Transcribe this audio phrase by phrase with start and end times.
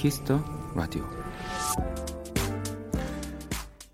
[0.00, 0.42] 키스 더
[0.74, 1.04] 라디오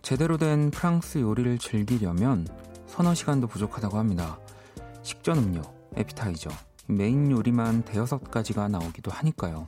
[0.02, 2.46] 제대로 된 프랑스 요리를 즐기려면
[2.86, 4.38] 서너 시간도 부족하다고 합니다.
[5.02, 5.62] 식전 음료,
[5.96, 6.50] 애피타이저,
[6.87, 9.66] 메인 요리만 대여섯 가지가 나오기도 하니까요.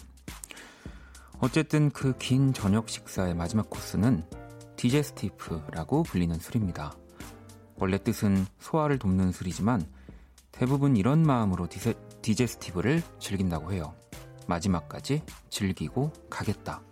[1.40, 4.22] 어쨌든 그 긴 저녁 식사의 마지막 코스는
[4.76, 6.92] digestif라고 불리는 술입니다.
[7.74, 9.84] 원래 뜻은 소화를 돕는 술이지만
[10.52, 13.92] 대부분 이런 마음으로 디세, digestif를 즐긴다고 해요.
[14.46, 16.82] 마지막까지 즐기고 가겠다.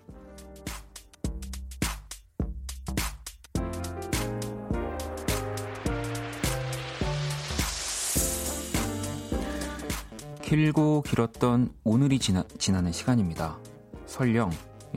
[10.42, 13.58] 길고 길었던 오늘이 지나, 지나는 시간입니다.
[14.06, 14.50] 설령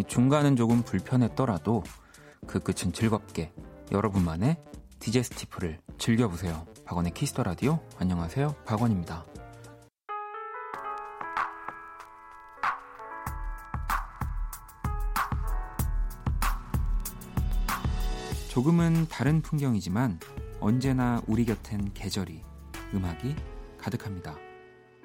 [0.08, 1.84] 중간은 조금 불편했더라도
[2.46, 3.52] 그 끝은 즐겁게
[3.92, 4.58] 여러분만의
[5.00, 6.68] digestif를 즐겨보세요.
[6.86, 7.80] 박원의 키스 더 라디오.
[7.98, 8.56] 안녕하세요.
[8.66, 9.26] 박원입니다.
[18.60, 20.20] 조금은 다른 풍경이지만
[20.60, 22.42] 언제나 우리 곁엔 계절이,
[22.94, 23.34] 음악이
[23.78, 24.36] 가득합니다.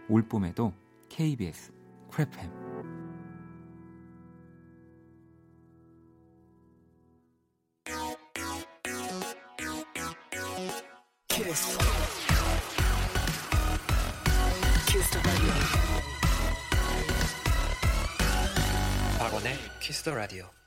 [0.08, 0.72] 올 봄에도
[1.08, 1.72] KBS
[2.10, 2.50] 크래팸
[19.80, 20.63] 키스 더 라디오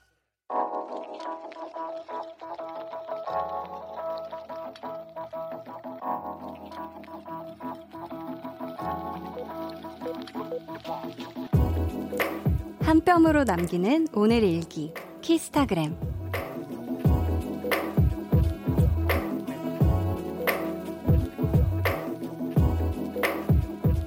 [12.87, 15.93] 한 뼘으로 남기는 오늘 일기 키스타그램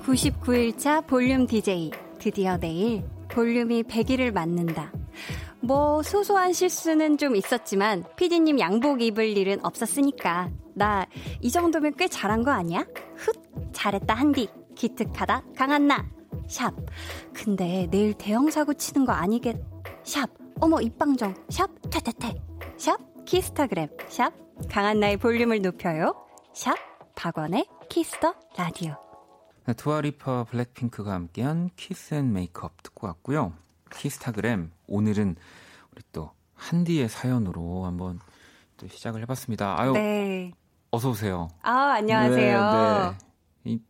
[0.03, 4.93] 99일차 볼륨 DJ 드디어 내일 볼륨이 100일을 맞는다.
[5.61, 11.07] 뭐 소소한 실수는 좀 있었지만 피디님 양복 입을 일은 없었으니까 나
[11.43, 12.87] 이 정도면 꽤 잘한 거 아니야?
[13.17, 13.35] 훗
[13.73, 16.07] 잘했다 한디 기특하다 강한나
[16.51, 16.75] 샵.
[17.33, 19.57] 근데 내일 대형 사고 치는 거 아니겠?
[20.03, 20.29] 샵.
[20.61, 21.33] 어머 입방정.
[21.49, 21.71] 샵.
[21.91, 22.35] 퇴퇴퇴.
[22.77, 22.99] 샵.
[23.25, 23.89] 키스타그램.
[24.09, 24.33] 샵.
[24.69, 26.13] 강한나의 볼륨을 높여요.
[26.53, 26.75] 샵.
[27.15, 28.97] 박원의 키스 더 라디오.
[29.67, 33.53] 네, 두아 리파 블랙핑크가 함께한 Kiss and Make Up 듣고 왔고요.
[33.93, 35.37] 키스타그램 오늘은
[35.93, 38.19] 우리 또 한디의 사연으로 한번
[38.77, 39.81] 또 시작을 해봤습니다.
[39.81, 40.53] 아유, 네.
[40.91, 41.49] 어서 오세요.
[41.63, 42.71] 아 안녕하세요.
[42.73, 43.11] 네,
[43.63, 43.73] 네.
[43.73, 43.81] 이,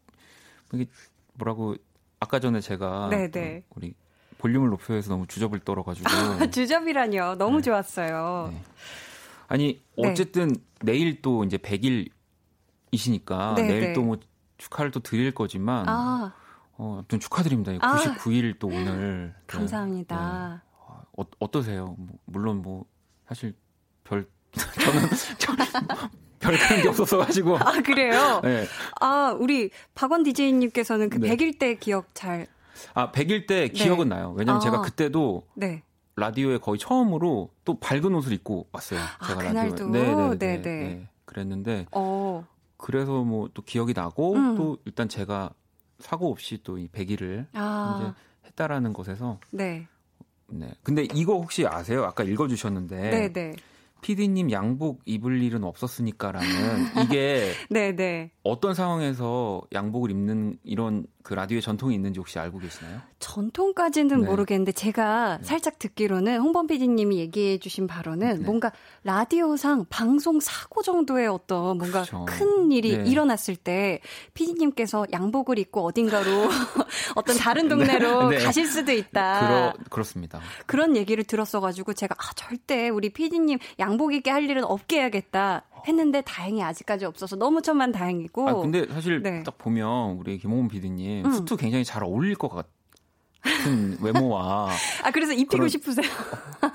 [0.75, 0.87] 이게
[1.34, 1.76] 뭐라고
[2.20, 3.31] 아까 전에 제가 네네.
[3.31, 3.64] 네.
[3.75, 3.94] 우리
[4.38, 6.08] 볼륨을 높여서 너무 주접을 떨어가지고
[6.53, 7.62] 주접이라뇨 너무 네.
[7.62, 8.50] 좋았어요.
[8.53, 8.62] 네.
[9.48, 10.08] 아니 네.
[10.10, 14.19] 어쨌든 내일 또 이제 100일이시니까 네, 내일 또 뭐
[14.58, 16.34] 축하를 또 드릴 거지만 아.
[16.72, 17.72] 어, 아무튼 축하드립니다.
[17.81, 17.97] 아.
[17.97, 20.62] 99일 또 오늘 감사합니다.
[21.16, 21.94] 어, 어떠세요?
[21.98, 22.84] 뭐, 물론 뭐
[23.26, 23.54] 사실
[24.04, 24.28] 별
[25.38, 25.66] 저는
[26.40, 27.56] 별 그런 게 없어서 가지고.
[27.58, 28.40] 아, 그래요?
[28.44, 28.66] 네.
[29.00, 31.28] 아, 우리 박원 디제이님께서는 그 네.
[31.36, 32.46] 100일 때 기억 잘.
[32.94, 33.68] 아, 100일 때 네.
[33.68, 34.34] 기억은 나요.
[34.36, 34.64] 왜냐면 아.
[34.64, 35.44] 제가 그때도.
[35.54, 35.82] 네.
[36.16, 39.00] 라디오에 거의 처음으로 또 밝은 옷을 입고 왔어요.
[39.18, 39.90] 아, 제가 아, 라디오에.
[39.90, 41.08] 네, 네, 네, 네.
[41.24, 41.86] 그랬는데.
[41.92, 42.44] 어.
[42.76, 44.56] 그래서 뭐 또 기억이 나고 음.
[44.56, 45.50] 또 일단 제가
[45.98, 48.00] 사고 없이 또 이 100일을 아.
[48.00, 48.12] 이제
[48.48, 49.38] 했다라는 것에서.
[49.50, 49.86] 네.
[50.48, 50.70] 네.
[50.82, 52.04] 근데 이거 혹시 아세요?
[52.04, 52.96] 아까 읽어주셨는데.
[53.10, 53.52] 네, 네.
[54.03, 56.49] PD님 양복 입을 일은 없었으니까라는
[57.05, 57.97] 이게 네네.
[57.97, 58.31] 네.
[58.43, 63.00] 어떤 상황에서 양복을 입는 이런 그 라디오의 전통이 있는지 혹시 알고 계시나요?
[63.19, 64.26] 전통까지는 네.
[64.26, 65.44] 모르겠는데 제가 네.
[65.44, 68.44] 살짝 듣기로는 홍범 PD님이 얘기해 주신 바로는 네.
[68.44, 68.72] 뭔가
[69.04, 72.25] 라디오상 방송 사고 정도의 어떤 뭔가 그렇죠.
[72.26, 73.10] 큰 일이 네.
[73.10, 74.00] 일어났을 때
[74.34, 76.25] PD님께서 양복을 입고 어딘가로
[77.17, 78.38] 어떤 다른 동네로 네.
[78.38, 79.40] 가실 수도 있다.
[79.40, 80.40] 그러, 그렇습니다.
[80.67, 85.64] 그런 얘기를 들었어가지고 제가 아 절대 우리 PD님 양복 입게 할 일은 없게 해야겠다.
[85.87, 88.49] 했는데 다행히 아직까지 없어서 너무 천만 다행이고.
[88.49, 89.43] 아, 근데 사실 네.
[89.43, 91.32] 딱 보면 우리 김홍훈 PD님 음.
[91.32, 94.71] 수트 굉장히 잘 어울릴 것 같은 외모와.
[95.05, 95.69] 아, 그래서 입히고 그런...
[95.69, 96.06] 싶으세요?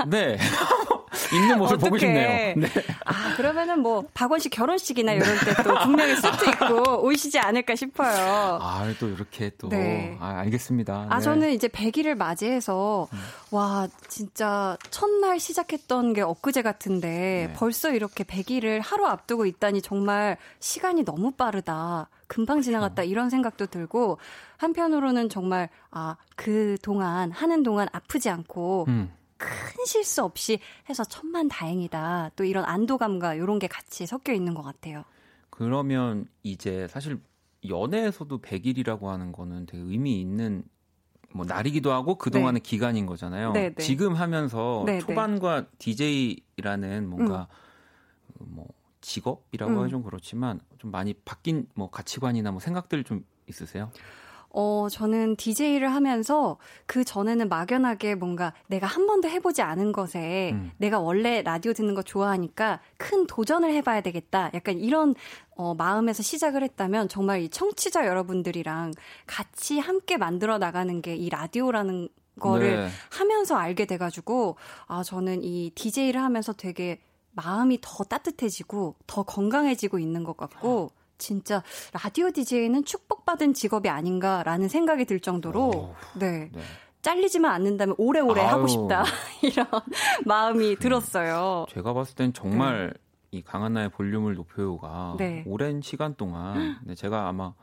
[0.08, 0.38] 네.
[1.34, 2.56] 입는 모습 보고 싶네요.
[2.56, 2.68] 네.
[3.06, 8.60] 아, 그러면은 뭐, 박원 씨 결혼식이나 이런 때 또 분명히 수트 입고 오시지 않을까 싶어요.
[8.62, 9.70] 아, 또 이렇게 또.
[9.70, 10.18] 네.
[10.20, 11.08] 아, 알겠습니다.
[11.10, 11.24] 아, 네.
[11.24, 13.20] 저는 이제 100일을 맞이해서, 음.
[13.52, 17.54] 와, 진짜 첫날 시작했던 게 엊그제 같은데, 네.
[17.56, 22.10] 벌써 이렇게 100일을 하루 앞두고 있다니 정말 시간이 너무 빠르다.
[22.28, 23.12] 금방 지나갔다 그렇죠.
[23.12, 24.18] 이런 생각도 들고
[24.58, 29.12] 한편으로는 정말 아 그 동안 하는 동안 아프지 않고 음.
[29.38, 30.60] 큰 실수 없이
[30.90, 32.32] 해서 천만 다행이다.
[32.36, 35.04] 또 이런 안도감과 이런 게 같이 섞여 있는 것 같아요.
[35.50, 37.20] 그러면 이제 사실
[37.68, 40.64] 연애에서도 100일이라고 하는 거는 되게 의미 있는
[41.34, 42.70] 뭐 날이기도 하고 그동안의 네.
[42.70, 43.52] 기간인 거잖아요.
[43.52, 43.84] 네, 네.
[43.84, 45.00] 지금 하면서 네, 네.
[45.00, 47.48] 초반과 DJ라는 뭔가
[48.40, 48.48] 음.
[48.56, 48.68] 뭐
[49.02, 49.78] 직업이라고 음.
[49.78, 53.92] 하면 좀 그렇지만 좀 많이 바뀐 뭐 가치관이나 뭐 생각들 좀 있으세요?
[54.58, 60.72] 어, 저는 DJ를 하면서 그 전에는 막연하게 뭔가 내가 한 번도 해보지 않은 것에 음.
[60.78, 64.52] 내가 원래 라디오 듣는 거 좋아하니까 큰 도전을 해봐야 되겠다.
[64.54, 65.14] 약간 이런
[65.58, 68.92] 어, 마음에서 시작을 했다면 정말 이 청취자 여러분들이랑
[69.28, 72.10] 같이 함께 만들어 나가는 게 이 라디오라는
[72.40, 72.90] 거를 네.
[73.12, 74.58] 하면서 알게 돼가지고
[74.88, 77.00] 아, 저는 이 DJ를 하면서 되게
[77.32, 81.64] 마음이 더 따뜻해지고 더 건강해지고 있는 것 같고 진짜
[81.94, 86.50] 라디오 DJ는 축복받은 직업이 아닌가라는 생각이 들 정도로 오, 네.
[86.54, 86.62] 네.
[87.02, 88.50] 잘리지만 않는다면 오래오래 아유.
[88.50, 89.04] 하고 싶다
[89.44, 89.68] 이런
[90.26, 91.66] 마음이 음, 들었어요.
[91.70, 93.00] 제가 봤을 땐 정말 네.
[93.32, 95.44] 이 강한나의 볼륨을 높여요가 네.
[95.46, 97.54] 오랜 시간 동안 네, 제가 아마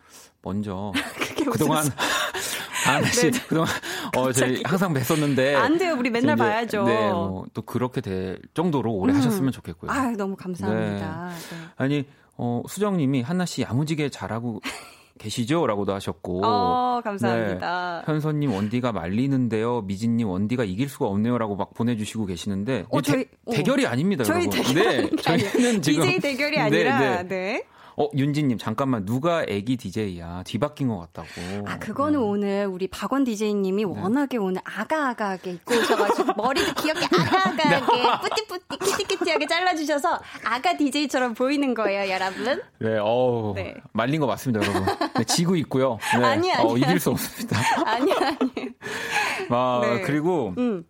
[0.42, 0.92] 먼저
[1.50, 1.84] 그동안
[2.86, 3.38] 아, 씨, 네.
[3.48, 3.68] 그동안
[4.16, 5.94] 어 저희 항상 뵀었는데 안 돼요.
[5.96, 6.84] 우리 맨날 이제, 봐야죠.
[6.84, 9.18] 네, 뭐 또 그렇게 될 정도로 오래 음.
[9.18, 9.90] 하셨으면 좋겠고요.
[9.90, 11.28] 아, 너무 감사합니다.
[11.28, 11.34] 네.
[11.34, 11.66] 네.
[11.76, 12.06] 아니
[12.44, 14.60] 어, 수정님이 한나 씨 야무지게 잘하고
[15.18, 15.64] 계시죠?
[15.68, 16.44] 라고도 하셨고.
[16.44, 18.02] 어, 감사합니다.
[18.04, 18.12] 네.
[18.12, 19.82] 현서님 원디가 말리는데요.
[19.82, 21.38] 미진님 원디가 이길 수가 없네요.
[21.38, 22.86] 라고 막 보내주시고 계시는데.
[22.90, 23.52] 어, 저희, 대, 어.
[23.52, 24.24] 대결이 아닙니다.
[24.24, 24.62] 저희 여러분.
[24.74, 25.16] 대결 네.
[25.22, 26.02] 저희는 지금.
[26.02, 27.22] DJ 대결이 네, 아니라, 네.
[27.22, 27.22] 네.
[27.28, 27.62] 네.
[27.96, 30.42] 어, 윤지님, 잠깐만, 누가 애기 DJ야?
[30.44, 31.28] 뒤바뀐 것 같다고.
[31.66, 32.26] 아, 그거는 네.
[32.26, 33.90] 오늘 우리 박원 DJ님이 네.
[33.90, 42.10] 워낙에 오늘 아가아가하게 입고 오셔가지고, 머리도 귀엽게 아가아가하게, 뿌띠뿌띠, 키티키티하게 잘라주셔서, 아가 DJ처럼 보이는 거예요,
[42.10, 42.60] 여러분.
[42.78, 43.54] 네, 어우.
[43.54, 43.74] 네.
[43.92, 44.86] 말린 거 맞습니다, 여러분.
[45.16, 45.98] 네, 지고 있고요.
[46.18, 46.24] 네.
[46.24, 46.66] 아니, 아니.
[46.66, 47.58] 어, 이길 수 없습니다.
[47.84, 48.68] 아니, 아니.
[49.50, 50.00] 아, 네.
[50.02, 50.84] 그리고, 음.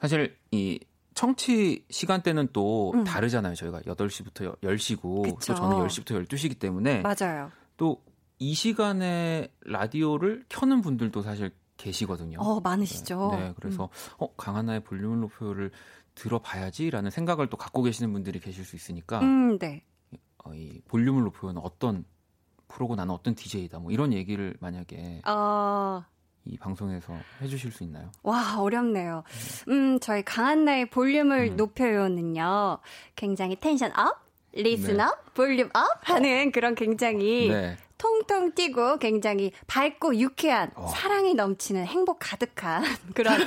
[0.00, 0.78] 사실, 이,
[1.16, 3.02] 청취 시간대는 또 음.
[3.02, 3.56] 다르잖아요.
[3.56, 5.52] 저희가 8시부터 10시고 그쵸.
[5.52, 7.50] 또 저는 10시부터 12시기 때문에 맞아요.
[7.76, 8.06] 또
[8.38, 12.38] 이 시간에 라디오를 켜는 분들도 사실 계시거든요.
[12.40, 13.30] 어, 많으시죠.
[13.32, 13.88] 네, 네 그래서 음.
[14.18, 15.70] 어, 강하나의 볼륨을 높여를
[16.14, 19.84] 들어봐야지라는 생각을 또 갖고 계시는 분들이 계실 수 있으니까 음, 네.
[20.44, 22.04] 어, 이 볼륨을 높여는 어떤
[22.68, 26.04] 프로고 나는 어떤 DJ다 뭐 이런 얘기를 만약에 어...
[26.46, 28.10] 이 방송에서 해주실 수 있나요?
[28.22, 29.24] 와 어렵네요.
[29.68, 31.56] 음 저희 강한나의 볼륨을 음.
[31.56, 32.78] 높여요는요
[33.16, 34.20] 굉장히 tension up,
[34.52, 35.02] listen 네.
[35.02, 37.76] up, volume up 하는 그런 굉장히 네.
[37.98, 40.88] 통통 튀고 굉장히 밝고 유쾌한 어.
[40.88, 42.84] 사랑이 넘치는 행복 가득한
[43.14, 43.40] 그런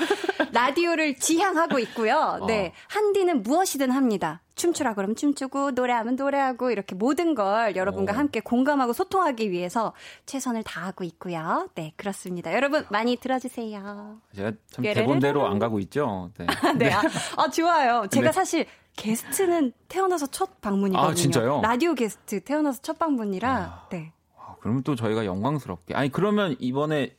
[0.51, 2.39] 라디오를 지향하고 있고요.
[2.41, 2.45] 어.
[2.47, 2.73] 네.
[2.87, 4.41] 한디는 무엇이든 합니다.
[4.59, 8.15] 춤추라 그러면 춤추고 노래하면 노래하고 이렇게 모든 걸 여러분과 오.
[8.15, 9.93] 함께 공감하고 소통하기 위해서
[10.25, 11.69] 최선을 다하고 있고요.
[11.75, 12.53] 네, 그렇습니다.
[12.53, 14.19] 여러분 많이 들어주세요.
[14.35, 16.29] 제가 참 대본대로 안 가고 있죠.
[16.37, 16.45] 네.
[16.77, 16.91] 네.
[16.91, 17.01] 아,
[17.37, 18.05] 아, 좋아요.
[18.11, 18.31] 제가 네.
[18.33, 18.65] 사실
[18.97, 21.09] 게스트는 태어나서 첫 방문이거든요.
[21.09, 21.61] 아, 진짜요?
[21.61, 23.87] 라디오 게스트 태어나서 첫 방문이라 아.
[23.89, 24.11] 네.
[24.59, 25.95] 그러면 또 저희가 영광스럽게.
[25.95, 27.15] 아니, 그러면 이번에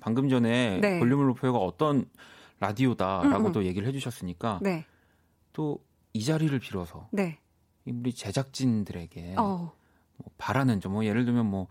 [0.00, 0.98] 방금 전에 네.
[0.98, 2.06] 볼륨을 높여가 어떤
[2.58, 4.84] 라디오다라고 음, 또 얘기를 해주셨으니까 네.
[5.52, 5.78] 또
[6.14, 7.38] 이 자리를 빌어서 네.
[7.86, 9.72] 우리 제작진들에게 어.
[10.16, 11.68] 뭐 바라는 점, 뭐 예를 들면 뭐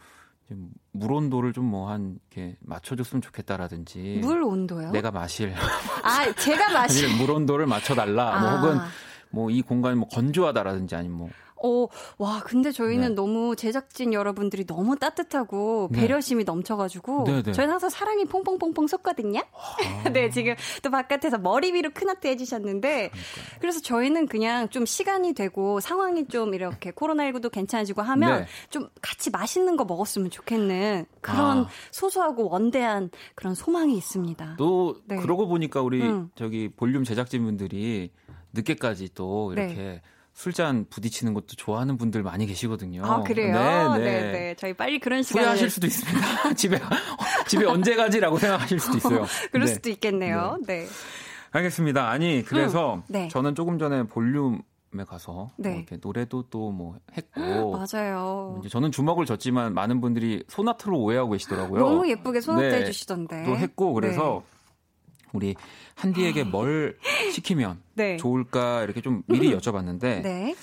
[0.91, 4.92] 물 온도를 좀 뭐 한 이렇게 맞춰줬으면 좋겠다라든지 물 온도요?
[4.92, 5.54] 내가 마실
[6.04, 8.59] 아 제가 마실 물 온도를 맞춰달라 뭐 아.
[8.59, 8.85] 뭐 혹은
[9.30, 11.30] 뭐 이 공간이 뭐 건조하다라든지 아니면 뭐
[11.63, 11.87] 어,
[12.18, 13.15] 와, 근데 저희는 네.
[13.15, 16.01] 너무 제작진 여러분들이 너무 따뜻하고 네.
[16.01, 16.51] 배려심이 네.
[16.51, 17.51] 넘쳐가지고 네, 네.
[17.51, 19.39] 저희는 항상 사랑이 퐁퐁퐁퐁 쏟거든요.
[19.39, 20.09] 아.
[20.11, 23.59] 네, 지금 또 바깥에서 머리 위로 큰 하트 해주셨는데 그러니까요.
[23.59, 28.47] 그래서 저희는 그냥 좀 시간이 되고 상황이 좀 이렇게 코로나19도 괜찮아지고 하면 네.
[28.69, 31.68] 좀 같이 맛있는 거 먹었으면 좋겠는 그런 아.
[31.91, 34.56] 소소하고 원대한 그런 소망이 있습니다.
[34.57, 36.30] 또 그러고 보니까 우리 음.
[36.35, 38.11] 저기 볼륨 제작진분들이
[38.53, 40.01] 늦게까지 또 이렇게
[40.33, 43.04] 술잔 부딪히는 것도 좋아하는 분들 많이 계시거든요.
[43.06, 43.54] 아, 그래요?
[43.54, 44.21] 네, 네.
[44.21, 44.56] 네, 네.
[44.57, 46.54] 저희 빨리 그런 시간 후회하실 수도 있습니다.
[46.56, 46.80] 집에
[47.47, 49.26] 집에 언제 가지라고 생각하실 수도 있어요.
[49.52, 49.73] 그럴 네.
[49.73, 50.57] 수도 있겠네요.
[50.66, 50.83] 네.
[50.83, 50.88] 네.
[51.52, 52.09] 알겠습니다.
[52.09, 53.28] 아니, 그래서 음, 네.
[53.28, 54.61] 저는 조금 전에 볼륨
[55.00, 55.69] 에 가서 뭐 네.
[55.69, 58.57] 뭐 이렇게 노래도 또 뭐 했고 맞아요.
[58.59, 61.80] 이제 저는 주먹을 졌지만 많은 분들이 소나트로 오해하고 계시더라고요.
[61.81, 62.81] 너무 예쁘게 소나트 네.
[62.81, 63.44] 해주시던데.
[63.45, 64.44] 또 했고 그래서
[65.33, 65.56] 우리
[65.95, 66.97] 한디에게 뭘
[67.33, 68.18] 시키면 네.
[68.18, 69.57] 좋을까 이렇게 좀 미리 음.
[69.59, 70.56] 여쭤봤는데 네.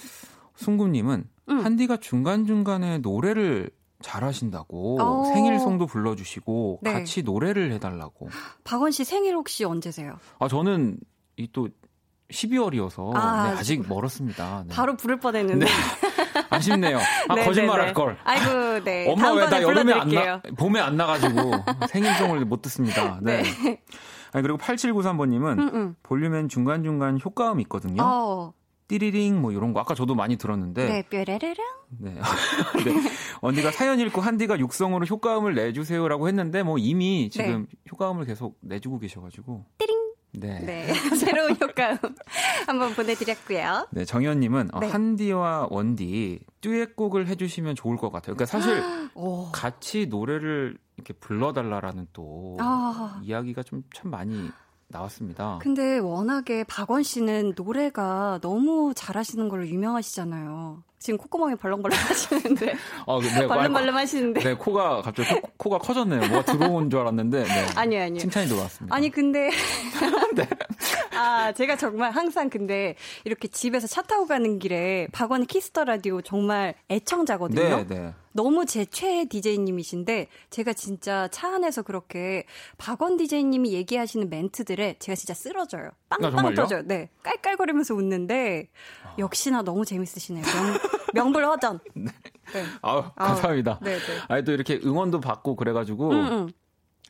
[0.56, 1.64] 승구님은 음.
[1.64, 3.70] 한디가 중간 중간에 노래를
[4.00, 5.24] 잘하신다고 오.
[5.24, 6.92] 생일송도 불러주시고 네.
[6.92, 8.28] 같이 노래를 해달라고.
[8.64, 10.18] 박원 씨 생일 혹시 언제세요?
[10.38, 10.98] 아 저는
[11.36, 11.68] 이 또
[12.30, 14.64] 12월이어서 아, 네, 직 멀었습니다.
[14.68, 14.74] 네.
[14.74, 15.64] 바로 부를 뻔했는데.
[15.64, 15.70] 네.
[16.50, 16.98] 아쉽네요.
[17.28, 18.18] 아 네, 거짓말할 네, 걸.
[18.22, 19.10] 아이고 네.
[19.10, 21.52] 엄마 왜 나 여름에 안 나, 봄에 안 나가지고
[21.88, 23.18] 생일송을 못 듣습니다.
[23.24, 23.42] 네.
[24.32, 25.96] 아니, 그리고 8793번님은 음, 음.
[26.02, 28.02] 볼륨엔 중간중간 효과음 있거든요.
[28.02, 28.52] 어.
[28.88, 31.56] 띠리링 뭐 이런 거 아까 저도 많이 들었는데 네, 뾰레르릉.
[31.98, 32.14] 네.
[32.84, 33.10] 네.
[33.42, 37.78] 언니가 사연 읽고 한디가 육성으로 효과음을 내주세요라고 했는데 뭐 이미 지금 네.
[37.92, 40.08] 효과음을 계속 내주고 계셔가지고 띠링.
[40.32, 40.60] 네.
[40.60, 40.94] 네.
[41.16, 41.98] 새로운 효과음
[42.66, 43.88] 한번 보내드렸고요.
[43.90, 44.88] 네, 정현님은 어, 네.
[44.88, 48.36] 한디와 원디 듀엣곡을 해주시면 좋을 것 같아요.
[48.36, 48.82] 그러니까 사실
[49.52, 53.20] 같이 노래를 이렇게 불러달라라는 또 아.
[53.22, 54.50] 이야기가 좀 참 많이
[54.88, 55.58] 나왔습니다.
[55.62, 60.82] 근데 워낙에 박원 씨는 노래가 너무 잘하시는 걸로 유명하시잖아요.
[60.98, 62.74] 지금 콧구멍이 벌렁벌렁 하시는데.
[63.06, 64.40] 아, 네, 벌렁벌렁 하시는데.
[64.40, 66.20] 네, 코가 갑자기 코, 가 커졌네요.
[66.28, 67.44] 뭐가 들어온 줄 알았는데.
[67.44, 67.66] 네.
[67.76, 68.18] 아니요, 아니요.
[68.18, 68.94] 칭찬이 들어왔습니다.
[68.94, 69.50] 아니, 근데.
[70.34, 70.48] 네.
[71.16, 76.20] 아, 제가 정말 항상 근데 이렇게 집에서 차 타고 가는 길에 박원의 키스 더 라디오
[76.22, 77.84] 정말 애청자거든요.
[77.84, 78.14] 네, 네.
[78.32, 82.44] 너무 제 최애 DJ님이신데 제가 진짜 차 안에서 그렇게
[82.76, 85.90] 박원 DJ님이 얘기하시는 멘트들에 제가 진짜 쓰러져요.
[86.08, 86.82] 빵빵 아, 터져요.
[86.84, 87.10] 네.
[87.22, 88.68] 깔깔거리면서 웃는데
[89.04, 89.14] 아.
[89.18, 90.44] 역시나 너무 재밌으시네요.
[91.14, 92.10] 명, 불허전 네.
[92.52, 92.64] 네.
[92.82, 93.72] 아우, 감사합니다.
[93.72, 94.02] 아, 네, 네.
[94.28, 96.48] 아니 또 이렇게 응원도 받고 그래 가지고 음, 음.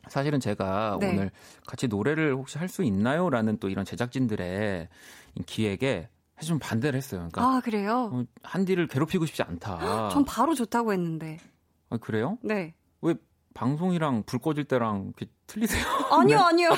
[0.09, 1.09] 사실은 제가 네.
[1.11, 1.31] 오늘
[1.65, 3.29] 같이 노래를 혹시 할 수 있나요?
[3.29, 4.89] 라는 또 이런 제작진들의
[5.45, 6.09] 기획에
[6.41, 7.27] 좀 반대를 했어요.
[7.31, 8.09] 그러니까 아, 그래요?
[8.13, 10.09] 어, 한디를 괴롭히고 싶지 않다.
[10.09, 11.37] 전 바로 좋다고 했는데.
[11.89, 12.37] 아, 그래요?
[12.41, 12.73] 네.
[13.49, 15.13] 왜 방송이랑 불 꺼질 때랑
[15.47, 15.83] 틀리세요?
[16.11, 16.43] 아니요, 네?
[16.49, 16.69] 아니요.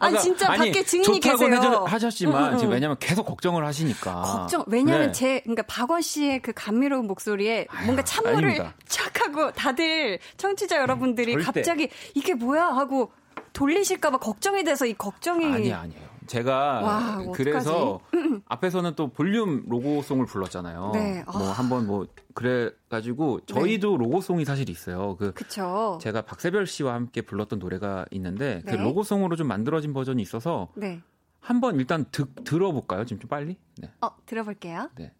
[0.00, 1.84] 아니 진짜 아니, 밖에 증인이 계세요.
[1.86, 2.58] 하셨지만 응, 응.
[2.58, 4.22] 지금 왜냐면 계속 걱정을 하시니까.
[4.22, 4.64] 걱정.
[4.66, 5.12] 왜냐면 네.
[5.12, 8.58] 제 그러니까 박원 씨의 그 감미로운 목소리에 아유, 뭔가 찬물을
[8.88, 13.12] 촥 하고 다들 청취자 여러분들이 음, 갑자기 이게 뭐야 하고
[13.52, 16.07] 돌리실까봐 걱정이 돼서 이 걱정이 아니 아니에요.
[16.28, 18.00] 제가 와, 그래서
[18.46, 20.92] 앞에서는 또 볼륨 로고송을 불렀잖아요.
[20.94, 21.24] 네.
[21.32, 21.52] 뭐 아.
[21.52, 24.04] 한번 뭐 그래 가지고 저희도 네.
[24.04, 25.16] 로고송이 사실 있어요.
[25.16, 25.98] 그 그쵸.
[26.00, 28.76] 제가 박세별 씨와 함께 불렀던 노래가 있는데 그 네.
[28.76, 31.00] 그 로고송으로 좀 만들어진 버전이 있어서 네.
[31.40, 33.04] 한번 일단 듣, 들어볼까요?
[33.04, 33.56] 지금 좀 빨리?
[33.78, 33.90] 네.
[34.00, 34.90] 어, 들어볼게요.
[34.96, 35.12] 네.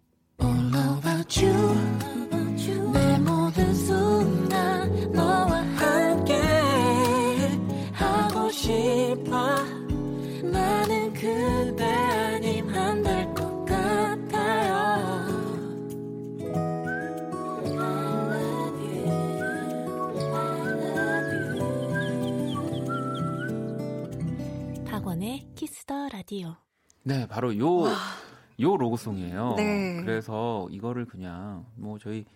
[25.88, 26.54] 키스 더 라디오
[27.02, 29.54] 네 바로 요요 로고송이에요.
[29.56, 30.02] 네.
[30.02, 32.26] 그래서 이거를 그냥 뭐 저희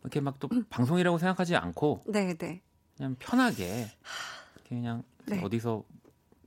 [0.00, 2.62] 이렇게 막 또 방송이라고 생각하지 않고 네, 네.
[2.96, 3.86] 그냥 편하게
[4.68, 5.42] 그냥 네.
[5.42, 5.82] 어디서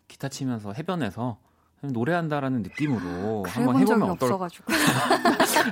[0.08, 1.38] 기타 치면서 해변에서
[1.82, 4.32] 노래한다라는 느낌으로 한번 해보면 어떨...
[4.32, 4.74] 없어가지고.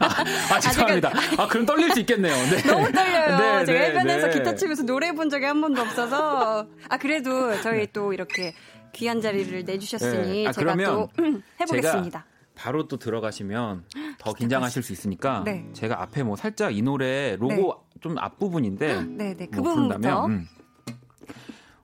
[0.01, 1.12] 아, 아, 죄송합니다.
[1.38, 2.34] 아, 그럼 떨릴 수 있겠네요.
[2.34, 2.62] 네.
[2.62, 3.38] 너무 떨려요.
[3.38, 4.34] 네, 제가 네, 해변에서 네.
[4.34, 6.67] 기타 치면서 노래 해본 적이 한 번도 없어서.
[6.89, 7.88] 아, 그래도 저희 네.
[7.91, 8.53] 또 이렇게
[8.96, 10.48] 귀한 자리를 내주셨으니 네.
[10.48, 11.10] 아, 제가 또
[11.60, 12.25] 해보겠습니다.
[12.56, 13.84] 바로 또 들어가시면
[14.18, 15.68] 더 긴장하실 수 있으니까 네.
[15.74, 20.48] 제가 앞에 뭐 살짝 이 노래 로고 좀 앞부분인데 네네 그 뭐 부분부터 음.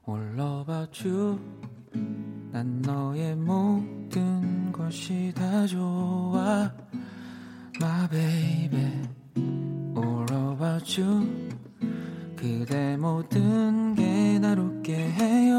[0.08, 1.38] All about you
[2.50, 6.72] 난 너의 모든 것이 다 좋아
[7.80, 9.02] My baby
[9.94, 11.50] All about you
[12.36, 15.51] 그대 모든 게 날 웃게 해요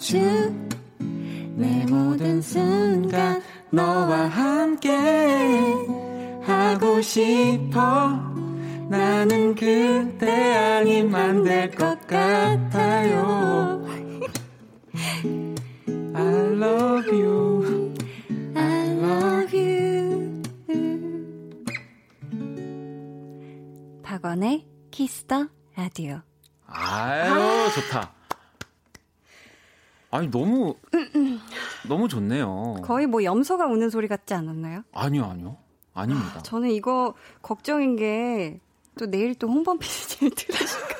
[0.00, 0.68] you
[1.56, 4.96] 내 모든 순간 너와 함께
[6.42, 8.10] 하고 싶어
[8.88, 13.84] 나는 그대 아님 안될 것 같아요.
[16.14, 17.94] I love you.
[18.54, 20.42] I love you.
[24.02, 26.20] 박원의 키스 더 라디오.
[26.66, 27.70] 아유, 아.
[27.74, 28.17] 좋다.
[30.10, 30.74] 아니, 너무,
[31.88, 32.76] 너무 좋네요.
[32.84, 34.82] 거의 뭐 염소가 우는 소리 같지 않았나요?
[34.92, 35.56] 아니요, 아니요.
[35.94, 36.42] 아닙니다.
[36.42, 38.60] 저는 이거 걱정인 게
[38.98, 40.98] 또 내일 또 홍범 PD님 들으실까?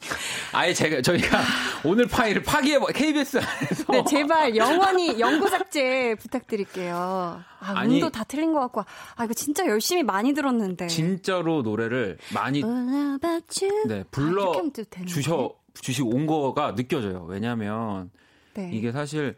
[0.52, 1.38] 아예 제가 저희가
[1.84, 6.96] 오늘 파일을 파기해 KBS 안에서 네 제발 영원히 영구 삭제 부탁드릴게요.
[6.96, 8.82] 아 아니, 음도 다 틀린 것 같고
[9.14, 16.26] 아 이거 진짜 열심히 많이 들었는데 진짜로 노래를 많이 네 불러 아, 주셔 주시고 온
[16.26, 17.24] 거가 느껴져요.
[17.28, 18.10] 왜냐하면
[18.54, 18.70] 네.
[18.72, 19.36] 이게 사실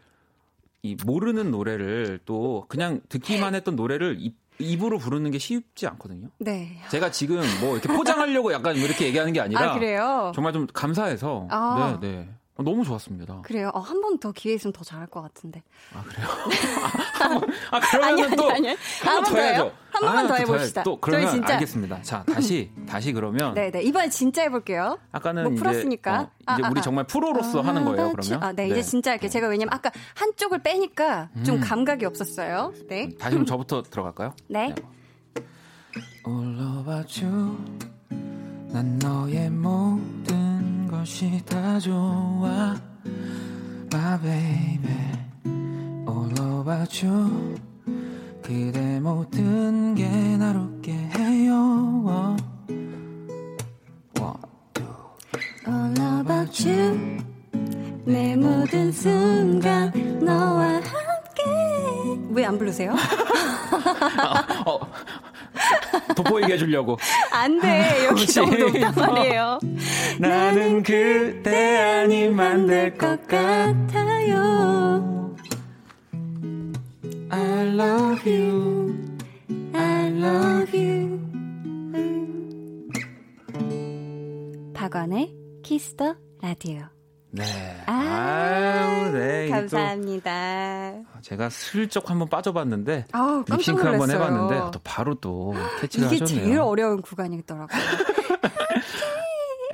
[0.81, 4.19] 이 모르는 노래를 또 그냥 듣기만 했던 노래를
[4.59, 6.27] 입으로 부르는 게 쉽지 않거든요.
[6.39, 6.77] 네.
[6.91, 11.97] 제가 지금 뭐 이렇게 포장하려고 약간 이렇게 얘기하는 게 아니라 아, 정말 좀 감사해서 아.
[12.01, 12.29] 네, 네.
[12.61, 13.41] 너무 좋았습니다.
[13.41, 13.71] 그래요?
[13.73, 15.63] 어, 한 번 더 기회 있으면 더 잘할 것 같은데.
[15.93, 16.27] 아, 그래요?
[17.71, 18.47] 아, 아, 그러면 또.
[18.49, 19.71] 한번 더 해야죠.
[19.91, 20.83] 한 번만 아, 더 해봅시다.
[20.83, 21.53] 또 그러면 저희 진짜...
[21.55, 22.01] 알겠습니다.
[22.03, 24.99] 자 다시 다시 그러면 네네 이번에 진짜 해볼게요.
[25.11, 28.13] 아까는 뭐 풀었으니까 이제, 어, 이제 아, 우리 아, 정말 프로로서 아, 하는 거예요.
[28.13, 29.29] 그러면 아, 네, 네, 이제 진짜 할게요.
[29.31, 31.61] 제가 왜냐면 아까 한쪽을 빼니까 좀 음.
[31.61, 32.71] 감각이 없었어요.
[32.87, 34.35] 네 다시 그럼 저부터 들어갈까요?
[34.47, 34.75] 네.
[36.27, 37.57] All about you
[38.71, 40.42] 난 너의 모든
[40.93, 42.75] 것이 다 좋아
[43.91, 44.95] My baby
[46.07, 46.31] All
[46.61, 47.55] about you
[48.43, 50.07] 그대 모든 게
[50.37, 52.37] 나를 웃게 해요
[54.15, 54.37] One,
[54.73, 54.85] two
[55.67, 57.17] All about you
[58.05, 59.91] 내 모든 순간
[60.23, 62.91] 너와 함께 왜 안 부르세요?
[64.65, 64.79] 어, 어.
[66.15, 66.97] 돋보이게 해주려고.
[67.31, 68.05] 안 돼.
[68.05, 69.59] 여기 너무 높단 말이에요.
[70.19, 74.43] 나는 그대 아니면 될것 같아요.
[77.29, 78.95] I love you.
[79.73, 81.19] I love you.
[84.73, 86.81] 박원의 키스 더 라디오.
[87.31, 87.43] 네.
[87.87, 89.49] 아, 아유, 네.
[89.49, 90.93] 감사합니다.
[91.21, 96.45] 제가 슬쩍 한번 빠져봤는데 아우, 립싱크 한번 해봤는데 또 바로 또 캐치를 이게 하셨네요.
[96.45, 97.81] 제일 어려운 구간이더라고요.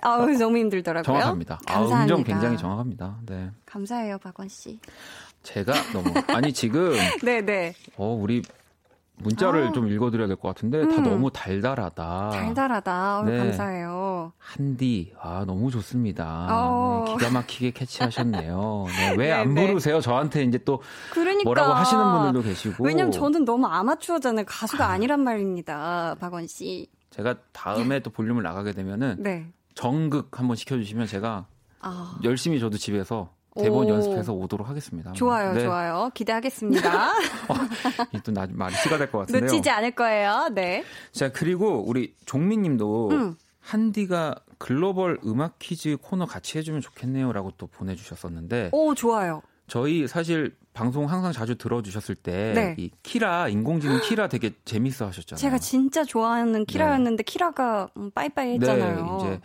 [0.02, 1.04] 아우 너무 힘들더라고요.
[1.04, 1.60] 정확합니다.
[1.66, 1.98] 감사합니다.
[2.00, 3.18] 아, 음정 굉장히 정확합니다.
[3.26, 3.52] 네.
[3.66, 4.80] 감사해요, 박원 씨.
[5.44, 7.42] 제가 너무 아니 지금 네네.
[7.46, 7.74] 네.
[7.98, 8.42] 어 우리
[9.22, 9.72] 문자를 아.
[9.74, 10.96] 좀 읽어드려야 될 것 같은데 음.
[10.96, 12.30] 다 너무 달달하다.
[12.32, 13.24] 달달하다.
[13.26, 13.38] 네.
[13.38, 14.32] 감사해요.
[14.38, 16.48] 한디, 아 너무 좋습니다.
[16.50, 17.04] 어.
[17.06, 18.86] 네, 기가 막히게 캐치하셨네요.
[18.88, 19.68] 네, 왜안 네, 네.
[19.68, 20.00] 부르세요?
[20.00, 21.44] 저한테 이제 또 그러니까.
[21.44, 22.86] 뭐라고 하시는 분들도 계시고.
[22.86, 24.46] 왜냐면 저는 너무 아마추어잖아요.
[24.48, 24.92] 가수가 아.
[24.92, 26.88] 아니란 말입니다, 박원 씨.
[27.10, 29.48] 제가 다음에 또 볼륨을 나가게 되면은 네.
[29.80, 31.46] 정극 한번 시켜주시면 제가
[31.80, 32.20] 아.
[32.26, 33.90] 열심히 저도 집에서 대본 오.
[33.90, 35.14] 연습해서 오도록 하겠습니다.
[35.14, 35.64] 좋아요, 네.
[35.64, 36.12] 좋아요.
[36.14, 37.12] 기대하겠습니다.
[37.48, 37.56] 어,
[38.26, 39.44] 또 나, 말이 시가 될 것 같은데요.
[39.50, 40.50] 놓치지 않을 거예요.
[40.54, 40.84] 네.
[41.14, 43.38] 자, 그리고 우리 종민님도 음.
[43.62, 48.72] 한디가 글로벌 음악 퀴즈 코너 같이 해주면 좋겠네요라고 또 보내주셨었는데.
[48.74, 49.42] 오, 좋아요.
[49.68, 52.90] 저희 사실 방송 항상 자주 들어주셨을 때이 네.
[53.04, 55.40] 키라 인공지능 키라 되게 재밌어 하셨잖아요.
[55.40, 57.24] 제가 진짜 좋아하는 키라였는데 네.
[57.24, 58.96] 키라가 음, 빠이빠이 했잖아요.
[58.96, 59.42] 네, 이제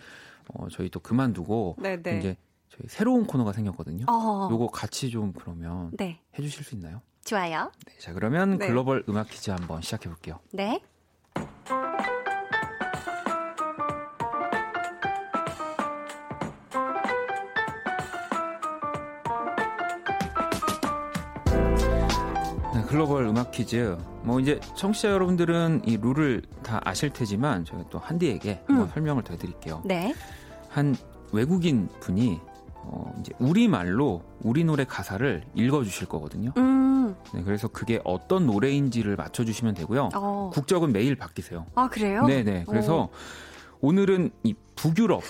[0.53, 2.03] 어, 저희 또 그만두고 네네.
[2.03, 2.19] 네.
[2.19, 2.37] 이제
[2.69, 4.07] 저희 새로운 코너가 생겼거든요.
[4.09, 4.49] 어.
[4.51, 6.21] 요거 같이 좀 그러면 네.
[6.39, 7.01] 해주실 수 있나요?
[7.25, 7.71] 좋아요.
[7.87, 8.67] 네, 자 그러면 네.
[8.67, 10.39] 글로벌 음악 퀴즈 한번 시작해 볼게요.
[10.53, 10.81] 네.
[22.95, 23.99] 글로벌 음악 퀴즈.
[24.23, 28.89] 뭐 이제 청취자 여러분들은 이 룰을 다 아실 테지만 저희가 또 한디에게 음.
[28.95, 29.83] 설명을 더 해드릴게요.
[29.85, 30.15] 네.
[30.69, 30.95] 한
[31.33, 32.39] 외국인 분이
[32.73, 36.53] 어, 이제 우리 말로 우리 노래 가사를 읽어 주실 거거든요.
[36.57, 37.17] 음.
[37.35, 40.11] 네, 그래서 그게 어떤 노래인지를 맞춰 주시면 되고요.
[40.15, 40.51] 어.
[40.55, 41.67] 국적은 매일 바뀌세요.
[41.75, 42.25] 아, 그래요?
[42.27, 42.65] 네 네.
[42.69, 43.11] 그래서
[43.81, 43.89] 오.
[43.89, 45.21] 오늘은 이 북유럽,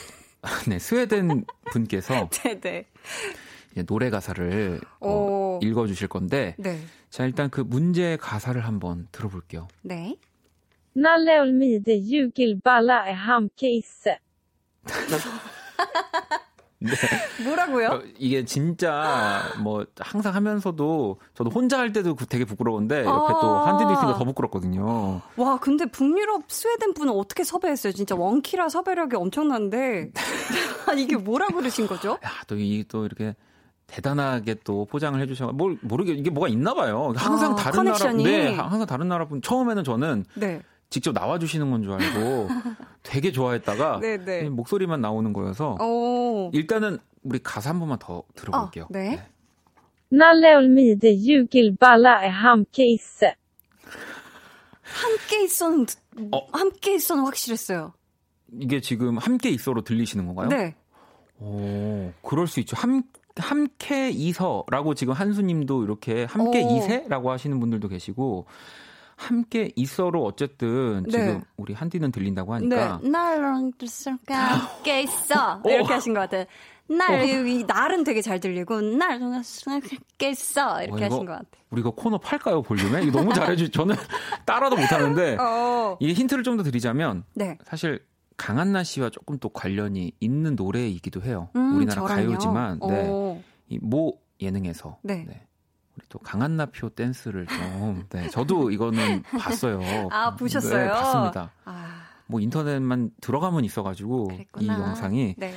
[0.69, 2.87] 네, 스웨덴 분께서 네 네.
[3.87, 5.09] 노래 가사를 어,
[5.63, 6.79] 읽어주실 건데, 네.
[7.11, 9.69] 자, 일단 그 문제 가사를 한번 들어볼게요.
[9.83, 10.17] 네.
[10.95, 14.17] 나레 올미데 유길 발라에 함께 있어.
[16.79, 16.91] 네.
[17.45, 17.89] 뭐라고요?
[17.89, 23.49] 어, 이게 진짜 뭐 항상 하면서도 저도 혼자 할 때도 되게 부끄러운데 옆에 아~ 또
[23.59, 25.23] 한디도 있으니까 더 부끄럽거든요.
[25.37, 27.93] 와, 근데 북유럽 스웨덴 분은 어떻게 섭외했어요?
[27.95, 30.13] 진짜 원키라 섭외력이 엄청난데
[30.99, 32.19] 이게 뭐라 그러신 거죠?
[32.25, 33.35] 야, 또이또 이렇게
[33.95, 35.53] 대단하게 또 포장을 해주셔.
[35.53, 37.13] 뭘 모르게 이게 뭐가 있나 봐요.
[37.17, 38.25] 항상 아, 다른 커넥션이.
[38.25, 40.61] 나라, 네, 항상 다른 나라 분 처음에는 저는 네.
[40.91, 42.49] 직접 나와주시는 건 줄 알고
[43.05, 44.49] 되게 좋아했다가 네, 네.
[44.49, 46.51] 목소리만 나오는 거여서 오.
[46.53, 48.85] 일단은 우리 가사 한 번만 더 들어볼게요.
[48.85, 49.25] 어, 네.
[50.11, 53.29] 올미데 유길 발라에 함께 있어.
[54.83, 55.87] 함께 있어는
[56.33, 56.47] 어.
[56.53, 57.93] 함께 있어는 확실했어요.
[58.59, 60.49] 이게 지금 함께 있어로 들리시는 건가요?
[60.49, 60.75] 네.
[61.39, 62.77] 오, 그럴 수 있죠.
[62.77, 63.03] 함
[63.37, 66.77] 함께 이서라고 지금 한수님도 이렇게 함께 오.
[66.77, 68.47] 이세라고 하시는 분들도 계시고
[69.17, 71.11] 함께 있어로 어쨌든 네.
[71.11, 73.09] 지금 우리 한디는 들린다고 하니까 네.
[73.09, 73.73] 나랑
[74.29, 75.71] 함께 있어 어.
[75.71, 76.45] 이렇게 하신 것 같아요.
[76.87, 77.25] 날, 어.
[77.25, 80.83] 이 날은 되게 잘 들리고, 날, 함께 있어.
[80.83, 81.65] 이렇게 어, 하신 것 같아요.
[81.71, 83.03] 우리 이거 코너 팔까요, 볼륨에?
[83.05, 83.97] 이거 너무 잘해주, 저는
[84.45, 85.97] 따라도 못하는데, 어.
[85.99, 87.57] 이게 힌트를 좀 더 드리자면, 네.
[87.65, 88.05] 사실,
[88.37, 91.49] 강한나 씨와 조금 또 관련이 있는 노래이기도 해요.
[91.57, 92.29] 음, 우리나라 저랑요?
[92.29, 93.45] 가요지만, 네.
[93.69, 94.99] 이모 예능에서.
[95.03, 95.25] 네.
[95.27, 95.47] 네.
[95.97, 99.81] 우리 또 강한나 표 댄스를 좀, 네, 저도 이거는 봤어요.
[100.11, 100.85] 아, 보셨어요?
[100.85, 101.53] 네, 봤습니다.
[101.65, 102.03] 아.
[102.27, 104.65] 뭐 인터넷만 들어가면 있어가지고 그랬구나.
[104.65, 105.55] 이 영상이 네.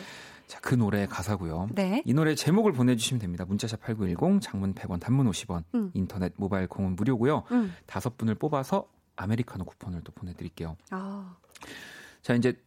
[0.47, 1.69] 자, 그 노래 가사고요.
[1.73, 2.03] 네.
[2.05, 3.45] 이 노래 제목을 보내주시면 됩니다.
[3.45, 5.91] 문자샵 8910, 장문 100원, 단문 50원, 음.
[5.93, 7.43] 인터넷 모바일 공은 무료고요.
[7.51, 7.73] 음.
[7.85, 10.77] 다섯 분을 뽑아서 아메리카노 쿠폰을 또 보내드릴게요.
[10.91, 11.35] 아.
[12.27, 12.61] 자, 이제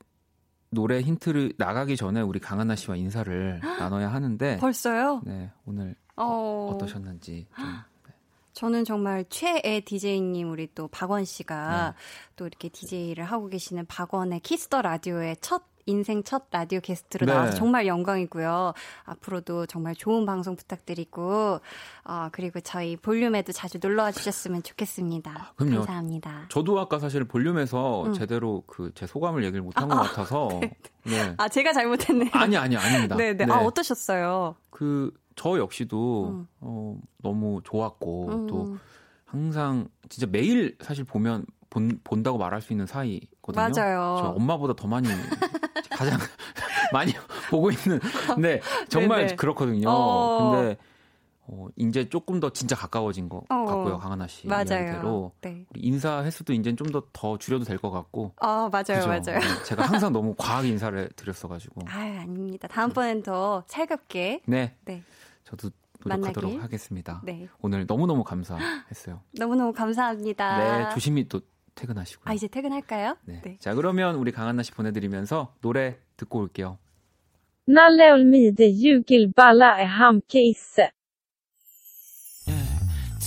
[0.70, 4.56] 노래 힌트를 나가기 전에 우리 강한나 씨와 인사를 나눠야 하는데.
[4.56, 5.20] 벌써요?
[5.26, 6.70] 네, 오늘 어...
[6.72, 7.66] 어떠셨는지 좀.
[8.06, 8.14] 네.
[8.54, 11.96] 저는 정말 최애 DJ님 우리 또 박원 씨가 네.
[12.36, 17.32] 또 이렇게 DJ를 하고 계시는 박원의 키스 더 라디오의 첫 인생 첫 라디오 게스트로 네.
[17.32, 18.74] 나와서 정말 영광이고요.
[19.04, 21.60] 앞으로도 정말 좋은 방송 부탁드리고,
[22.04, 25.54] 어, 그리고 저희 볼륨에도 자주 놀러와 주셨으면 좋겠습니다.
[25.56, 25.64] 아.
[25.64, 26.46] 감사합니다.
[26.48, 28.12] 저도 아까 사실 볼륨에서 음.
[28.12, 30.48] 제대로 그 제 소감을 얘기를 못한 아, 것 같아서.
[30.60, 30.76] 네.
[31.04, 31.34] 네.
[31.38, 32.30] 아, 제가 잘못했네요.
[32.34, 33.16] 아니, 아니, 아닙니다.
[33.16, 33.46] 네네.
[33.46, 33.52] 네.
[33.52, 33.64] 아, 네.
[33.64, 34.56] 어떠셨어요?
[34.68, 36.46] 그, 저 역시도, 음.
[36.60, 38.46] 어, 너무 좋았고, 음.
[38.46, 38.76] 또
[39.24, 43.20] 항상 진짜 매일 사실 보면 본, 본다고 말할 수 있는 사이
[43.52, 43.82] 거든요.
[43.82, 44.18] 맞아요.
[44.22, 45.08] 저 엄마보다 더 많이
[45.90, 46.18] 가장
[46.92, 47.12] 많이
[47.50, 48.00] 보고 있는.
[48.38, 49.36] 네, 정말 네네.
[49.36, 49.88] 그렇거든요.
[49.88, 50.50] 어...
[50.52, 50.76] 근데
[51.52, 53.64] 어, 이제 조금 더 진짜 가까워진 것 어...
[53.64, 54.64] 같고요, 강하나 씨 맞아요.
[54.70, 55.32] 이야기대로.
[55.40, 55.64] 네.
[55.76, 58.32] 인사 횟수도 이제 좀더 더 줄여도 될 것 같고.
[58.40, 59.08] 아 맞아요, 그죠?
[59.08, 59.40] 맞아요.
[59.40, 61.82] 네, 제가 항상 너무 과하게 인사를 드렸어가지고.
[61.88, 62.68] 아 아닙니다.
[62.68, 64.42] 다음번엔 더 살갑게.
[64.46, 64.76] 네.
[64.84, 65.02] 네.
[65.44, 65.70] 저도
[66.04, 66.62] 노력하도록 만나길.
[66.64, 67.20] 하겠습니다.
[67.24, 67.48] 네.
[67.60, 69.20] 오늘 너무너무 감사했어요.
[69.38, 70.58] 너무너무 감사합니다.
[70.88, 71.40] 네, 조심히 또
[71.74, 72.22] 퇴근하시고.
[72.26, 73.16] 아, 이제 퇴근할까요?
[73.24, 73.40] 네.
[73.44, 73.56] 네.
[73.58, 76.78] 자, 그러면 우리 강한나 씨 보내드리면서 노래 듣고 올게요.
[77.68, 80.90] Nalle Olmide ljugil balla är hamkisse.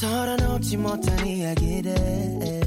[0.03, 1.93] 털어놓지 못한 이야기들
[2.39, 2.62] 내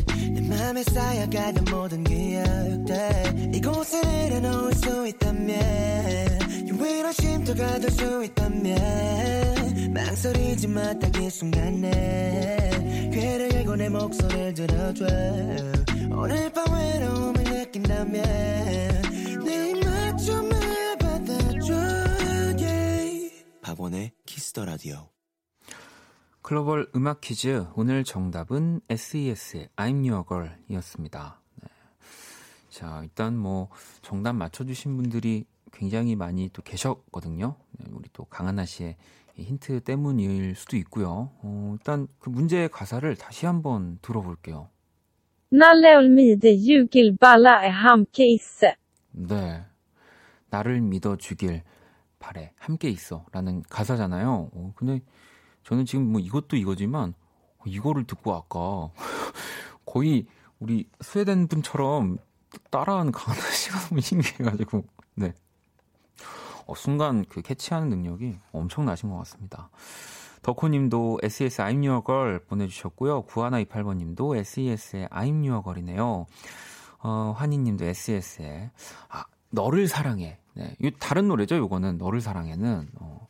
[0.59, 10.92] 맘에 쌓여가던 모든 기억들 이곳에 내려놓을 수 있다면 유일한 쉼터가 될 수 있다면 망설이지 마
[10.99, 15.05] 딱 이 순간에 귀를 열고 내 목소리를 들어줘.
[16.11, 18.23] 오늘 밤 외로움을 느낀다면
[19.45, 20.49] 내좀
[20.99, 21.75] 받아줘.
[22.59, 23.45] Yeah.
[23.62, 25.09] 박원의 키스 더 라디오
[26.47, 31.41] 글로벌 음악 퀴즈 오늘 정답은 SES의 I'm Your Girl 이었습니다.
[31.61, 31.69] 네.
[32.69, 33.69] 자 일단 뭐
[34.01, 37.57] 정답 맞춰주신 분들이 굉장히 많이 또 계셨거든요.
[37.73, 38.95] 네, 우리 또 강하나 씨의
[39.35, 41.33] 힌트 때문일 수도 있고요.
[41.43, 44.69] 어, 일단 그 문제의 가사를 다시 한번 들어볼게요.
[45.49, 48.69] 나를 믿어 주길 바라에 함께 있어.
[49.11, 49.65] 네.
[50.51, 51.65] 나를 믿어 주길
[52.21, 54.51] 바래 함께 있어라는 가사잖아요.
[54.53, 55.01] 어, 근데
[55.66, 57.12] 저는 지금 뭐 이것도 이거지만
[57.64, 58.88] 이거를 듣고 아까
[59.85, 60.26] 거의
[60.61, 62.18] 우리 스웨덴 분처럼
[62.70, 64.85] 따라하는 강하나 씨가 너무 신기해가지고
[65.16, 65.35] 네.
[66.66, 69.70] 어, 순간 그 캐치하는 능력이 엄청나신 것 같습니다.
[70.42, 73.24] 덕호님도 SES I'm Your Girl 보내주셨고요.
[73.24, 76.26] 9128번님도 SES의 I'm Your Girl이네요.
[77.02, 78.70] 어, 환희님도 SES의
[79.09, 80.38] 아, 너를 사랑해.
[80.55, 81.57] 네, 이 다른 노래죠.
[81.57, 83.29] 요거는 너를 사랑해는 어,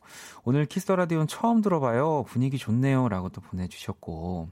[0.49, 2.23] 오늘 키스 라디오는 처음 들어봐요.
[2.25, 4.47] 분위기 좋네요 라고 또 보내주셨고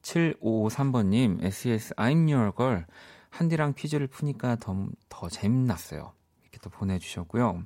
[0.00, 2.84] 7553번님 SES I'm Your Girl
[3.28, 6.12] 한디랑 퀴즈를 푸니까 더, 더 재밌났어요.
[6.42, 7.60] 이렇게 또 보내주셨고요.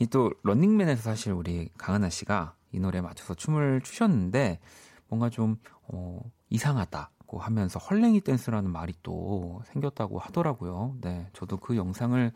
[0.00, 4.60] 이 또 런닝맨에서 사실 우리 강은하 씨가 이 노래에 맞춰서 춤을 추셨는데
[5.08, 10.98] 뭔가 좀 어, 이상하다고 하면서 헐랭이 댄스라는 말이 또 생겼다고 하더라고요.
[11.00, 12.32] 네, 저도 그 영상을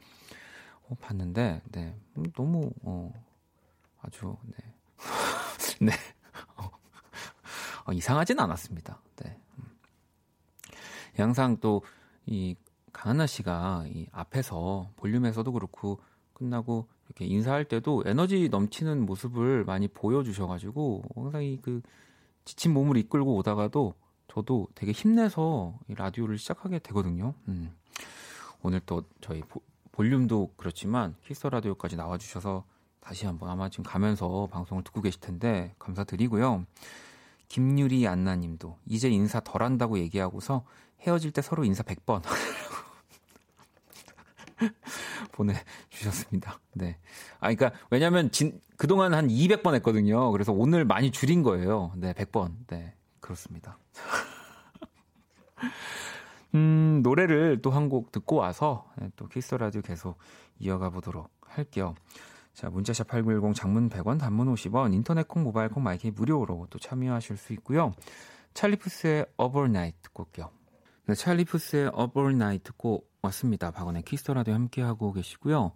[0.88, 3.12] 어, 봤는데 네, 음, 너무 어,
[4.07, 4.57] 아주 네,
[5.81, 5.92] 네
[6.57, 6.71] 어,
[7.87, 9.01] 어, 이상하진 않았습니다.
[9.16, 9.64] 네, 음.
[11.16, 11.83] 항상 또
[12.27, 12.57] 이
[12.92, 16.01] 강한나 씨가 이 앞에서 볼륨에서도 그렇고
[16.33, 21.81] 끝나고 이렇게 인사할 때도 에너지 넘치는 모습을 많이 보여주셔가지고 항상 이 그
[22.45, 23.95] 지친 몸을 이끌고 오다가도
[24.29, 27.35] 저도 되게 힘내서 이 라디오를 시작하게 되거든요.
[27.49, 27.75] 음.
[28.62, 32.64] 오늘 또 저희 보, 볼륨도 그렇지만 키스 라디오까지 나와주셔서
[33.07, 36.66] 다시 한번 아마 지금 가면서 방송을 듣고 계실 텐데 감사드리고요.
[37.49, 40.64] 김유리 안나님도 이제 인사 덜 한다고 얘기하고서
[41.03, 42.21] 헤어질 때 서로 인사 100번
[45.31, 46.59] 보내주셨습니다.
[46.73, 46.99] 네.
[47.38, 50.33] 아, 그니까, 왜냐면, 진, 그동안 한 200번 했거든요.
[50.33, 51.92] 그래서 오늘 많이 줄인 거예요.
[51.95, 52.55] 네, 100번.
[52.66, 53.79] 네, 그렇습니다.
[56.57, 60.19] 음, 노래를 또 한 곡 듣고 와서, 네, 또 키스 라디오 계속
[60.59, 61.95] 이어가 보도록 할게요.
[62.57, 67.37] 자, 문자샵 8910 장문 100원, 단문 50원, 인터넷 콩, 모바일 콩, 마이크 무료로 또 참여하실
[67.37, 67.92] 수 있고요.
[68.55, 70.49] 찰리푸스의 Overnight 듣고 올게요.
[71.05, 73.73] 네, 찰리푸스의 Overnight 듣고 왔습니다.
[73.73, 75.73] 박원의 키스터라디오 함께하고 계시고요.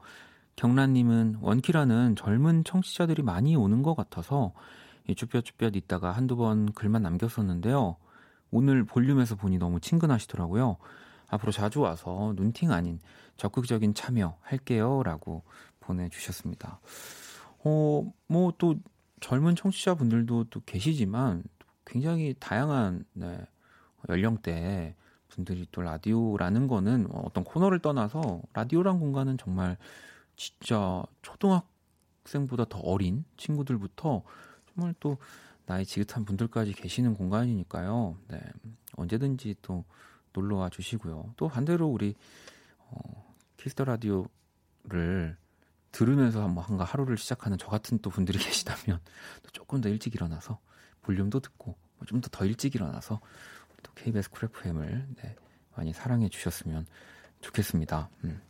[0.57, 4.55] 경란님은 원키라는 젊은 청취자들이 많이 오는 것 같아서
[5.15, 7.97] 쭈뼛쭈뼛 있다가 한두 번 글만 남겼었는데요.
[8.51, 10.79] 오늘 볼륨에서 보니 너무 친근하시더라고요.
[11.29, 13.01] 앞으로 자주 와서 눈팅 아닌
[13.37, 15.03] 적극적인 참여 할게요.
[15.05, 15.45] 라고
[15.91, 16.81] 보내주셨습니다.
[17.65, 18.77] 어, 뭐 또
[19.21, 21.45] 젊은 청취자분들도 또 계시지만
[21.85, 23.47] 굉장히 다양한 네,
[24.09, 24.97] 연령대
[25.29, 29.77] 분들이 또 라디오라는 거는 어떤 코너를 떠나서 라디오란 공간은 정말
[30.37, 34.23] 진짜 초등학생보다 더 어린 친구들부터
[34.75, 35.19] 정말 또
[35.67, 38.17] 나이 지긋한 분들까지 계시는 공간이니까요.
[38.29, 38.41] 네.
[38.97, 39.85] 언제든지 또
[40.33, 41.35] 놀러 와 주시고요.
[41.37, 42.15] 또 반대로 우리
[42.79, 45.37] 어, 키스 더 라디오를
[45.93, 49.01] 들으면서 한번 한가 하루를 시작하는 저 같은 또 분들이 계시다면
[49.43, 50.59] 또 조금 더 일찍 일어나서
[51.03, 53.21] 볼륨도 듣고 뭐 좀더 더 일찍 일어나서
[53.83, 55.37] 또 KBS Cool FM을 네,
[55.77, 56.87] 많이 사랑해 주셨으면
[57.41, 58.11] 좋겠습니다.
[58.25, 58.41] 음.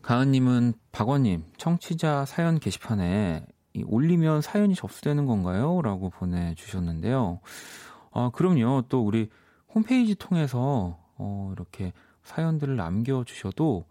[0.00, 5.80] 가은님은 박원님 청취자 사연 게시판에 이 올리면 사연이 접수되는 건가요?
[5.82, 7.40] 라고 보내주셨는데요.
[8.12, 8.82] 아, 그럼요.
[8.88, 9.30] 또 우리
[9.74, 11.92] 홈페이지 통해서 어, 이렇게
[12.24, 13.86] 사연들을 남겨주셔도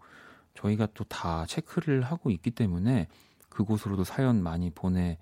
[0.54, 3.08] 저희가 또 다 체크를 하고 있기 때문에
[3.48, 5.18] 그곳으로도 사연 많이 보내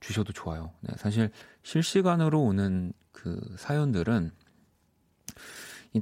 [0.00, 0.72] 주셔도 좋아요.
[0.80, 1.30] 네, 사실
[1.62, 4.30] 실시간으로 오는 그 사연들은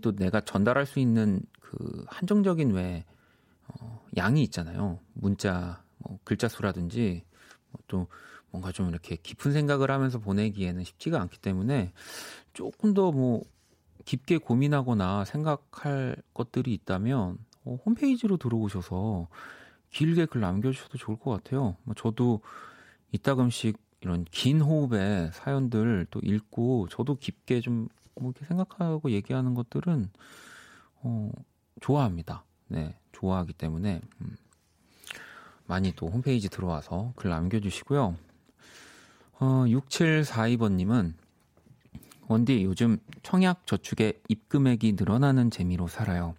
[0.03, 3.05] 또 내가 전달할 수 있는 그 한정적인 왜
[3.67, 5.01] 어, 양이 있잖아요.
[5.15, 7.25] 문자 뭐 글자 수라든지
[7.87, 8.07] 또
[8.51, 11.93] 뭔가 좀 이렇게 깊은 생각을 하면서 보내기에는 쉽지가 않기 때문에
[12.53, 13.43] 조금 더 뭐
[14.05, 19.29] 깊게 고민하거나 생각할 것들이 있다면 어, 홈페이지로 들어오셔서
[19.91, 21.77] 길게 글 남겨주셔도 좋을 것 같아요.
[21.85, 22.41] 뭐 저도
[23.13, 27.89] 이따금씩 이런 긴 호흡의 사연들 또 읽고 저도 깊게 좀
[28.21, 30.11] 뭐 이렇게 생각하고 얘기하는 것들은
[31.03, 31.31] 어,
[31.81, 32.45] 좋아합니다.
[32.69, 34.37] 네, 좋아하기 때문에 음.
[35.67, 38.17] 많이 또 홈페이지 들어와서 글 남겨주시고요.
[39.41, 41.15] 어, 6742번님은
[42.27, 46.35] 원디 요즘 청약 저축에 입금액이 늘어나는 재미로 살아요.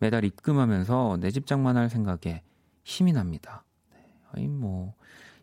[0.00, 2.42] 매달 입금하면서 내 집 장만할 생각에
[2.84, 3.64] 힘이 납니다.
[4.34, 4.94] 네, 뭐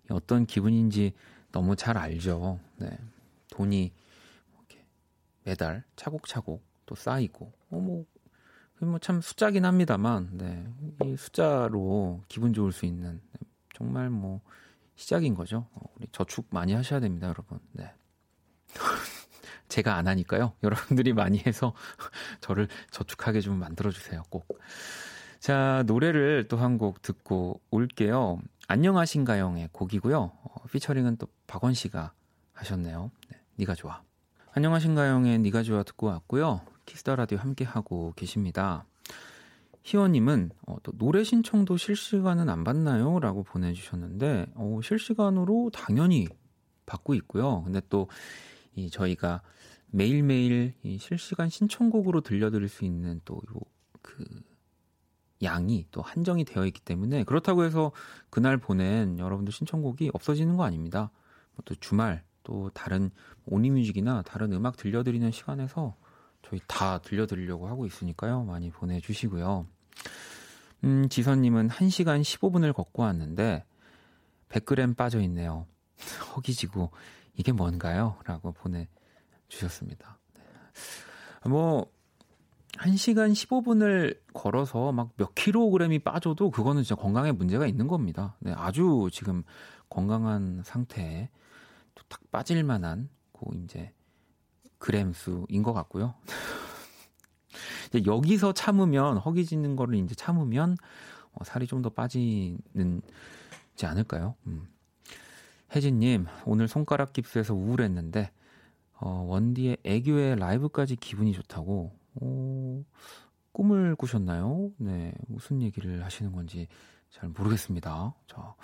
[0.09, 1.13] 어떤 기분인지
[1.51, 2.59] 너무 잘 알죠.
[2.77, 2.89] 네,
[3.51, 3.93] 돈이
[4.57, 4.85] 이렇게
[5.43, 8.05] 매달 차곡차곡 또 쌓이고 어, 뭐
[8.79, 10.67] 뭐참 숫자긴 합니다만, 네.
[11.03, 13.21] 이 숫자로 기분 좋을 수 있는
[13.73, 14.41] 정말 뭐
[14.95, 15.67] 시작인 거죠.
[15.73, 17.59] 어, 우리 저축 많이 하셔야 됩니다, 여러분.
[17.71, 17.91] 네.
[19.69, 20.53] 제가 안 하니까요.
[20.63, 21.73] 여러분들이 많이 해서
[22.41, 24.59] 저를 저축하게 좀 만들어주세요, 꼭.
[25.39, 28.39] 자, 노래를 또 한 곡 듣고 올게요.
[28.67, 30.19] 안녕하신가영의 곡이고요.
[30.19, 32.11] 어, 피처링은 또 박원 씨가
[32.53, 33.11] 하셨네요.
[33.29, 34.01] 네, 네가 좋아.
[34.53, 36.61] 안녕하신가영의 네가 좋아 듣고 왔고요.
[36.85, 38.85] 키스 더 라디오 함께 하고 계십니다.
[39.83, 43.19] 희원님은 어, 또 노래 신청도 실시간은 안 받나요?
[43.19, 46.27] 라고 보내주셨는데 어, 실시간으로 당연히
[46.85, 47.63] 받고 있고요.
[47.63, 48.09] 근데 또
[48.77, 49.41] 이 저희가
[49.87, 53.41] 매일매일 이 실시간 신청곡으로 들려드릴 수 있는 또
[54.07, 54.23] 그
[55.43, 57.91] 양이 또 한정이 되어 있기 때문에 그렇다고 해서
[58.29, 61.11] 그날 보낸 여러분들 신청곡이 없어지는 거 아닙니다.
[61.55, 63.11] 뭐또 주말 또 다른
[63.45, 65.95] 오니뮤직이나 다른 음악 들려드리는 시간에서
[66.41, 68.45] 저희 다 들려드리려고 하고 있으니까요.
[68.45, 69.67] 많이 보내주시고요.
[70.85, 73.65] 음, 지선님은 1시간 15분을 걷고 왔는데
[74.49, 75.67] 100g 빠져 있네요.
[76.35, 76.91] 허기지고
[77.37, 78.17] 이게 뭔가요?
[78.25, 80.17] 라고 보내주셨습니다.
[80.35, 81.49] 네.
[81.49, 81.89] 뭐,
[82.73, 88.35] 1시간 15분을 걸어서 막 몇 킬로그램이 빠져도 그거는 진짜 건강에 문제가 있는 겁니다.
[88.39, 89.43] 네, 아주 지금
[89.89, 91.29] 건강한 상태에
[92.09, 93.91] 딱 빠질 만한 고 이제
[94.77, 96.13] 그램 수인 것 같고요.
[97.89, 100.77] 이제 여기서 참으면 허기지는 거를 이제 참으면
[101.31, 103.01] 어, 살이 좀 더 빠지는지
[103.83, 104.35] 않을까요?
[104.47, 104.67] 음.
[105.75, 108.31] 혜진님 오늘 손가락 깁스에서 우울했는데
[108.99, 112.83] 어, 원디의 애교의 라이브까지 기분이 좋다고 오,
[113.51, 114.71] 꿈을 꾸셨나요?
[114.77, 116.67] 네 무슨 얘기를 하시는 건지
[117.09, 118.15] 잘 모르겠습니다.
[118.27, 118.55] 자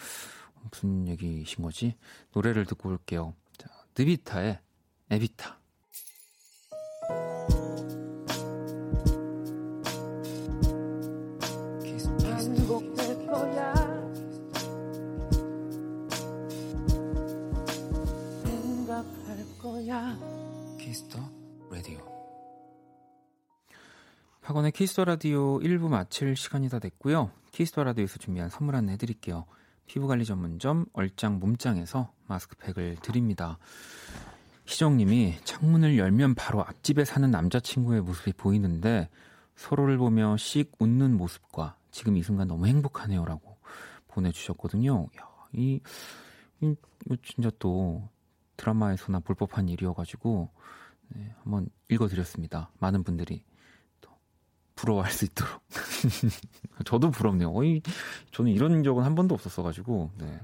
[0.64, 1.96] 무슨 얘기신 거지?
[2.34, 3.34] 노래를 듣고 올게요.
[3.58, 4.60] 자, 드비타의
[5.10, 5.60] 에비타.
[20.80, 21.20] 키스터
[21.70, 22.00] 라디오
[24.42, 27.30] 박원의 키스 더 라디오 1부 마칠 시간이 다 됐고요.
[27.52, 29.46] 키스 더 라디오에서 준비한 선물 안내 해드릴게요.
[29.86, 33.60] 피부관리 전문점 얼짱 몸짱에서 마스크팩을 드립니다.
[34.66, 39.10] 희정님이 창문을 열면 바로 앞집에 사는 남자친구의 모습이 보이는데
[39.56, 43.58] 서로를 보며 씩 웃는 모습과 지금 이 순간 너무 행복하네요라고
[44.08, 45.08] 보내주셨거든요.
[45.20, 45.80] 야, 이,
[46.62, 46.76] 이,
[47.24, 48.10] 진짜 또
[48.64, 50.50] 드라마에서나 볼 법한 일이어가지고
[51.10, 52.72] 네, 한번 읽어드렸습니다.
[52.80, 53.44] 많은 분들이
[54.00, 54.10] 또
[54.76, 55.62] 부러워할 수 있도록.
[56.86, 57.52] 저도 부럽네요.
[57.54, 57.82] 어이,
[58.32, 60.12] 저는 이런 적은 한 번도 없었어가지고.
[60.18, 60.40] 네.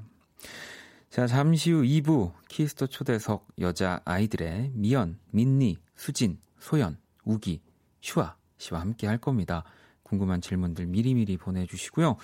[1.10, 7.62] 자, 잠시 후 2부 키스 더 초대석 여자 아이들의 미연, 민니, 수진, 소연, 우기,
[8.02, 9.64] 슈아 씨와 함께 할 겁니다.
[10.04, 12.18] 궁금한 질문들 미리미리 보내주시고요.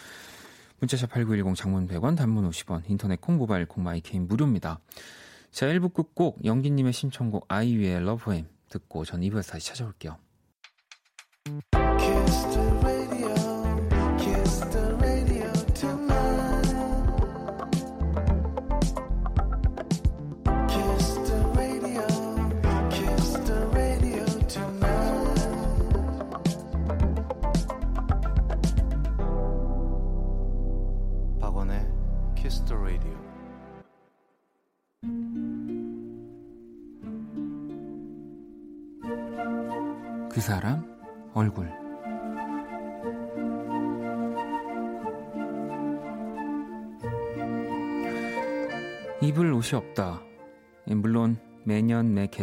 [0.79, 4.79] 문자 샵 8910 장문 100원 단문 50원 인터넷 콩 모바일 콩 마이K는 무료입니다.
[5.55, 10.17] 자 1부 끝곡 영기님의 신청곡 아이유의 러브엠 듣고 전 2부에서 다시 찾아올게요.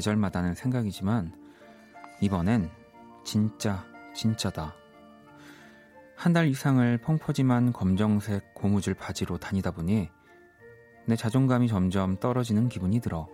[0.02, 1.32] 계절마다는 생각이지만
[2.20, 2.68] 이번엔
[3.24, 3.84] 진짜
[4.14, 4.74] 진짜다.
[6.16, 10.08] 한 달 이상을 펑퍼짐한 검정색 고무줄 바지로 다니다 보니
[11.06, 13.28] 내 자존감이 점점 떨어지는 기분이 들어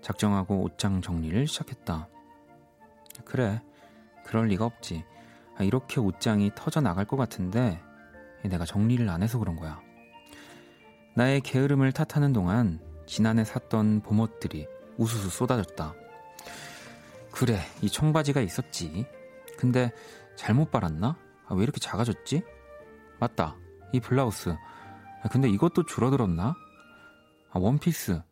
[0.00, 2.08] 작정하고 옷장 정리를 시작했다.
[3.24, 3.60] 그래,
[4.24, 5.04] 그럴 리가 없지.
[5.56, 7.80] 아, 이렇게 옷장이 터져 나갈 것 같은데
[8.44, 9.80] 내가 정리를 안 해서 그런 거야.
[11.16, 14.66] 나의 게으름을 탓하는 동안 지난해 샀던 봄옷들이
[14.98, 15.94] 우수수 쏟아졌다.
[17.42, 19.04] 그래, 이 청바지가 있었지.
[19.58, 19.90] 근데
[20.36, 21.16] 잘못 빨았나?
[21.48, 22.44] 아, 왜 이렇게 작아졌지?
[23.18, 23.56] 맞다,
[23.92, 24.50] 이 블라우스.
[24.50, 26.54] 아, 근데 이것도 줄어들었나?
[27.50, 28.22] 아, 원피스.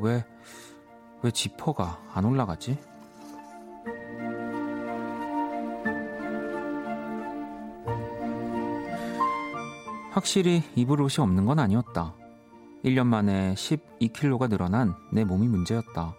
[0.00, 0.24] 왜,
[1.22, 2.78] 왜 지퍼가 안 올라가지?
[10.12, 12.14] 확실히 입을 옷이 없는 건 아니었다.
[12.82, 16.14] 1년 만에 12kg가 늘어난 내 몸이 문제였다.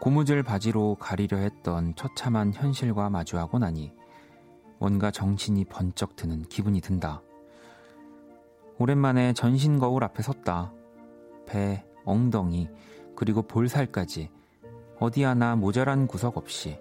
[0.00, 3.92] 고무줄 바지로 가리려 했던 처참한 현실과 마주하고 나니
[4.78, 7.22] 뭔가 정신이 번쩍 드는 기분이 든다.
[8.78, 10.72] 오랜만에 전신 거울 앞에 섰다.
[11.46, 12.68] 배, 엉덩이,
[13.14, 14.30] 그리고 볼살까지
[14.98, 16.78] 어디 하나 모자란 구석 없이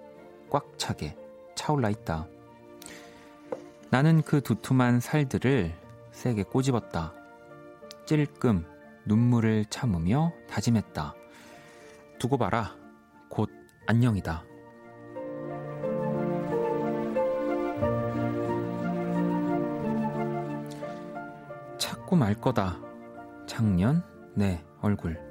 [0.50, 1.18] 꽉 차게
[1.56, 2.28] 차올라 있다.
[3.90, 5.74] 나는 그 두툼한 살들을
[6.12, 7.14] 세게 꼬집었다.
[8.06, 8.66] 찔끔
[9.06, 11.16] 눈물을 참으며 다짐했다.
[12.20, 12.76] 두고 봐라.
[13.30, 13.50] 곧
[13.88, 14.44] 안녕이다.
[21.78, 22.80] 찾고 말 거다.
[23.48, 24.04] 작년
[24.36, 25.24] 내 얼굴.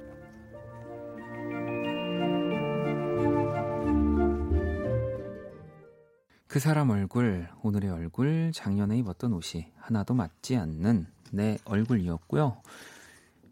[6.47, 12.61] 그 사람 얼굴, 오늘의 얼굴, 작년에 입었던 옷이 하나도 맞지 않는 내 얼굴이었고요.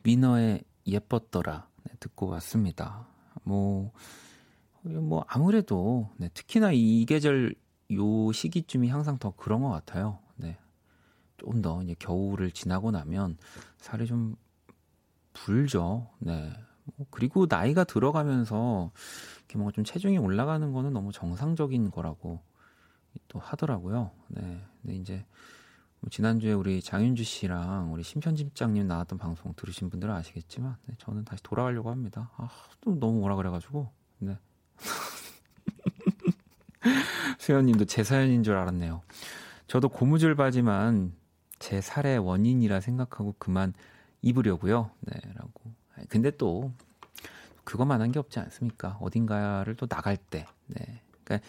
[0.03, 3.05] 미너의 예뻤더라 네, 듣고 왔습니다.
[3.43, 3.91] 뭐,
[4.83, 7.55] 뭐 아무래도 네, 특히나 이 계절
[7.91, 10.19] 요 시기쯤이 항상 더 그런 것 같아요.
[10.35, 10.57] 네,
[11.37, 13.37] 좀 더 이제 겨울을 지나고 나면
[13.77, 14.35] 살이 좀
[15.33, 16.09] 불죠.
[16.19, 16.53] 네.
[16.97, 18.91] 뭐 그리고 나이가 들어가면서
[19.39, 22.41] 이렇게 뭔가 좀 체중이 올라가는 거는 너무 정상적인 거라고
[23.27, 24.11] 또 하더라고요.
[24.27, 24.61] 네.
[24.81, 25.25] 근데 이제
[25.99, 31.41] 뭐 지난주에 우리 장윤주 씨랑 우리 심편집장님 나왔던 방송 들으신 분들은 아시겠지만 네, 저는 다시
[31.43, 32.31] 돌아가려고 합니다.
[32.35, 32.49] 아,
[32.81, 34.37] 또 너무 오라 그래가지고 네.
[37.39, 39.01] 수현님도 제 사연인 줄 알았네요.
[39.67, 41.13] 저도 고무줄 바지만
[41.59, 43.73] 제 살의 원인이라 생각하고 그만
[44.21, 44.91] 입으려고요.
[45.01, 45.73] 네, 라고.
[46.09, 46.71] 근데 또
[47.63, 48.97] 그것만 한 게 없지 않습니까?
[48.99, 50.45] 어딘가를 또 나갈 때.
[50.67, 51.01] 네.
[51.23, 51.47] 그러니까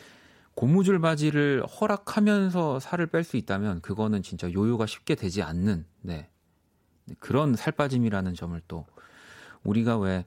[0.55, 6.29] 고무줄 바지를 허락하면서 살을 뺄 수 있다면 그거는 진짜 요요가 쉽게 되지 않는 네.
[7.19, 8.87] 그런 살 빠짐이라는 점을 또
[9.65, 10.25] 우리가 왜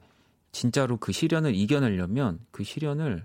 [0.58, 3.24] 진짜로 그 시련을 이겨내려면 그 시련을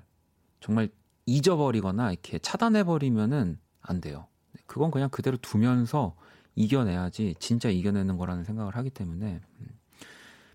[0.59, 0.89] 정말
[1.25, 4.27] 잊어버리거나 이렇게 차단해버리면은 안 돼요.
[4.67, 6.15] 그건 그냥 그대로 두면서
[6.53, 9.67] 이겨내야지 진짜 이겨내는 거라는 생각을 하기 때문에 음.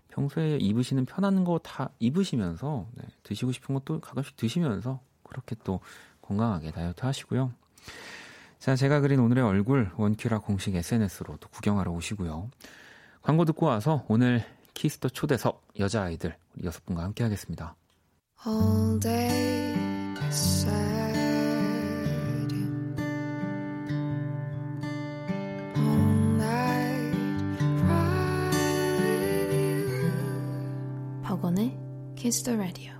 [0.07, 5.81] 평소에 입으시는 편한 거 다 입으시면서 네, 드시고 싶은 것도 가끔씩 드시면서 그렇게 또
[6.21, 7.51] 건강하게 다이어트 하시고요.
[8.57, 12.49] 자, 제가 그린 오늘의 얼굴 원키라 공식 SNS로 또 구경하러 오시고요.
[13.21, 14.45] 광고 듣고 와서 오늘
[14.79, 17.75] 키스터 초대석 여자아이들 우리 여섯 분과 함께 하겠습니다.
[18.47, 19.75] All day
[25.75, 27.17] All night
[31.23, 31.77] 박원의
[32.15, 32.98] 키스터 라디오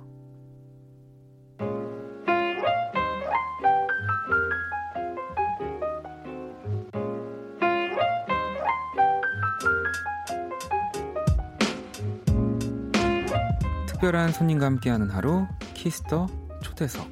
[13.99, 16.27] 특별한 손님과 함께하는 하루 키스터
[16.63, 17.05] 초대석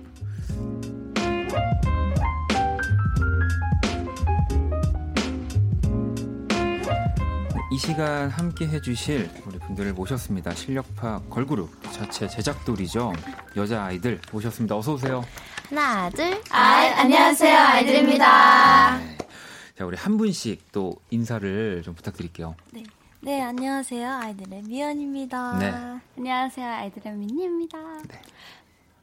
[7.74, 10.52] 이 시간 함께 해주실 우리 분들을 모셨습니다.
[10.56, 13.12] 실력파 걸그룹 자체 제작돌이죠.
[13.58, 14.78] 여자 아이들 모셨습니다.
[14.78, 15.26] 어서 오세요.
[15.70, 18.98] 하나 둘 아, 안녕하세요 아이들입니다.
[19.00, 19.18] 네.
[19.78, 22.56] 자 우리 한 분씩 또 인사를 좀 부탁드릴게요.
[22.72, 22.84] 네.
[23.20, 24.10] 네, 안녕하세요.
[24.10, 25.58] 아이들의 미연입니다.
[25.58, 25.74] 네.
[26.18, 26.68] 안녕하세요.
[26.68, 27.78] 아이들의 민니입니다.
[28.08, 28.22] 네.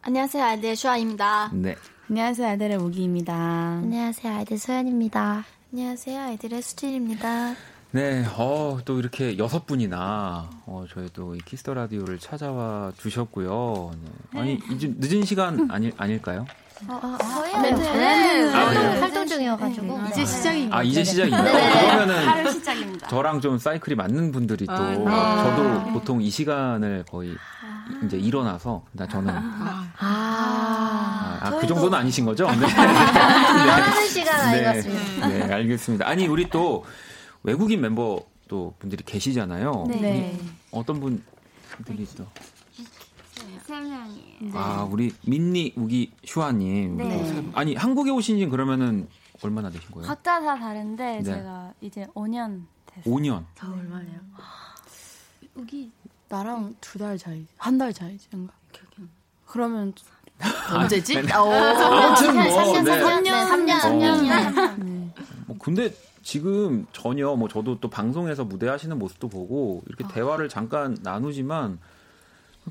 [0.03, 0.45] 안녕하세요.
[0.45, 1.51] 아이들의 슈아입니다.
[1.53, 1.75] 네.
[2.09, 2.49] 안녕하세요.
[2.49, 3.35] 아이들의 우기입니다.
[3.35, 4.35] 안녕하세요.
[4.37, 5.45] 아이들 소연입니다.
[5.73, 6.21] 안녕하세요.
[6.21, 7.55] 아이들의 수진입니다.
[7.95, 13.93] 네, 어, 또 이렇게 여섯 분이나, 어, 저희 또 이 키스 더 라디오를 찾아와 주셨고요.
[14.33, 14.41] 네.
[14.41, 16.45] 아니, 이제 늦은 시간 아니, 아닐까요?
[16.89, 18.53] 어, 어, 저희는 네, 네.
[18.53, 18.99] 아, 네.
[18.99, 20.09] 활동 중이어가지고 네.
[20.11, 20.77] 이제 시작입니다.
[20.77, 21.45] 아 이제 시작입니다.
[21.45, 21.71] 네.
[21.71, 23.07] 그러면은 시작입니다.
[23.07, 27.37] 저랑 좀 사이클이 맞는 분들이 또 아, 저도 보통 이 시간을 거의
[28.05, 32.51] 이제 일어나서 나 저는 아, 아, 아, 그 정도는 아니신 거죠?
[32.59, 32.67] 네.
[32.67, 35.29] 그러는 시간 같습니다.
[35.29, 36.09] 네, 알겠습니다.
[36.09, 36.85] 아니 우리 또
[37.45, 39.85] 외국인 멤버 또 분들이 계시잖아요.
[39.89, 40.39] 네.
[40.73, 42.27] 어떤 분들이 또
[43.67, 44.51] 세 명이에요.
[44.59, 46.97] 아, 우리 민니, 우기, 슈아님.
[46.99, 47.51] 네.
[47.55, 49.09] 아니, 한국에 오신 지 그러면은
[49.43, 50.07] 얼마나 되신 거예요?
[50.07, 51.23] 각자 다 다른데 네.
[51.23, 53.15] 제가 이제 5년 됐어요.
[53.15, 53.45] 5년?
[53.55, 54.21] 다 얼마예요?
[55.57, 55.91] 우기
[56.29, 58.53] 나랑 두 달 차이, 한 달 차이지, 뭔가.
[59.47, 59.93] 그러면
[60.73, 61.19] 언제지?
[61.33, 63.03] 아, 오, 아무튼 뭐, 3년, 네.
[63.03, 64.85] 3년, 3년, 3년.
[64.85, 65.11] 네.
[65.47, 65.93] 뭐 근데
[66.23, 70.09] 지금 전혀 뭐 저도 또 방송에서 무대 하시는 모습도 보고 이렇게 아.
[70.09, 71.79] 대화를 잠깐 나누지만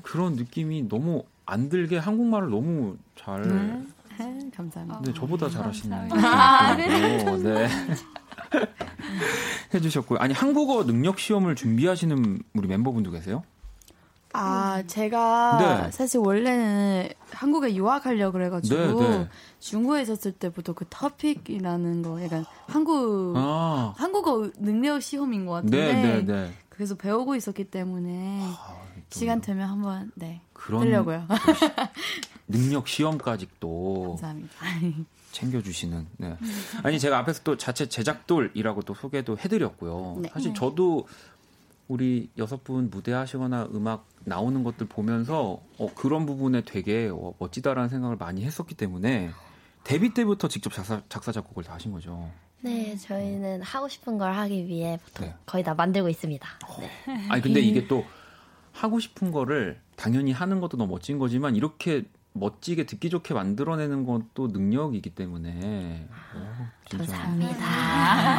[0.02, 3.42] 그런 느낌이 너무 안 들게 한국말을 너무 잘.
[3.42, 3.82] 네.
[4.18, 5.00] 네 감사합니다.
[5.04, 7.24] 네, 저보다 잘하시는 아, 네.
[7.36, 7.68] 네.
[9.74, 10.18] 해주셨고요.
[10.20, 13.42] 아니 한국어 능력 시험을 준비하시는 우리 멤버분도 계세요?
[14.36, 15.90] 아, 제가 네.
[15.92, 19.28] 사실 원래는 한국에 유학하려고 그래가지고 네, 네.
[19.60, 23.94] 중국에 있었을 때부터 그 터픽이라는 거 약간 한국 아.
[23.96, 28.76] 한국어 능력 시험인 것 같은데 네, 네, 그래서 배우고 있었기 때문에 아,
[29.08, 31.28] 시간 되면 한번 네 그런 하려고요.
[32.48, 34.54] 능력 시험까지 또 감사합니다.
[35.30, 36.06] 챙겨주시는.
[36.16, 36.36] 네.
[36.82, 40.18] 아니 제가 앞에서 또 자체 제작돌이라고 또 소개도 해드렸고요.
[40.20, 40.30] 네.
[40.32, 41.06] 사실 저도
[41.88, 48.16] 우리 여섯 분 무대하시거나 음악 나오는 것들 보면서 어, 그런 부분에 되게 어, 멋지다라는 생각을
[48.16, 49.30] 많이 했었기 때문에
[49.84, 52.30] 데뷔 때부터 직접 작사, 작사 작곡을 다 하신 거죠.
[52.62, 55.34] 네, 저희는 하고 싶은 걸 하기 위해 보통 네.
[55.44, 56.48] 거의 다 만들고 있습니다.
[56.66, 56.80] 어.
[56.80, 57.28] 네.
[57.28, 58.04] 아니 근데 이게 또
[58.72, 64.48] 하고 싶은 거를 당연히 하는 것도 너무 멋진 거지만 이렇게 멋지게 듣기 좋게 만들어내는 것도
[64.48, 67.54] 능력이기 때문에 오, 감사합니다.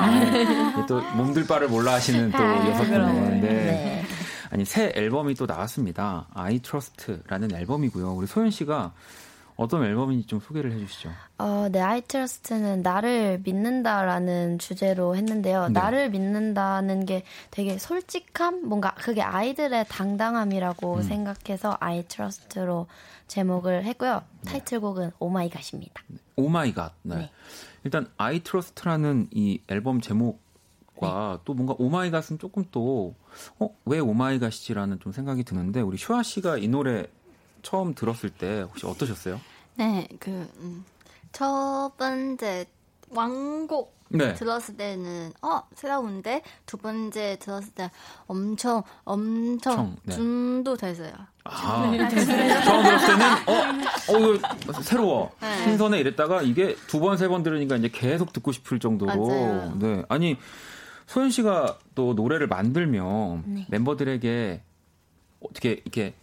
[0.86, 3.50] 아, 또 몸들 바를 몰라 하시는 또 아, 여섯 분은 네.
[3.50, 4.04] 네.
[4.52, 6.28] 아니 새 앨범이 또 나왔습니다.
[6.34, 8.14] I Trust라는 앨범이고요.
[8.14, 8.94] 우리 소연 씨가
[9.58, 11.10] 어떤 앨범인지 좀 소개를 해주시죠.
[11.38, 15.68] 어, 네, I Trust는 나를 믿는다라는 주제로 했는데요.
[15.68, 15.80] 네.
[15.80, 21.02] 나를 믿는다는 게 되게 솔직함, 뭔가 그게 아이들의 당당함이라고 음.
[21.02, 22.88] 생각해서 I Trust로
[23.28, 24.22] 제목을 했고요.
[24.42, 24.52] 네.
[24.52, 26.04] 타이틀곡은 오마이갓입니다.
[26.36, 26.94] Oh my god.
[27.04, 27.16] 네.
[27.16, 27.32] 네.
[27.86, 30.45] 일단 I Trust라는 이 앨범 제목
[31.00, 31.42] 과 네.
[31.46, 33.16] 또 뭔가 Oh my god은 조금 또
[33.60, 37.06] 어, 왜 Oh my god이지라는 좀 생각이 드는데 우리 슈아 씨가 이 노래
[37.62, 39.40] 처음 들었을 때 혹시 어떠셨어요?
[39.76, 40.30] 네, 그,
[40.60, 40.86] 음,
[41.32, 42.66] 첫 번째
[43.10, 44.34] 완곡 네.
[44.36, 47.90] 들었을 때는 어 새로운데 두 번째 들었을 때
[48.28, 50.14] 엄청 엄청 네.
[50.16, 51.12] 중독됐어요.
[51.44, 51.92] 아,
[52.64, 55.64] 처음 들었을 때는 어, 어 새로워 네.
[55.64, 59.76] 신선해 이랬다가 이게 두 번 세번 들으니까 이제 계속 듣고 싶을 정도로 맞아요.
[59.80, 60.38] 네 아니
[61.08, 63.66] 소연 씨가 또 노래를 만들면 네.
[63.70, 64.62] 멤버들에게
[65.42, 66.14] 어떻게 이렇게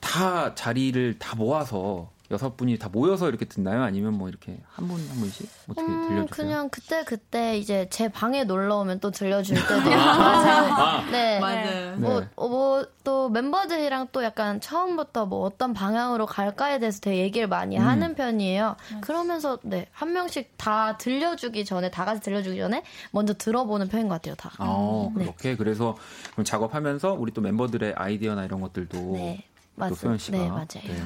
[0.00, 3.82] 다 자리를 다 모아서 여섯 분이 다 모여서 이렇게 듣나요?
[3.82, 6.26] 아니면 뭐 이렇게 한 분 한 분씩 어떻게 음, 들려주세요?
[6.28, 11.96] 그냥 그때 그때 이제 제 방에 놀러 오면 또 들려줄 때도 있고 아, 네, 맞아요.
[11.96, 12.28] 뭐또 네.
[12.36, 17.82] 뭐, 뭐 멤버들이랑 또 약간 처음부터 뭐 어떤 방향으로 갈까에 대해서 되게 얘기를 많이 음.
[17.86, 18.76] 하는 편이에요.
[18.92, 19.00] 음.
[19.00, 24.16] 그러면서 네 한 명씩 다 들려주기 전에 다 같이 들려주기 전에 먼저 들어보는 편인 것
[24.16, 24.34] 같아요.
[24.34, 24.50] 다.
[24.58, 25.56] 아, 그렇게 네.
[25.56, 25.96] 그래서
[26.32, 29.44] 그럼 작업하면서 우리 또 멤버들의 아이디어나 이런 것들도 네.
[29.76, 29.94] 맞아요.
[29.94, 30.66] 소연 씨가 네, 맞아요.
[30.84, 31.02] 네.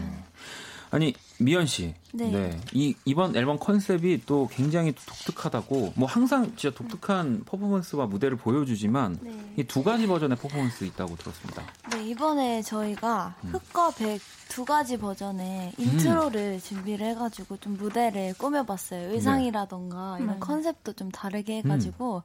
[0.92, 2.30] 아니 미연 씨, 네.
[2.30, 2.60] 네.
[2.72, 9.54] 이 이번 앨범 컨셉이 또 굉장히 독특하다고 뭐 항상 진짜 독특한 퍼포먼스와 무대를 보여주지만 네.
[9.56, 11.64] 이 두 가지 버전의 퍼포먼스 있다고 들었습니다.
[11.90, 13.50] 네 이번에 저희가 음.
[13.50, 14.20] 흑과 백
[14.52, 16.60] 두 가지 버전의 인트로를 음.
[16.60, 19.08] 준비를 해가지고 좀 무대를 꾸며봤어요.
[19.08, 19.14] 네.
[19.14, 20.24] 의상이라던가 네.
[20.24, 20.40] 이런 음.
[20.40, 22.22] 컨셉도 좀 다르게 해가지고 음.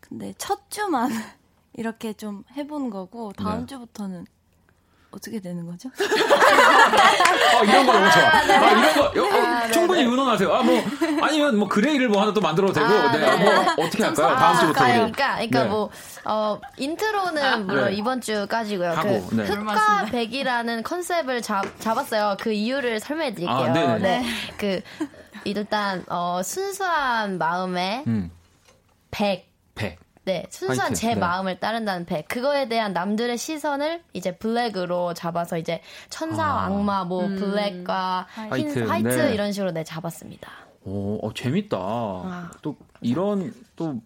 [0.00, 1.08] 근데 첫 주만
[1.74, 3.66] 이렇게 좀 해본 거고 다음 네.
[3.66, 4.26] 주부터는
[5.10, 5.88] 어떻게 되는 거죠?
[5.98, 8.24] 아, 이런 거 너무 좋아.
[8.24, 10.10] 아, 이런 거 어, 아, 네, 충분히 네.
[10.10, 10.52] 의논하세요.
[10.52, 10.82] 아, 뭐
[11.22, 12.86] 아니면 뭐 gray를 뭐 하나 또 만들어도 되고.
[12.86, 13.18] 아, 네.
[13.18, 13.44] 네.
[13.44, 14.36] 뭐 어떻게 할까요?
[14.36, 14.92] 다음 주부터 우리.
[14.92, 15.68] 그러니까 그러니까 네.
[15.68, 15.90] 뭐
[16.24, 17.96] 어, 인트로는 아, 물론 네.
[17.96, 18.90] 이번 주까지고요.
[18.90, 19.44] 하고, 그 네.
[19.46, 22.36] 흑과 백이라는 컨셉을 잡, 잡았어요.
[22.38, 23.56] 그 이유를 설명해 드릴게요.
[23.56, 24.22] 아, 네.
[24.58, 24.82] 그
[25.44, 28.30] 일단 어, 순수한 마음에 음.
[29.10, 29.48] 백.
[29.74, 29.98] 백.
[30.28, 31.14] 네, 순수한 화이트, 제 네.
[31.14, 32.28] 마음을 따른다는 백.
[32.28, 36.66] 그거에 대한 남들의 시선을 이제 블랙으로 잡아서 이제 천사, 아.
[36.66, 37.36] 악마, 뭐 음.
[37.36, 39.32] 블랙과 화이트, 흰, 화이트 네.
[39.32, 40.50] 이런 식으로 네 잡았습니다.
[40.84, 41.78] 오, 어, 재밌다.
[41.78, 42.50] 아.
[42.60, 44.02] 또 이런 또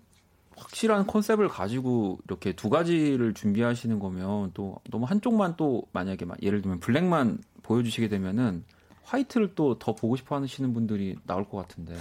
[0.57, 6.79] 확실한 컨셉을 가지고 이렇게 두 가지를 준비하시는 거면 또 너무 한쪽만 또 만약에 예를 들면
[6.79, 8.65] 블랙만 보여주시게 되면은
[9.13, 11.95] 화이트를 또 더 보고 싶어 하시는 분들이 나올 것 같은데.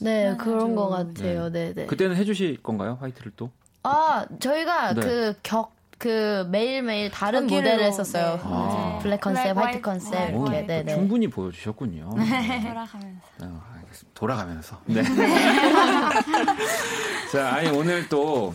[0.00, 1.50] 네, 그런 것 같아요.
[1.50, 1.86] 네, 네.
[1.86, 3.50] 그때는 해주실 건가요, 화이트를 또?
[3.84, 5.00] 아, 저희가 네.
[5.00, 8.34] 그 격, 그 매일매일 다른 무대를 했었어요.
[8.36, 8.40] 네.
[8.44, 8.98] 아.
[9.02, 10.28] 블랙 컨셉, 블랙, 화이트 컨셉 네.
[10.30, 10.66] 이렇게.
[10.66, 10.94] 네, 네.
[10.94, 12.14] 충분히 보여주셨군요.
[12.16, 12.60] 네.
[12.68, 13.20] 돌아가면서.
[13.42, 14.10] 어, 알겠습니다.
[14.14, 14.80] 돌아가면서.
[14.86, 15.02] 네.
[17.32, 18.54] 자, 아니 오늘 또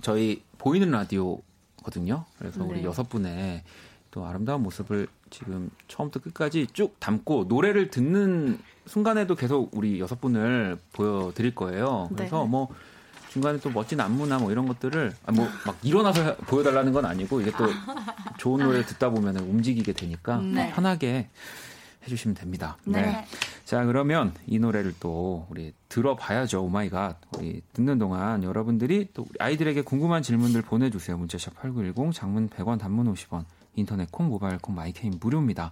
[0.00, 2.24] 저희 보이는 라디오거든요.
[2.38, 3.62] 그래서 우리 여섯 분의
[4.10, 10.78] 또 아름다운 모습을 지금 처음부터 끝까지 쭉 담고 노래를 듣는 순간에도 계속 우리 여섯 분을
[10.92, 12.08] 보여드릴 거예요.
[12.14, 12.48] 그래서 네.
[12.48, 12.68] 뭐
[13.30, 17.66] 중간에 또 멋진 안무나 뭐 이런 것들을 아, 뭐막 일어나서 보여달라는 건 아니고 이게 또
[18.38, 20.72] 좋은 노래 듣다 보면 움직이게 되니까 네.
[20.72, 21.28] 편하게
[22.04, 22.76] 해주시면 됩니다.
[22.84, 23.02] 네.
[23.02, 23.26] 네.
[23.64, 26.62] 자 그러면 이 노래를 또 우리 들어봐야죠.
[26.64, 27.18] Oh my god.
[27.36, 31.18] 우리 듣는 동안 여러분들이 또 아이들에게 궁금한 질문들 보내주세요.
[31.18, 33.44] 문자샵 8910 장문 100원 단문 50원
[33.76, 35.70] 인터넷 콩 모바일 콩 My K는 무료입니다.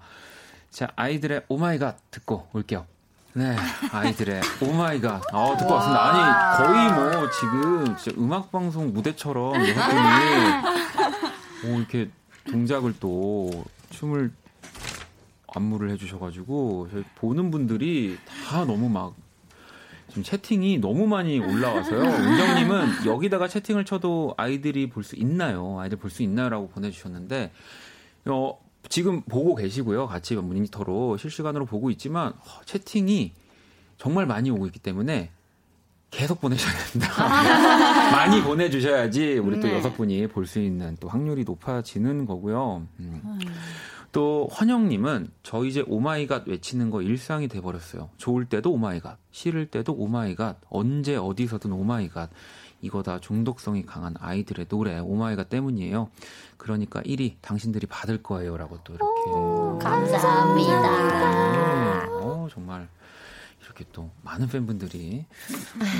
[0.70, 2.86] 자 아이들의 Oh my god 듣고 올게요.
[3.32, 3.56] 네,
[3.90, 5.34] 아이들의 Oh my god.
[5.34, 6.04] 어, 듣고 왔습니다.
[6.04, 10.64] 아니, 거의 뭐 지금 진짜 음악방송 무대처럼 여러분이
[11.74, 12.10] 오, 이렇게
[12.48, 13.50] 동작을 또
[13.90, 14.30] 춤을
[15.52, 19.14] 안무를 해주셔가지고 보는 분들이 다 너무 막
[20.08, 22.00] 지금 채팅이 너무 많이 올라와서요.
[22.02, 25.80] 은정님은 여기다가 채팅을 쳐도 아이들이 볼 수 있나요?
[25.80, 27.50] 아이들 볼 수 있나요?라고 보내주셨는데
[28.26, 28.58] 어,
[28.88, 30.06] 지금 보고 계시고요.
[30.06, 33.32] 같이 모니터로 실시간으로 보고 있지만 어, 채팅이
[33.98, 35.30] 정말 많이 오고 있기 때문에
[36.10, 37.08] 계속 보내셔야 됩니다.
[38.12, 39.74] 많이 보내주셔야지 우리 또 네.
[39.74, 42.86] 여섯 분이 볼 수 있는 또 확률이 높아지는 거고요.
[43.00, 43.20] 음.
[43.24, 43.38] 음.
[44.12, 48.10] 또 환영님은 저 이제 Oh my god 외치는 거 일상이 돼버렸어요.
[48.16, 52.30] 좋을 때도 Oh my god, 싫을 때도 Oh my god, 언제 어디서든 오마이갓.
[52.84, 56.10] 이거 다 중독성이 강한 아이들의 노래 Oh my god 때문이에요.
[56.58, 60.82] 그러니까 1위 당신들이 받을 거예요라고 또 이렇게 오, 감사합니다.
[61.52, 62.08] 네.
[62.10, 62.86] 어, 정말
[63.62, 65.24] 이렇게 또 많은 팬분들이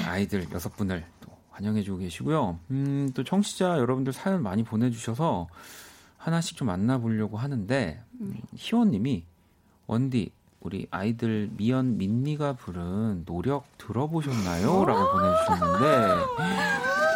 [0.07, 2.59] 아이들 여섯 분을 또 환영해주고 계시고요.
[2.71, 5.49] 음, 또 청취자 여러분들 사연 많이 보내주셔서
[6.19, 9.25] 하나씩 좀 만나보려고 하는데 음, 희원님이
[9.87, 10.31] 원디
[10.65, 14.87] 우리 아이들 미연 민니가 부른 노력 들어보셨나요?
[14.87, 15.87] 라고 보내주셨는데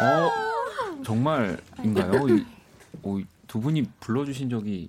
[0.03, 2.27] 어 정말인가요?
[2.29, 2.45] 이,
[3.01, 4.87] 어, 두 분이 불러주신 적이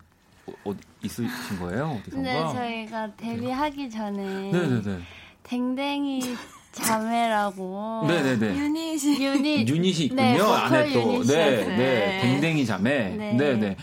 [0.64, 2.00] 어, 디 있으신 거예요?
[2.02, 2.22] 어디선가?
[2.22, 4.98] 네, 저희가 데뷔하기 전에 네네네.
[5.42, 6.36] 댕댕이
[6.72, 8.04] 자매라고.
[8.06, 8.58] 네네네.
[8.58, 9.24] 유닛이.
[9.24, 9.68] 유닛.
[9.68, 10.22] 유닛이 있군요.
[10.22, 11.24] 네, 안에 또.
[11.24, 12.20] 네, 네.
[12.20, 13.08] 댕댕이 자매.
[13.16, 13.32] 네.
[13.32, 13.76] 네 네.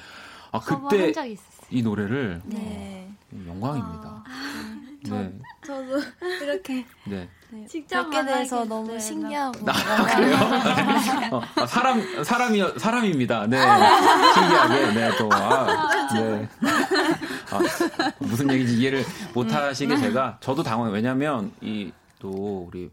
[0.51, 1.13] 아, 그때
[1.71, 2.41] 이 노래를.
[2.45, 3.09] 네.
[3.47, 4.23] 영광입니다.
[4.25, 4.56] 아,
[5.07, 5.33] 저, 네.
[5.65, 6.01] 저도
[6.43, 6.85] 이렇게.
[7.05, 7.29] 네.
[7.49, 9.59] 네, 직접 뵙게 돼서 너무 네, 신기하고.
[9.67, 10.35] 아, 그래요?
[11.31, 13.47] 어, 아, 사람, 사람이, 사람입니다.
[13.47, 13.57] 네.
[14.33, 14.93] 신기하게.
[14.93, 16.49] 네, 또, 아, 네.
[17.49, 17.59] 아,
[18.19, 20.01] 무슨 얘기인지 이해를 못 하시게 음.
[20.01, 20.93] 제가, 저도 당황해요.
[20.93, 22.89] 왜냐면, 이, 또, 우리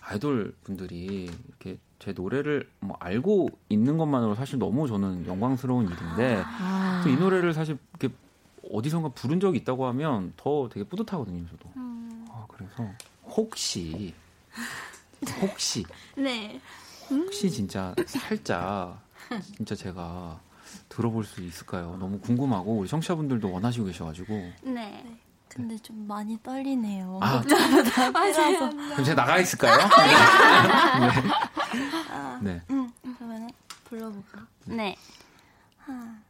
[0.00, 7.04] 아이돌 분들이 이렇게 제 노래를 뭐 알고 있는 것만으로 사실 너무 저는 영광스러운 일인데, 아.
[7.08, 8.14] 이 노래를 사실 이렇게
[8.70, 11.70] 어디선가 부른 적이 있다고 하면 더 되게 뿌듯하거든요, 저도.
[11.76, 12.26] 음.
[12.30, 12.88] 아, 그래서.
[13.24, 14.14] 혹시
[15.40, 15.84] 혹시
[16.16, 16.60] 네
[17.10, 19.00] 혹시 진짜 살짝
[19.56, 20.38] 진짜 제가
[20.88, 21.96] 들어볼 수 있을까요?
[21.98, 25.18] 너무 궁금하고 우리 청취자분들도 원하시고 계셔가지고 네.
[25.48, 27.18] 근데 좀 많이 떨리네요.
[27.22, 27.42] 아,
[28.12, 28.58] 맞아요.
[28.70, 29.74] 그럼 제가 나가 있을까요?
[31.00, 31.30] 네.
[32.10, 32.60] 아, 네.
[32.70, 33.50] 음, 그러면
[33.84, 34.46] 불러볼까?
[34.66, 34.96] 네.
[35.78, 36.25] 하나, 둘.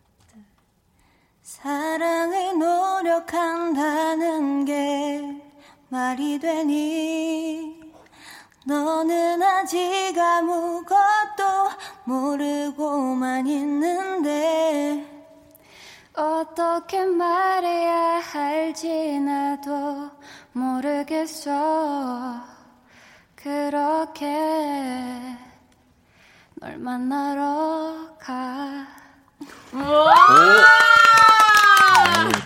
[1.46, 5.40] 사랑을 노력한다는 게
[5.88, 7.80] 말이 되니?
[8.64, 11.70] 너는 아직 아무것도
[12.02, 15.06] 모르고만 있는데
[16.14, 20.10] 어떻게 말해야 할지 나도
[20.50, 22.40] 모르겠어.
[23.36, 24.26] 그렇게
[26.56, 28.88] 널 만나러 가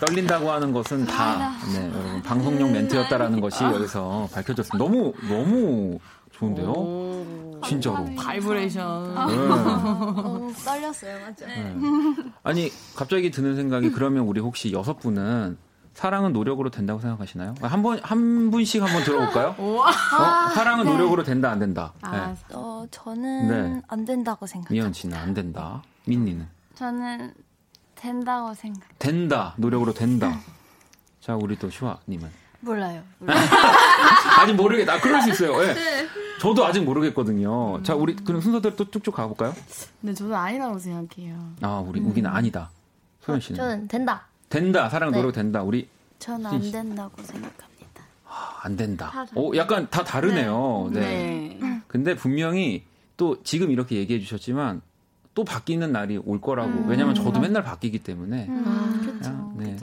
[0.01, 4.79] 떨린다고 하는 것은 다 네, 여러분 방송용 멘트였다라는 것이 여기서 밝혀졌습니다.
[4.79, 5.99] 너무 너무
[6.33, 7.61] 좋은데요?
[7.67, 8.07] 진짜로.
[8.17, 9.15] 바이브레이션.
[9.15, 9.21] 네.
[9.21, 11.47] 어, 떨렸어요, 맞죠?
[11.47, 11.77] 네.
[12.43, 15.59] 아니 갑자기 드는 생각이 그러면 우리 혹시 여섯 분은
[15.93, 17.55] 사랑은 노력으로 된다고 생각하시나요?
[17.61, 19.55] 한 번, 한 분씩 한번 들어볼까요?
[19.59, 19.85] 어?
[20.55, 20.93] 사랑은 네.
[20.93, 21.93] 노력으로 된다, 안 된다?
[22.01, 22.55] 아, 네.
[22.55, 23.83] 어, 저는 네.
[23.89, 24.73] 안 된다고 생각합니다.
[24.73, 25.83] 미연 씨는 안 된다.
[26.07, 26.47] 민니는?
[26.77, 27.35] 저는
[28.01, 28.80] 된다고 생각.
[28.98, 29.55] 된다.
[29.59, 30.40] 노력으로 된다.
[31.20, 32.30] 자, 우리 또 슈아님은?
[32.61, 33.03] 몰라요.
[34.38, 34.94] 아직 모르겠다.
[34.94, 35.59] 아, 그럴 수 있어요.
[35.61, 35.74] 네.
[35.74, 36.09] 네.
[36.40, 37.76] 저도 아직 모르겠거든요.
[37.76, 37.84] 음.
[37.84, 39.55] 자, 우리 그럼 순서대로 또 쭉쭉 가볼까요?
[40.01, 41.53] 네, 저도 아니라고 생각해요.
[41.61, 42.07] 아, 우리 음.
[42.07, 42.70] 우기는 아니다.
[43.20, 43.57] 소연 씨는?
[43.57, 44.26] 저는 된다.
[44.48, 44.88] 된다.
[44.88, 45.42] 사랑 노력 네.
[45.42, 45.62] 된다.
[45.62, 45.88] 우리
[46.18, 48.03] 저는 안 된다고 생각합니다.
[48.26, 49.12] 아, 안 된다.
[49.34, 50.88] 오, 약간 다 다르네요.
[50.92, 51.01] 네.
[51.01, 51.59] 네.
[51.61, 51.82] 네.
[51.86, 52.84] 근데 분명히
[53.18, 54.80] 또 지금 이렇게 얘기해 주셨지만
[55.41, 56.68] 또 바뀌는 날이 올 거라고.
[56.68, 56.84] 음.
[56.86, 58.45] 왜냐면 저도 맨날 바뀌기 때문에.
[58.47, 58.64] 음.
[58.66, 59.53] 아, 그렇죠.
[59.57, 59.74] 네.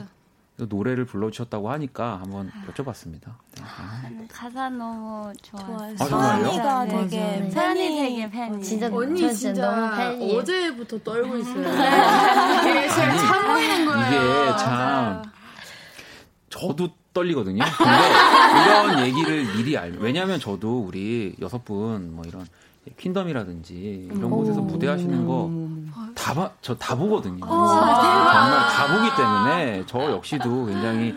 [0.56, 3.26] 노래를 불러주셨다고 하니까 한번 여쭤봤습니다.
[3.56, 3.62] 네.
[3.62, 5.96] 아, 가사 너무 좋아요.
[5.98, 6.04] 아?
[6.04, 8.62] 서연이가 되게 서연이 되게 팬이.
[8.62, 10.36] 진짜 언니 진짜, 너무 팬이.
[10.38, 11.64] 어제부터 떨고 있어요.
[12.62, 14.44] 되게 참 보이는 거예요.
[14.44, 15.22] 이게 참
[16.50, 17.64] 저도 떨리거든요.
[17.64, 19.92] 근데 이런 얘기를 미리 알.
[19.98, 22.46] 왜냐하면 저도 우리 여섯 분 뭐 이런
[22.96, 27.40] 퀸덤이라든지 이런 곳에서 무대하시는 거다 봐, 저다 보거든요.
[27.40, 31.14] 정말 다 보기 때문에 저 역시도 굉장히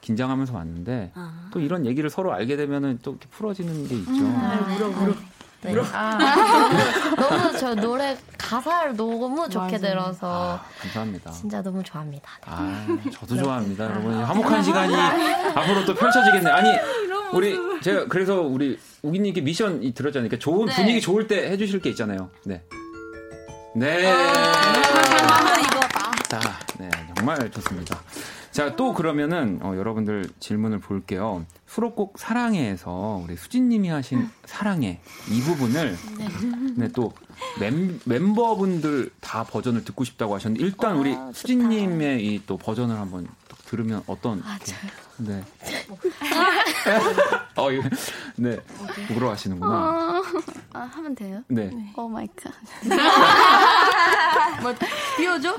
[0.00, 1.48] 긴장하면서 왔는데 아.
[1.52, 4.10] 또 이런 얘기를 서로 알게 되면은 또 이렇게 풀어지는 게 있죠.
[4.12, 5.14] 음, 물어, 물어.
[5.62, 5.74] 네.
[5.92, 6.16] 아,
[7.20, 9.78] 너무 저 노래 가사를 너무 좋게 맞아.
[9.78, 11.30] 들어서 아, 감사합니다.
[11.32, 12.30] 진짜 너무 좋아합니다.
[12.40, 12.46] 네.
[12.46, 13.42] 아, 저도 네.
[13.42, 14.14] 좋아합니다, 여러분.
[14.24, 14.94] 화목한 시간이
[15.54, 16.54] 앞으로 또 펼쳐지겠네요.
[16.54, 16.70] 아니,
[17.32, 20.28] 우리 제가 그래서 우리 우기님께 미션 이 들었잖아요.
[20.28, 20.74] 그러니까 좋은 네.
[20.74, 22.30] 분위기 좋을 때 해주실 게 있잖아요.
[22.44, 22.62] 네.
[23.74, 24.10] 네.
[24.12, 25.52] 아.
[26.28, 26.40] 자,
[26.78, 28.00] 네, 정말 좋습니다.
[28.52, 31.44] 자, 또 그러면은 어, 여러분들 질문을 볼게요.
[31.66, 35.00] 수록곡 사랑해에서 우리 수진님이 하신 사랑해
[35.30, 36.28] 이 부분을 네,
[36.76, 37.12] 네 또
[38.04, 43.28] 멤버분들 다 버전을 듣고 싶다고 하셨는데 일단 우리 아, 수진님의 이 또 버전을 한번
[43.66, 44.58] 들으면 어떤 아,
[45.20, 45.44] 네.
[47.56, 47.88] 어, 이거,
[48.36, 48.58] 네.
[49.08, 49.72] 부끄러 하시는구나.
[49.72, 50.22] 어,
[50.72, 51.42] 아, 하면 돼요?
[51.48, 51.70] 네.
[51.96, 52.52] Oh my god.
[54.62, 54.74] 뭐,
[55.16, 55.56] 띄워줘?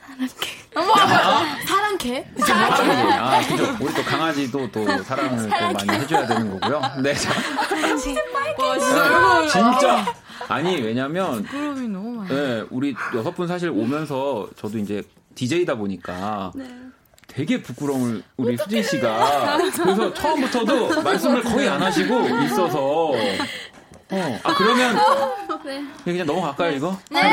[0.00, 0.26] 사랑해.
[0.74, 2.26] 어머, 아, 사랑해?
[2.38, 3.12] 사랑해.
[3.12, 3.76] 아, 그죠.
[3.80, 6.80] 우리 또 강아지도 또 사랑을 또 많이 해줘야 되는 거고요.
[7.02, 7.30] 네, 자.
[7.96, 8.20] 진짜
[9.40, 10.14] 네, 진짜.
[10.48, 11.42] 아니, 왜냐면.
[11.44, 12.28] 부끄러움이 너무 많아.
[12.28, 15.02] 네, 우리 여섯 분 사실 오면서 저도 이제
[15.36, 16.50] DJ다 보니까.
[16.54, 16.89] 네.
[17.32, 24.40] 되게 부끄러움을 우리 수진 씨가 그래서 처음부터도 말씀을 거의 안 하시고 있어서 어.
[24.42, 24.98] 아 그러면
[25.64, 25.84] 네.
[26.04, 26.98] 그냥 넘어갈까요 이거?
[27.10, 27.22] 네.
[27.22, 27.30] 네.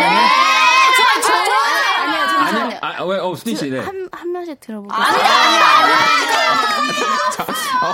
[0.95, 2.03] 좋아 좋아.
[2.03, 2.77] 아니요 잠시만요.
[2.81, 3.17] 아, 왜?
[3.19, 3.69] 어 수진 씨.
[3.69, 3.79] 네.
[3.79, 4.93] 한, 한 명씩 들어보고.
[4.93, 6.66] 아니 아니 아니.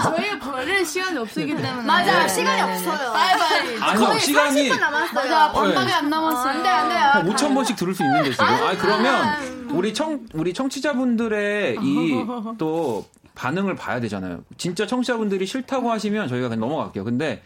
[0.04, 1.72] 저희 버릴 시간이 없기 때문에.
[1.84, 3.12] 맞아 네, 시간이 네, 없어요.
[3.14, 3.82] 빨리 빨리.
[3.82, 4.70] 아니요 시간이.
[5.14, 6.50] 맞아 반밖에 안 남았어요.
[6.50, 7.32] 안 돼 안돼.
[7.34, 8.46] 5천 번씩 들을 수 있는데 지금.
[8.46, 9.64] 아 그러면.
[9.72, 12.26] 우리 청 우리 청취자분들의 이
[12.60, 14.44] 또 반응을 봐야 되잖아요.
[14.58, 17.04] 진짜 청취자분들이 싫다고 하시면 저희가 그냥 넘어갈게요.
[17.04, 17.42] 근데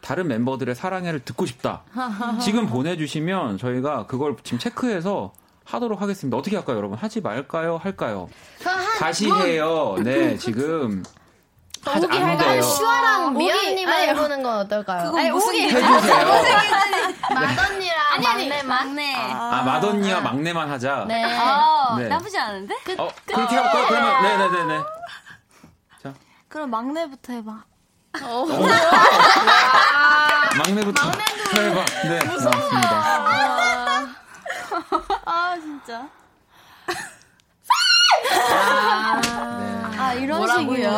[0.00, 1.82] 다른 멤버들의 사랑해를 듣고 싶다.
[2.40, 5.32] 지금 보내주시면 저희가 그걸 지금 체크해서
[5.64, 6.36] 하도록 하겠습니다.
[6.36, 6.98] 어떻게 할까요, 여러분?
[6.98, 7.78] 하지 말까요?
[7.82, 8.28] 할까요?
[8.98, 9.96] 다시 해요.
[10.02, 11.02] 네, 지금.
[11.84, 12.62] 하지 안 돼요.
[12.62, 15.12] 슈아랑 미연님을 해보는 건 어떨까요?
[15.12, 15.92] 그거 무슨 해주세요.
[17.34, 19.14] 마언니랑 아니, 아니, 막내, 막내.
[19.14, 21.04] 아, 맏언니와 막내만 하자.
[21.08, 21.22] 네.
[21.24, 22.08] 아, 네.
[22.08, 22.74] 나쁘지 않은데?
[22.84, 23.34] 끝, 어, 끝.
[23.34, 23.86] 그렇게 할까요?
[23.88, 24.82] 그러면, 네네네네.
[26.02, 26.14] 자.
[26.48, 27.64] 그럼 막내부터 해봐.
[28.22, 28.46] 어.
[30.56, 31.84] 막내부터 해봐.
[32.04, 33.24] 네, 나왔습니다.
[35.84, 36.08] 아, 진짜.
[38.50, 39.98] 아, 네.
[39.98, 40.90] 아 이런 식이요.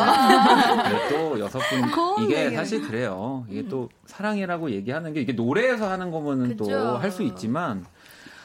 [1.09, 1.83] 또 여섯 분
[2.23, 3.45] 이게 사실 그래요.
[3.49, 7.85] 이게 또 사랑이라고 얘기하는 게 이게 노래에서 하는 거면 또할 수 있지만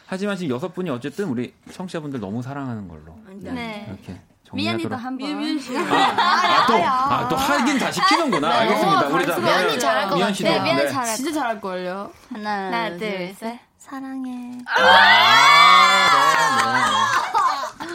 [0.06, 3.86] 하지만 지금 여섯 분이 어쨌든 우리 청취자분들 너무 사랑하는 걸로 네.
[3.88, 4.20] 이렇게
[4.52, 5.38] 미연이도 한번.
[5.38, 5.76] 미연 씨.
[5.76, 8.48] 아, 아, 또, 아, 또 하긴 다 시키는구나.
[8.48, 8.54] 네.
[8.54, 9.06] 알겠습니다.
[9.08, 10.48] 우리 다 미연이 잘할 것 미연 씨도.
[10.50, 10.88] 네, 미연이 네.
[10.88, 12.10] 잘할 진짜 잘할 걸요.
[12.32, 13.58] 하나, 하나, 둘, 셋.
[13.78, 14.58] 사랑해.
[14.66, 14.80] 아,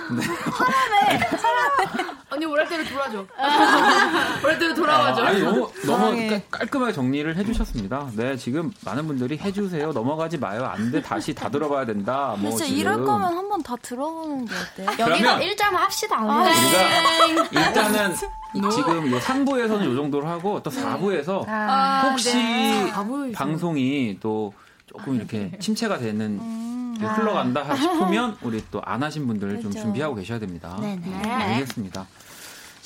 [0.10, 1.20] 네, 네.
[1.30, 1.38] 사랑해.
[1.38, 2.18] 사랑해.
[2.38, 3.26] 언니 오랄 때로 돌아줘.
[4.44, 5.24] 오랄 때로 돌아와줘.
[5.24, 8.12] 아, 니 너무 너무 깔끔하게 정리를 해주셨습니다.
[8.14, 9.92] 네, 지금 많은 분들이 해주세요.
[9.92, 10.66] 넘어가지 마요.
[10.66, 11.02] 안 돼.
[11.02, 12.36] 다시 다 들어봐야 된다.
[12.38, 12.80] 뭐 진짜 지금.
[12.80, 14.54] 이럴 거면 한 번 다 들어보는 게
[14.86, 15.10] 어때요?
[15.10, 16.18] 여기서 1점 합시다.
[16.20, 22.92] 아, 우리가 일단은 지금 요 3부에서는 요 정도로 하고 또 4부에서 아, 혹시 네.
[23.34, 24.54] 방송이 또
[24.86, 26.98] 조금 이렇게 침체가 되는 음.
[27.02, 27.08] 아.
[27.14, 29.70] 흘러간다 싶으면 우리 또 안 하신 분들 그렇죠.
[29.70, 30.78] 좀 준비하고 계셔야 됩니다.
[30.80, 31.02] 네네.
[31.06, 31.30] 네.
[31.32, 32.06] 알겠습니다.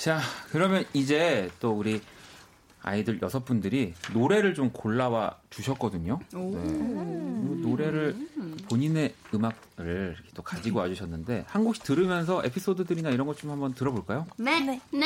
[0.01, 0.19] 자,
[0.51, 2.01] 그러면 이제 또 우리
[2.81, 6.19] 아이들 여섯 분들이 노래를 좀 골라와 주셨거든요.
[6.33, 6.39] 네.
[6.39, 8.15] 노래를
[8.67, 14.25] 본인의 음악을 또 가지고 와 주셨는데 한 곡씩 들으면서 에피소드들이나 이런 것 좀 한번 들어볼까요?
[14.37, 14.59] 네.
[14.61, 14.81] 네.
[14.91, 15.05] 네.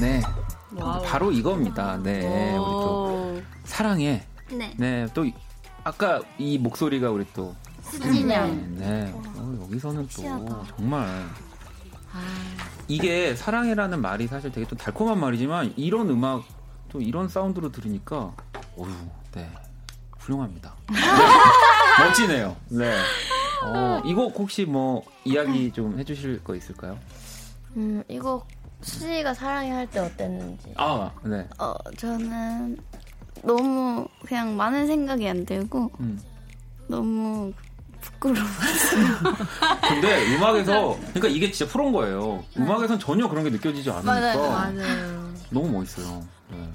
[0.00, 0.22] 네.
[0.76, 1.02] Wow.
[1.02, 1.98] 바로 이겁니다.
[2.02, 2.20] 네.
[2.56, 4.22] 우리 또 사랑해.
[4.50, 4.74] 네.
[4.78, 5.06] 네.
[5.12, 5.26] 또
[5.84, 8.76] 아까 이 목소리가 우리 또 수진양.
[8.78, 9.12] 네.
[9.14, 11.06] 어, 여기서는 또 정말
[12.12, 12.20] 아.
[12.88, 16.44] 이게 사랑해라는 말이 사실 되게 좀 달콤한 말이지만 이런 음악
[16.88, 18.32] 또 이런 사운드로 들으니까
[18.76, 18.90] 어휴,
[19.32, 19.48] 네.
[20.18, 20.74] 훌륭합니다.
[20.90, 20.96] 네.
[22.04, 22.56] 멋지네요.
[22.70, 22.96] 네.
[23.64, 26.98] 어, 이곡 혹시 뭐 이야기 좀 해주실 거 있을까요?
[27.76, 28.48] 음, 이곡
[28.82, 30.72] 수지가 사랑해 할 때 어땠는지.
[30.76, 31.46] 아, 네.
[31.58, 32.78] 어, 저는
[33.42, 36.20] 너무 그냥 많은 생각이 안 들고 음.
[36.88, 37.52] 너무
[38.00, 39.06] 부끄러웠어요.
[39.88, 42.42] 근데 음악에서 그러니까 이게 진짜 프로인 거예요.
[42.56, 45.30] 음악에선 전혀 그런 게 느껴지지 않으니까 맞아요, 맞아요.
[45.50, 46.22] 너무 멋있어요.
[46.50, 46.68] 네.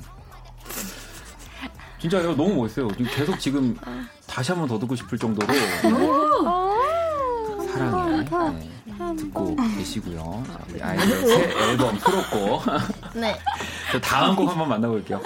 [2.00, 2.88] 진짜요, 너무 멋있어요.
[3.16, 3.76] 계속 지금
[4.28, 5.52] 다시 한 번 더 듣고 싶을 정도로
[7.74, 8.24] 사랑해.
[8.60, 8.70] 네.
[9.14, 10.44] 듣고 계시고요.
[10.48, 12.62] 자, 우리 아이들 새 앨범 풀었고.
[13.20, 13.38] 네.
[14.02, 15.22] 다음 곡 한번 만나볼게요.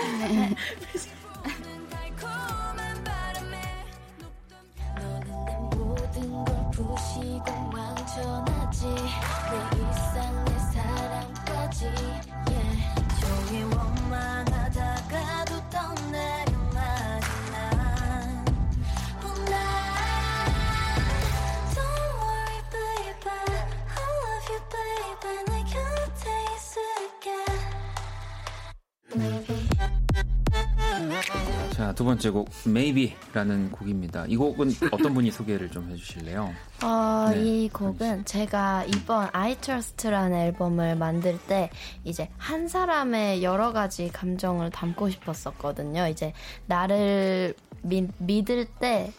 [31.99, 34.23] 두 번째 곡 Maybe라는 곡입니다.
[34.29, 36.49] 이 곡은 어떤 분이 소개를 좀 해주실래요?
[36.81, 37.43] 어, 네.
[37.43, 41.69] 이 곡은 제가 이번 I Trust라는 앨범을 만들 때
[42.05, 46.07] 이제 한 사람의 여러 가지 감정을 담고 싶었었거든요.
[46.07, 46.31] 이제
[46.67, 49.11] 나를 미, 믿을 때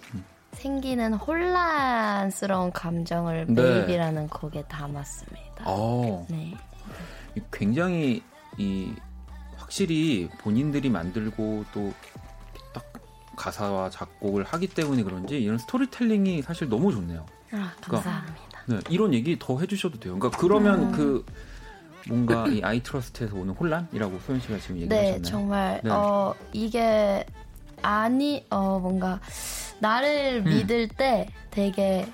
[0.52, 3.60] 생기는 혼란스러운 감정을 네.
[3.60, 5.70] Maybe라는 곡에 담았습니다.
[5.70, 6.24] 오.
[6.30, 6.54] 네.
[7.52, 8.22] 굉장히
[8.56, 8.94] 이
[9.58, 11.92] 확실히 본인들이 만들고 또
[13.40, 17.24] 가사와 작곡을 하기 때문에 그런지 이런 스토리텔링이 사실 너무 좋네요.
[17.52, 18.62] 아, 그러니까 감사합니다.
[18.66, 20.18] 그러니까, 네, 이런 얘기 더 해주셔도 돼요.
[20.18, 20.92] 그러니까 그러면 음.
[20.92, 21.24] 그
[22.06, 25.16] 뭔가 이 I trust에서 오는 혼란이라고 소연 씨가 지금 얘기하셨나요?
[25.16, 25.90] 네, 정말 네.
[25.90, 27.24] 어 이게
[27.82, 29.20] 아니 어 뭔가
[29.80, 30.50] 나를 음.
[30.50, 32.06] 믿을 때 되게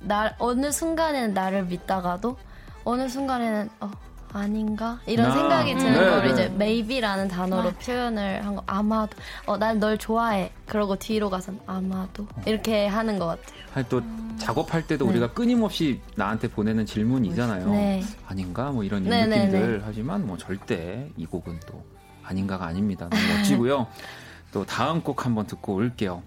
[0.00, 2.38] 나 어느 순간에는 나를 믿다가도
[2.84, 3.90] 어느 순간에는 어
[4.32, 6.30] 아닌가 이런 아, 생각이 드는 네, 걸 네.
[6.32, 9.16] 이제 maybe라는 단어로 아, 표현을 한 거 아마도
[9.46, 13.60] 어 난 널 좋아해 그러고 뒤로 가선 아마도 이렇게 하는 것 같아요.
[13.74, 14.36] 아니 또 음.
[14.38, 15.10] 작업할 때도 네.
[15.12, 17.70] 우리가 끊임없이 나한테 보내는 질문이잖아요.
[17.70, 18.02] 네.
[18.26, 21.82] 아닌가 뭐 이런 네, 네, 느낌들 하지만 뭐 절대 이 곡은 또
[22.24, 23.08] 아닌가가 아닙니다.
[23.10, 23.86] 너무 멋지고요.
[24.52, 26.22] 또 다음 곡 한번 듣고 올게요.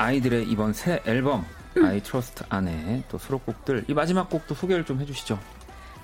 [0.00, 1.44] 아이들의 이번 새 앨범
[1.84, 5.38] I trust 안에 또 수록곡들 이 마지막 곡도 소개를 좀 해주시죠.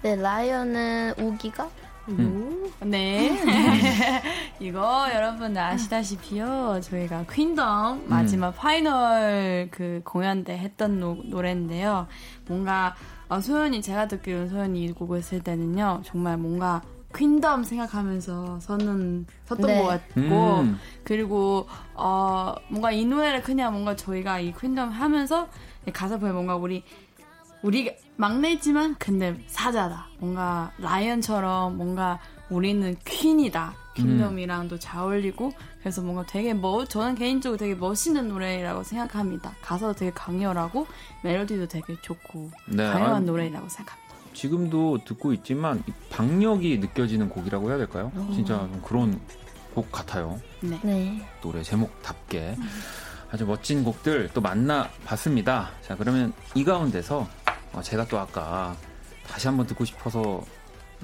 [0.03, 1.70] 네, Lion은 우기가
[2.09, 2.70] 음.
[2.82, 3.32] 네.
[4.61, 6.80] 이거 여러분 아시다시피요.
[6.82, 8.53] 저희가 퀸덤 마지막 음.
[8.55, 12.07] final 그 공연 때 했던 노, 노래인데요.
[12.47, 12.94] 뭔가
[13.28, 16.03] 어, 소연이 제가 듣기로는 소연이 이 곡을 쓸 때는요.
[16.05, 16.82] 정말 뭔가
[17.17, 19.83] 퀸덤 생각하면서 쓰는 썼던 네.
[19.83, 20.79] 것 같고 음.
[21.03, 25.49] 그리고 어 뭔가 이 노래를 그냥 뭔가 저희가 이 퀸덤 하면서
[25.93, 26.85] 가사 보면 뭔가 우리
[27.62, 36.53] 우리 막내지만 근데 사자다 뭔가 라이언처럼 뭔가 우리는 퀸이다 퀸덤이랑도 잘 어울리고 그래서 뭔가 되게
[36.53, 40.87] 뭐 저는 개인적으로 되게 멋있는 노래라고 생각합니다 가사도 되게 강렬하고
[41.25, 42.85] 멜로디도 되게 좋고 네.
[42.85, 44.05] 다양한 노래라고 생각합니다.
[44.37, 48.12] 지금도 듣고 있지만 박력이 느껴지는 곡이라고 해야 될까요?
[48.14, 48.20] 오.
[48.20, 48.30] 어.
[48.34, 49.18] 진짜 그런
[49.74, 50.39] 곡 같아요.
[50.61, 50.78] 네.
[50.82, 51.28] 네.
[51.41, 52.57] 노래 제목답게
[53.30, 55.70] 아주 멋진 곡들 또 만나봤습니다.
[55.82, 57.26] 자 그러면 이 가운데서
[57.72, 58.76] 어, 제가 또 아까
[59.26, 60.45] 다시 한번 듣고 싶어서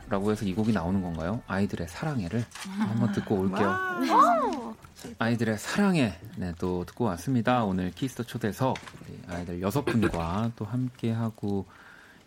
[0.09, 1.41] 라고 해서 이 곡이 나오는 건가요?
[1.47, 2.45] 아이들의 사랑해를
[2.79, 4.75] 한번 듣고 올게요.
[5.19, 7.65] 아이들의 사랑해 네, 또 듣고 왔습니다.
[7.65, 8.77] 오늘 Kiss the 초대석
[9.29, 11.67] 아이들 여섯 분과 또 함께 하고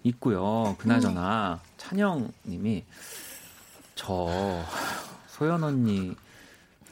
[0.06, 0.76] 있고요.
[0.78, 2.86] 그나저나 찬영 님이
[3.96, 4.64] 저
[5.28, 6.16] 소연 언니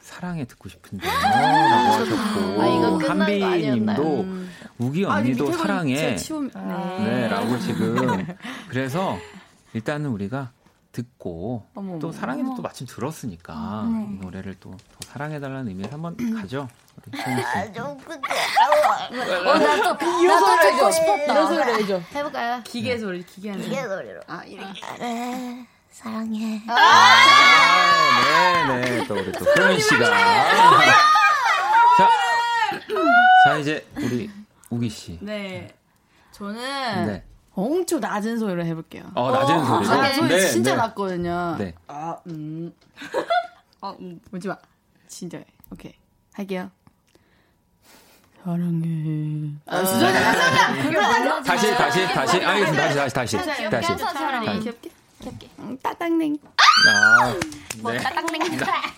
[0.01, 3.39] 사랑해 듣고 싶은데 라고 하셨고 아, 한비
[3.71, 4.25] 님도
[4.79, 6.15] 우기 언니도 아, 사랑해.
[6.15, 7.27] 네.
[7.27, 8.25] 라고 지금.
[8.67, 9.17] 그래서
[9.73, 10.51] 일단은 우리가
[10.93, 12.55] 듣고 어머, 또 사랑해도 어머.
[12.55, 14.07] 또 마침 들었으니까 아, 네.
[14.13, 14.77] 이 노래를 또 더
[15.11, 16.69] 사랑해달라는 의미에서 한번 가죠.
[17.13, 18.29] 아, 좀 근데
[19.45, 21.23] 어, 나또 나도 듣고 싶었다.
[21.33, 21.99] 이런 소리 해줘.
[22.13, 22.61] 해볼까요?
[22.63, 23.63] 기계 소리, 기계 하는.
[23.63, 24.21] 기계 소리로.
[24.27, 24.81] 아 이렇게.
[24.85, 26.61] 아, 사랑해.
[26.67, 29.07] 아, 아 네, 네.
[29.07, 30.05] 또 우리 또 소연 씨가.
[31.97, 32.09] 자,
[33.45, 34.29] 자 이제 우리
[34.69, 35.17] 우기 씨.
[35.21, 35.73] 네.
[36.31, 37.23] 저는 네.
[37.55, 39.11] 엄청 낮은 소리로 해볼게요.
[39.15, 39.93] 어, 낮은 어, 소리로?
[39.93, 40.77] 아, 소리 네, 진짜 네.
[40.77, 41.55] 낮거든요.
[41.59, 41.73] 네.
[41.87, 42.73] 아, 음.
[43.81, 44.57] 어, 음, 오지 마.
[45.07, 45.39] 진짜.
[45.71, 45.93] 오케이.
[46.33, 46.71] 할게요.
[48.43, 49.51] 사랑해.
[49.67, 50.11] 아, 아 진짜.
[51.43, 52.43] 다시, 다시, 다시.
[52.43, 53.05] 알겠습니다.
[53.05, 53.69] 다시, 다시, 다시.
[53.69, 53.97] 다시.
[53.97, 55.02] 다시.
[55.23, 55.49] 귀엽게.
[55.59, 56.37] 응, 따당냉.
[56.89, 57.33] 아,
[57.83, 57.97] 네.
[57.99, 58.41] 따당냉.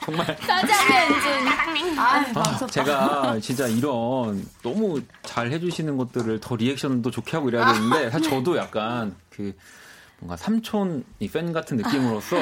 [0.04, 0.38] 정말.
[0.48, 7.74] 짜장면 아, 아, 제가 진짜 이런 너무 잘 해주시는 것들을 더 리액션도 좋게 하고 이래야
[7.74, 9.54] 되는데 사실 저도 약간 그
[10.20, 12.38] 뭔가 삼촌 이 팬 같은 느낌으로서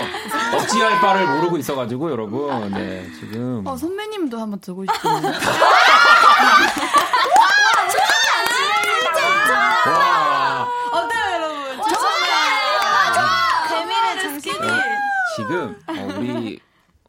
[0.56, 5.28] 어찌할 바를 모르고 있어가지고 여러분 네 지금 어 선배님도 한번 듣고 싶은데
[9.88, 11.80] 와 어때요 여러분
[15.36, 16.60] 지금 어, 우리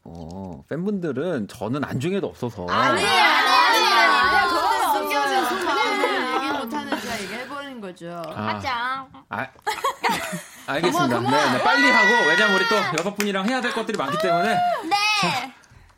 [0.03, 2.67] 어, 팬분들은 저는 안중에도 없어서.
[2.67, 8.21] 아니에요 아니에요 그거 숨겨진 소문 얘기 못하는 제가 얘기해버리는 거죠.
[8.35, 9.47] 아, 하자 아,
[10.67, 11.19] 알겠습니다.
[11.19, 14.55] 네, 네, 빨리 하고 왜냐면 우리 또 여섯 분이랑 해야 될 것들이 많기 때문에.
[14.83, 14.95] 네.
[15.21, 15.51] 자,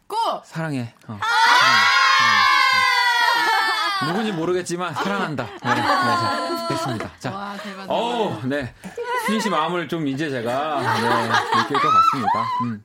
[0.07, 0.15] 고!
[0.43, 0.93] 사랑해.
[1.07, 1.17] 어.
[4.06, 5.45] 누군지 모르겠지만 사랑한다.
[5.45, 7.12] 네, 네, 자, 됐습니다.
[7.20, 7.86] 자, 와, 대박.
[7.89, 8.74] 어, 네.
[9.26, 12.32] 수진 씨 마음을 좀 이제 제가 네, 느낄 것 같습니다.
[12.64, 12.84] 음.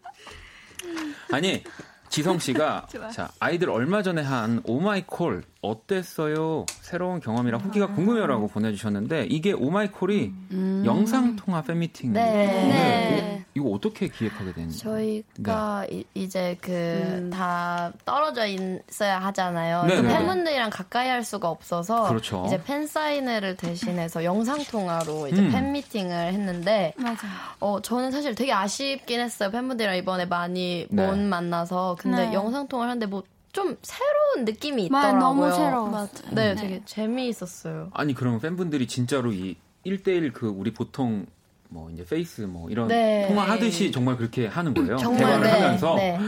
[1.33, 1.63] 아니
[2.09, 6.67] 지성 씨가 자 아이들 얼마 전에 한 오마이콜 어땠어요?
[6.81, 7.89] 새로운 경험이랑 후기가 아.
[7.95, 10.83] 궁금해요라고 보내주셨는데 이게 오마이콜이 음.
[10.85, 12.13] 영상 통화 팬미팅.
[12.13, 12.25] 네.
[12.25, 12.47] 네.
[12.69, 13.45] 네.
[13.55, 14.79] 이거 어떻게 기획하게 됐는지.
[14.79, 16.05] 저희가 네.
[16.15, 17.99] 이, 제 그다 음.
[18.05, 19.85] 떨어져 있어야 하잖아요.
[19.85, 22.45] 네, 또 네, 팬분들이랑 가까이 할 수가 없어서 그렇죠.
[22.47, 25.51] 이제 팬 사인회를 대신해서 영상 통화로 이제 음.
[25.53, 27.29] 팬 미팅을 했는데 맞아.
[27.61, 29.51] 어 저는 사실 되게 아쉽긴 했어요.
[29.51, 31.07] 팬분들이랑 이번에 많이 네.
[31.07, 35.21] 못 만나서 근데 영상 통화를 하는데 뭐 좀 새로운 느낌이 있더라고요.
[35.21, 35.89] 너무 새로워.
[35.89, 36.31] 맞아.
[36.31, 37.91] 네, 되게 재미있었어요.
[37.93, 41.27] 아니 그럼 팬분들이 진짜로 이 1대1 그 우리 보통
[41.69, 43.27] 뭐 이제 face 뭐 이런 네.
[43.29, 44.97] 통화하듯이 정말 그렇게 하는 거예요.
[44.97, 45.51] 정말, 대화를 네.
[45.51, 45.95] 하면서.
[45.97, 46.19] 네.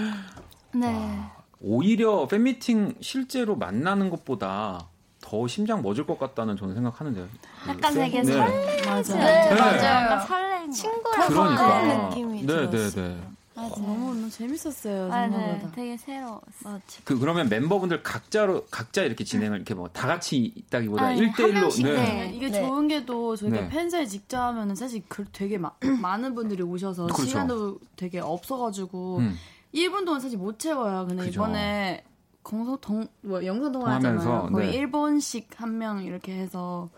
[0.75, 1.21] 네.
[1.61, 4.89] 오히려 팬미팅 실제로 만나는 것보다
[5.23, 7.27] 더 심장 멎을 것 같다는 저는 생각하는데요.
[7.69, 8.33] 약간 되게 네.
[8.35, 9.25] 설레지 맞아요.
[9.25, 9.55] 네.
[9.55, 9.83] 맞아요.
[9.83, 12.09] 약간 설레 친구랑 그러니까.
[12.09, 13.17] 느낌이 네, 네, 네.
[13.57, 15.13] 어, 너무 너무 재밌었어요.
[15.13, 15.63] 아, 네.
[15.75, 16.81] 되게 새로웠어.
[17.05, 21.93] 그 그러면 멤버분들 각자로 각자 이렇게 진행을 이렇게 뭐 다 같이 있다기보다 1대1로 네.
[21.93, 22.33] 네.
[22.35, 22.61] 이게 네.
[22.61, 23.69] 좋은 게도 저희가 네.
[23.69, 25.71] 팬사에 직접 하면은 사실 그 되게 마,
[26.03, 27.25] 많은 분들이 오셔서 그렇죠.
[27.27, 29.37] 시간도 되게 없어 가지고 음.
[29.73, 31.07] 1분 동안 사실 못 채워요.
[31.07, 31.43] 근데 그죠.
[31.43, 32.03] 이번에
[32.43, 34.49] 공소 동, 뭐 영상 통화하잖아요.
[34.53, 34.81] 거의 네.
[34.87, 36.89] 1번씩 한 명 이렇게 해서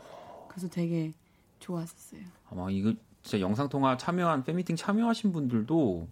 [0.48, 1.12] 그래서 되게
[1.60, 2.20] 좋았었어요.
[2.50, 2.92] 아마 이거
[3.22, 6.08] 진짜 영상 통화 참여한 팬미팅 참여하신 분들도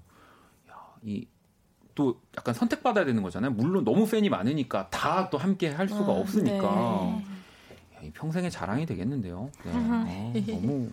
[1.05, 1.27] 이
[1.95, 3.53] 또 약간 선택받아야 되는 거잖아요.
[3.53, 7.23] 물론 너무 팬이 많으니까 다 또 함께 할 수가 음, 없으니까
[8.01, 8.09] 네.
[8.09, 9.51] 야, 평생의 자랑이 되겠는데요.
[9.65, 9.71] 네.
[9.73, 10.91] 어, 너무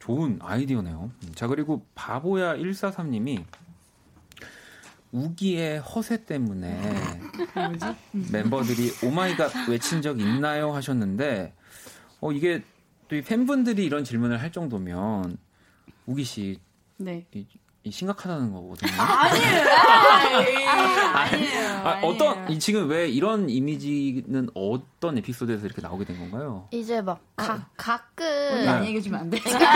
[0.00, 1.10] 좋은 아이디어네요.
[1.22, 3.44] 음, 자 그리고 바보야 143님이
[5.12, 7.20] 우기의 허세 때문에
[8.32, 11.54] 멤버들이 Oh my god 외친 적 있나요 하셨는데
[12.20, 12.64] 어 이게
[13.06, 15.36] 또이 팬분들이 이런 질문을 할 정도면
[16.06, 16.58] 우기 씨
[16.96, 17.26] 네.
[17.90, 18.92] 심각하다는 거거든요.
[19.02, 19.68] 아니에요.
[21.14, 21.70] 아니에요.
[21.86, 26.66] 아, 어떤 이 지금 왜 이런 이미지는 어떤 에피소드에서 이렇게 나오게 된 건가요?
[26.70, 27.58] 이제 막 가, 어.
[27.76, 28.24] 가끔
[28.68, 29.38] 안 얘기해 주면 안 돼.
[29.38, 29.70] 그러니까,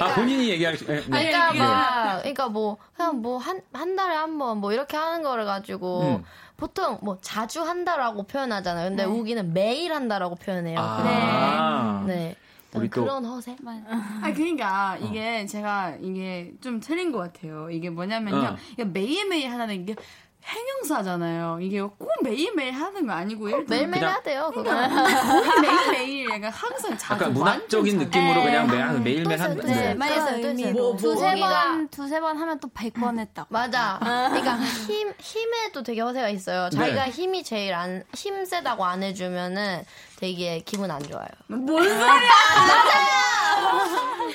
[0.00, 1.02] 아 본인이 얘기할 네, 네.
[1.06, 5.44] 그러니까 막 그러니까 뭐 그냥 뭐 한 한 달에 한 번 뭐 이렇게 하는 거를
[5.44, 6.24] 가지고 음.
[6.56, 8.88] 보통 뭐 자주 한다라고 표현하잖아요.
[8.90, 9.08] 근데 네.
[9.08, 10.78] 우기는 매일 한다라고 표현해요.
[10.80, 12.02] 아.
[12.06, 12.14] 네.
[12.14, 12.36] 네.
[12.78, 13.56] 우리 또 그런 허세?
[13.64, 15.04] 아 그러니까 어.
[15.04, 17.70] 이게 제가 이게 좀 틀린 것 같아요.
[17.70, 18.56] 이게 뭐냐면요.
[18.80, 18.84] 어.
[18.86, 19.94] 매일 매일 하나는 이게
[20.48, 21.58] 행영사잖아요.
[21.60, 24.50] 이게 꼭 매일매일 하는 거 아니고 매일매일 해야 돼요.
[24.54, 30.72] 그거 거의 매일매일 약간 항상 자주 약간 문학적인 느낌으로 그냥 매, 매일매일 한 네, 네.
[30.72, 33.46] 뭐, 뭐, 두세 번 두세 번 하면 또 100번 했다.
[33.50, 33.98] 맞아.
[34.00, 36.70] 그러니까 힘 힘에도 되게 허세가 있어요.
[36.70, 37.10] 자기가 네.
[37.10, 39.84] 힘이 제일 안 힘 세다고 안 해주면은
[40.16, 41.26] 되게 기분 안 좋아요.
[41.48, 41.98] 뭔 소리야?
[41.98, 43.18] 맞아요.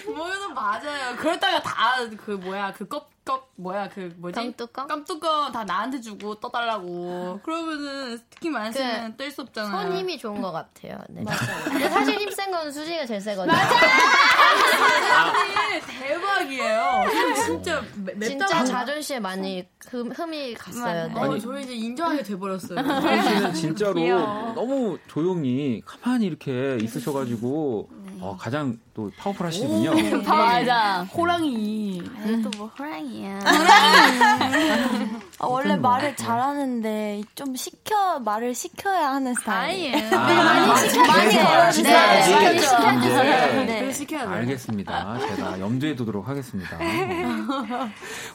[0.16, 1.16] 뭐는 맞아요.
[1.18, 1.74] 그러다가 다
[2.18, 4.36] 그 뭐야 그 껍 껍 뭐야 그 뭐지?
[4.36, 4.88] 깜뚜껑?
[4.88, 7.40] 깜뚜껑 다 나한테 주고 떠달라고.
[7.44, 9.72] 그러면은 특히 만씨는 그, 뗄수 없잖아요.
[9.90, 11.00] 손 힘이 좋은 것 같아요.
[11.10, 11.24] 네.
[11.24, 11.64] 맞아요.
[11.64, 13.54] 근데 사실 힘 센 건 수지가 제일 세거든요.
[13.56, 13.70] 맞아요.
[16.00, 17.04] 대박이에요.
[17.46, 17.82] 진짜
[18.22, 21.08] 진짜 자존심에 많이 흠, 흠이 갔어요.
[21.08, 21.20] 네.
[21.20, 22.78] 아니, 저희 이제 인정하게 돼버렸어요.
[23.24, 23.94] 씨는 진짜로
[24.54, 27.90] 너무 조용히 가만히 이렇게 있으셔가지고
[28.22, 29.94] 어, 가장 또 파워풀하시군요.
[29.96, 30.12] 네.
[30.18, 31.04] 맞아.
[31.04, 32.02] 호랑이.
[32.44, 33.40] 또 뭐 호랑이 야.
[35.40, 39.96] 아, 원래 말을 잘하는데 좀 시켜 말을 시켜야 하는 스타일이에요.
[40.18, 41.64] 아, 네, 많이 시켜 많이 해요.
[41.66, 43.66] 네, 시켜주세요.
[43.66, 44.34] 네, 시켜야 돼요.
[44.36, 45.20] 알겠습니다.
[45.20, 46.78] 제가 염두에 두도록 하겠습니다.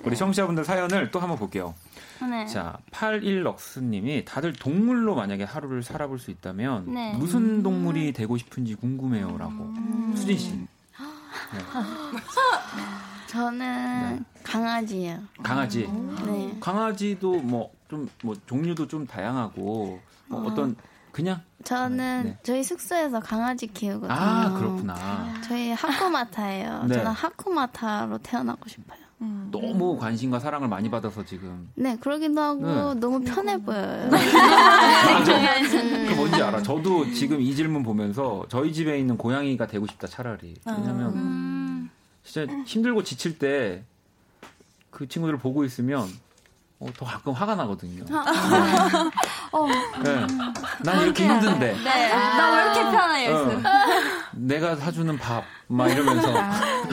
[0.04, 1.74] 우리 청취자분들 사연을 또 한번 볼게요.
[2.20, 2.46] 네.
[2.46, 7.12] 자, 81럭스님이 다들 동물로 만약에 하루를 살아볼 수 있다면 네.
[7.16, 9.52] 무슨 동물이 되고 싶은지 궁금해요라고.
[9.52, 10.12] 음.
[10.16, 10.50] 수진 씨.
[10.52, 10.68] 네.
[13.28, 14.20] 저는 네.
[14.48, 15.20] 강아지예요.
[15.42, 15.86] 강아지.
[16.24, 16.56] 네.
[16.58, 20.54] 강아지도 뭐 좀뭐 뭐 종류도 좀 다양하고 뭐 어.
[20.54, 20.74] 떤
[21.12, 22.38] 그냥 저는 네.
[22.42, 24.12] 저희 숙소에서 강아지 키우거든요.
[24.12, 25.40] 아 그렇구나.
[25.42, 26.84] 저희 하쿠마타예요.
[26.84, 26.94] 네.
[26.94, 28.98] 저는 하쿠마타로 태어나고 싶어요.
[29.20, 29.48] 음.
[29.50, 31.68] 너무 관심과 사랑을 많이 받아서 지금.
[31.74, 33.00] 네, 그러기도 하고 네.
[33.00, 34.08] 너무 편해 보여요.
[36.08, 36.62] 그 뭔지 알아.
[36.62, 40.54] 저도 지금 이 질문 보면서 저희 집에 있는 고양이가 되고 싶다 차라리.
[40.64, 41.90] 왜냐면 음.
[42.22, 43.84] 진짜 힘들고 지칠 때
[44.98, 46.08] 그 친구들을 보고 있으면
[46.80, 48.04] 어, 더 가끔 화가 나거든요.
[48.10, 48.24] 아.
[48.24, 49.10] 네.
[49.52, 49.66] 어.
[50.02, 50.26] 네.
[50.82, 51.72] 난 이렇게 힘든데.
[51.84, 52.08] 네.
[52.08, 53.62] 나왜 이렇게 편해, 요 어.
[54.32, 56.32] 내가 사주는 밥, 막 이러면서.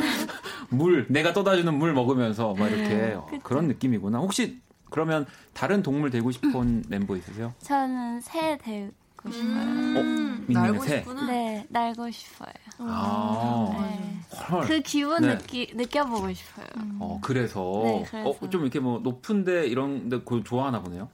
[0.70, 4.20] 물 내가 떠다주는 물 먹으면서 막 이렇게 네, 그런 느낌이구나.
[4.20, 4.60] 혹시
[4.92, 7.54] 그러면 다른 동물 되고 싶은 멤버 있으세요?
[7.62, 8.92] 저는 새 되고
[9.32, 9.52] 싶어요.
[9.52, 10.54] 음~ 어?
[10.54, 10.98] 날고 새?
[10.98, 11.28] 싶구나.
[11.28, 12.54] 네, 날고 싶어요.
[12.80, 14.20] 아~ 네.
[14.68, 15.38] 그 기분 네.
[15.38, 16.66] 느끼, 느껴보고 싶어요.
[16.78, 16.98] 음.
[17.00, 18.30] 어, 그래서, 네, 그래서.
[18.30, 21.10] 어, 좀 이렇게 뭐 높은데 이런 데 그 좋아하나 보네요.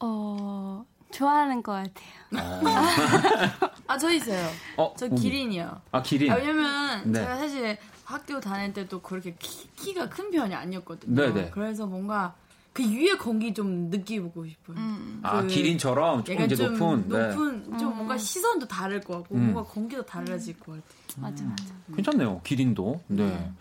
[0.00, 2.18] 어, 좋아하는 것 같아요.
[2.36, 2.60] 어.
[3.88, 4.48] 아, 저 있어요.
[4.76, 5.80] 어, 저 기린이요.
[5.90, 6.30] 아, 기린.
[6.30, 7.20] 아, 왜냐면 네.
[7.20, 11.14] 제가 사실 학교 다닐 때도 그렇게 키, 가 큰 편이 아니었거든요.
[11.14, 11.50] 네네.
[11.50, 12.34] 그래서 뭔가
[12.78, 14.76] 그 위에 공기 좀 느끼고 싶어요.
[14.76, 15.18] 음.
[15.24, 17.28] 아, 그아 기린처럼 조금 이제 좀 높은, 네.
[17.28, 17.78] 높은 네.
[17.78, 18.18] 좀 뭔가 음.
[18.18, 19.52] 시선도 다를 것 같고 음.
[19.52, 20.82] 뭔가 공기도 달라질 것 같아요.
[21.16, 21.64] 맞아 맞아.
[21.96, 22.40] 괜찮네요.
[22.44, 23.00] 기린도.
[23.08, 23.26] 네.
[23.26, 23.52] 네.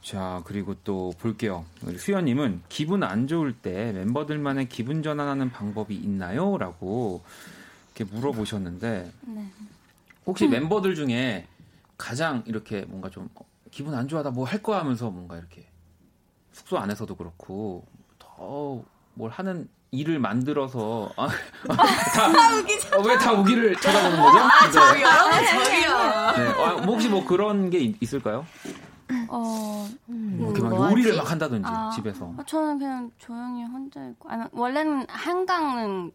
[0.00, 1.66] 자, 그리고 또 볼게요.
[1.98, 6.56] 수연님은 기분 안 좋을 때 멤버들만의 기분 전환하는 방법이 있나요?
[6.56, 7.22] 라고
[7.94, 9.46] 이렇게 물어보셨는데, 네.
[10.26, 10.50] 혹시 음.
[10.52, 11.46] 멤버들 중에
[11.98, 13.28] 가장 이렇게 뭔가 좀
[13.70, 15.66] 기분 안 좋아다 뭐 할 거야 하면서 뭔가 이렇게
[16.52, 17.84] 숙소 안에서도 그렇고
[18.36, 21.28] 더뭘 하는 일을 만들어서 아,
[21.68, 24.38] 다, 어, 왜다 우기를 쳐다보는 거죠?
[24.40, 25.06] 아, 저기요,
[25.46, 25.88] 저기요.
[26.36, 28.44] 네, 아, 뭐 혹시 뭐 그런 게 있, 을까요
[29.28, 32.24] 어, 음, 뭐 이렇게 막 뭐 요리를 막 한다든지 아, 집에서.
[32.24, 36.10] 어, 저는 그냥 조용히 혼자 있고, 아니 원래는 한강은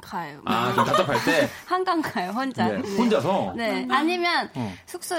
[0.00, 0.40] 가요.
[0.44, 1.48] 아, 좀 답답할 때?
[1.66, 2.68] 한강 가요, 혼자.
[2.68, 3.54] 네, 혼자서?
[3.56, 3.88] 네.
[3.90, 4.72] 아니면 어.
[4.86, 5.16] 숙소,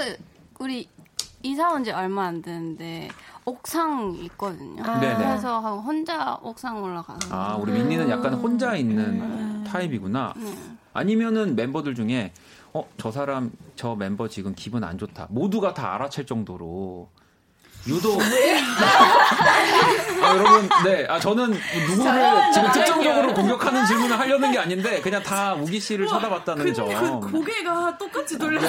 [0.60, 0.88] 우리
[1.42, 3.08] 이사 온 지 얼마 안 됐는데
[3.48, 4.82] 옥상 있거든요.
[4.84, 5.00] 아.
[5.00, 7.34] 그래서 혼자 옥상 올라가서.
[7.34, 9.64] 아, 우리 민니는 약간 혼자 있는 음.
[9.66, 10.34] 타입이구나.
[10.36, 10.54] 네.
[10.92, 12.32] 아니면은 멤버들 중에
[12.74, 15.28] 어, 저 사람, 저 멤버 지금 기분 안 좋다.
[15.30, 17.08] 모두가 다 알아챌 정도로
[17.86, 18.20] 유독
[20.20, 21.06] 아, 여러분, 네.
[21.08, 26.14] 아, 저는 누구를 지금 특정적으로 공격하는 질문을 하려는 게 아닌데, 그냥 다 우기 씨를 와,
[26.14, 27.20] 쳐다봤다는 그, 점.
[27.20, 28.60] 그 고개가 똑같이 돌려.
[28.60, 28.66] 네.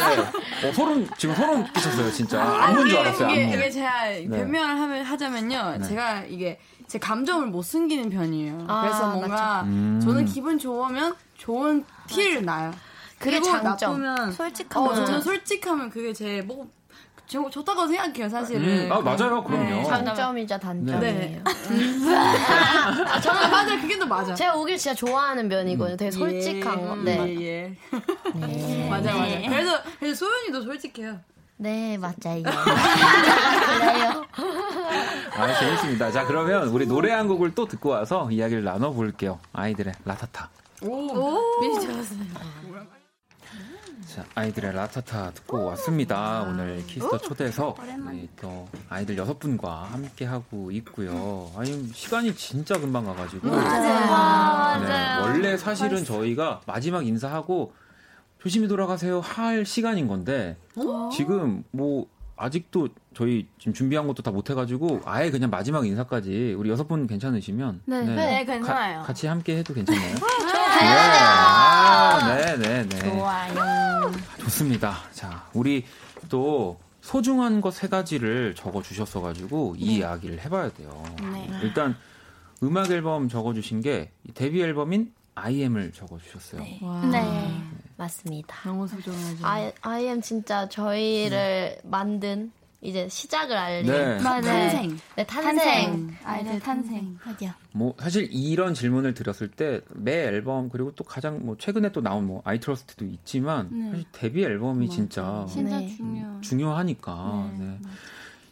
[0.68, 2.42] 어, 소름, 지금 소름 끼쳤어요, 진짜.
[2.42, 4.30] 안문 줄 알았어요, 이게, 이게 제가 네.
[4.30, 5.78] 변명을 하자면요.
[5.80, 5.88] 네.
[5.88, 8.66] 제가 이게 제 감정을 못 숨기는 편이에요.
[8.68, 10.00] 아, 그래서 뭔가 음.
[10.04, 12.74] 저는 기분 좋으면 좋은 티를 나요.
[13.18, 14.02] 그게 장점.
[14.02, 16.68] 나쁘면 솔직하면 어, 저는 솔직하면 그게 제 뭐,
[17.30, 18.64] 좋다고 생각해요, 사실은.
[18.64, 19.44] 음, 아, 맞아요.
[19.44, 19.64] 그럼요.
[19.64, 19.84] 네.
[19.84, 21.00] 장점이자 단점이에요.
[21.00, 21.42] 네.
[21.46, 23.80] 아, 저는 맞아요.
[23.82, 24.34] 그게 또 맞아.
[24.34, 25.96] 제가 오길 진짜 좋아하는 면이거든요.
[25.96, 26.96] 되게 솔직한 예, 거.
[26.96, 27.20] 네.
[27.20, 27.76] 예, 예.
[28.34, 28.88] 네.
[28.90, 29.42] 맞아, 맞아.
[29.48, 31.20] 그래서, 그래서 소연이도 솔직해요.
[31.58, 32.44] 네, 맞아요.
[35.36, 36.12] 아, 재밌습니다.
[36.12, 39.40] 자, 그러면 우리 노래 한 곡을 또 듣고 와서 이야기를 나눠볼게요.
[39.54, 40.50] 아이들의 라타타.
[40.82, 42.20] 오, 오~ 민니 좋았어요.
[44.08, 46.42] 자, 아이들의 라타타 듣고 왔습니다.
[46.42, 47.78] 오늘 Kiss the 초대석
[48.12, 51.52] 네, 또 아이들 여섯 분과 함께 하고 있고요.
[51.56, 54.84] 아니 시간이 진짜 금방 가가지고 맞아요.
[54.84, 57.74] 네, 원래 사실은 저희가 마지막 인사하고
[58.42, 60.58] 조심히 돌아가세요 할 시간인 건데
[61.16, 62.08] 지금 뭐
[62.40, 67.82] 아직도 저희 지금 준비한 것도 다 못해가지고 아예 그냥 마지막 인사까지 우리 여섯 분 괜찮으시면
[67.86, 69.00] 네, 네, 네 괜찮아요.
[69.02, 70.16] 가, 같이 함께 해도 괜찮나요?
[70.16, 70.40] 좋아요.
[70.80, 70.86] 네.
[70.88, 73.00] 아, 네, 네, 네.
[73.10, 74.12] 좋아요.
[74.40, 74.96] 좋습니다.
[75.12, 75.84] 자, 우리
[76.30, 79.94] 또 소중한 것 세 가지를 적어 주셨어가지고 이 네.
[79.98, 81.04] 이야기를 해봐야 돼요.
[81.22, 81.50] 네.
[81.64, 81.96] 일단
[82.64, 86.62] 음악 앨범 적어주신 게 데뷔 앨범인 IM을 적어주셨어요.
[86.62, 86.80] 네.
[87.12, 87.64] 네.
[88.00, 88.56] 맞습니다.
[89.44, 91.90] I, IM 진짜 저희를 음.
[91.92, 94.16] 만든 이제 시작을 알린 네.
[94.16, 94.18] 네.
[94.24, 94.98] 탄생.
[95.18, 96.16] 네, 탄생.
[96.24, 97.18] 아이들 탄생.
[97.26, 97.54] 맞아.
[97.74, 102.26] 뭐 사실 이런 질문을 드렸을 때 매 앨범 그리고 또 가장 뭐 최근에 또 나온
[102.26, 103.90] 뭐 아이트러스트도 있지만 네.
[103.92, 104.96] 사실 데뷔 앨범이 맞아.
[104.96, 105.88] 진짜 진짜 네.
[105.90, 106.38] 중요.
[106.42, 107.66] 중요하니까 네.
[107.66, 107.80] 네.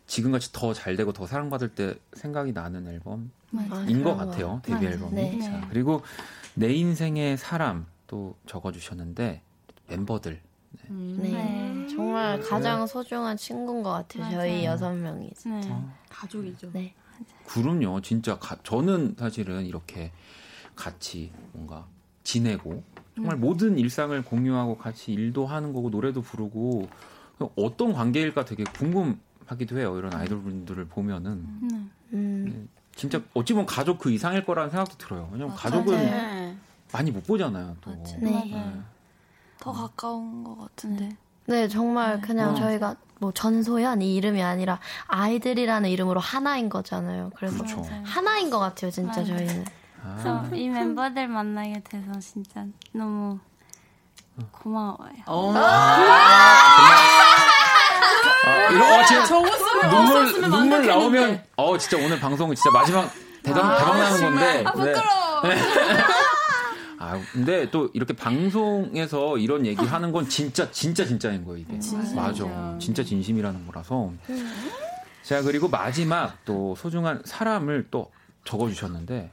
[0.08, 4.88] 지금같이 더 잘 되고 더 사랑받을 때 생각이 나는 앨범인 것 같아요 데뷔 맞아.
[4.89, 5.14] 앨범이.
[5.16, 5.39] 네.
[5.39, 6.02] 자, 그리고
[6.54, 9.41] 내 인생의 사람 또 적어주셨는데
[9.88, 10.41] 멤버들.
[10.72, 10.82] 네.
[10.89, 11.20] 음.
[11.22, 11.32] 네.
[11.32, 11.88] 네.
[11.88, 12.88] 정말 가장 네.
[12.88, 14.24] 소중한 친구인 것 같아요.
[14.24, 14.38] 맞아요.
[14.38, 15.70] 저희 여섯 명이 진짜.
[15.70, 15.86] 네.
[16.10, 16.72] 가족이죠.
[16.72, 16.93] 네.
[17.45, 18.01] 그럼요.
[18.01, 20.12] 진짜 가, 저는 사실은 이렇게
[20.76, 21.88] 같이 뭔가
[22.24, 22.84] 지내고
[23.16, 23.41] 정말 음.
[23.41, 26.88] 모든 일상을 공유하고 같이 일도 하는 거고 노래도 부르고
[27.55, 29.97] 어떤 관계일까 되게 궁금하기도 해요.
[29.97, 31.91] 이런 아이돌 분들을 보면은 음.
[32.14, 32.70] 음.
[32.95, 35.30] 진짜 어찌 보면 가족 그 이상일 거라는 생각도 들어요.
[35.32, 35.60] 왜냐면 맞아요.
[35.60, 36.58] 가족은
[36.91, 37.75] 많이 못 보잖아요.
[37.81, 37.91] 또.
[38.19, 38.29] 네.
[38.31, 38.73] 네.
[39.59, 41.09] 더 가까운 것 같은데.
[41.45, 42.21] 네, 정말 네.
[42.27, 42.55] 그냥 어.
[42.55, 47.31] 저희가 뭐 전소연 이 이름이 아니라 아이들이라는 이름으로 하나인 거잖아요.
[47.35, 47.85] 그래서 그렇죠.
[48.03, 49.38] 하나인 것 같아요, 진짜 맞아요.
[49.38, 49.65] 저희는.
[50.03, 50.49] 아.
[50.53, 53.39] 이 멤버들 만나게 돼서 진짜 너무
[54.51, 55.23] 고마워요.
[55.25, 55.53] 어.
[55.55, 55.97] 아,
[58.71, 59.23] 이런 거 지금
[59.89, 63.11] 눈물 눈물 나오면 어 진짜 오늘 방송 진짜 마지막
[63.43, 64.63] 대단 아, 대박 나는 건데.
[64.65, 65.41] 아, 부끄러워.
[65.43, 65.57] 네.
[67.00, 71.80] 아, 근데 또 이렇게 방송에서 이런 얘기 하는 건 진짜, 진짜, 진짜인 거예요, 이게.
[71.80, 72.48] 진심이죠.
[72.48, 72.78] 맞아.
[72.80, 74.12] 진짜 진심이라는 거라서.
[75.24, 78.12] 자, 그리고 마지막 또 소중한 사람을 또
[78.45, 79.32] 적어주셨는데,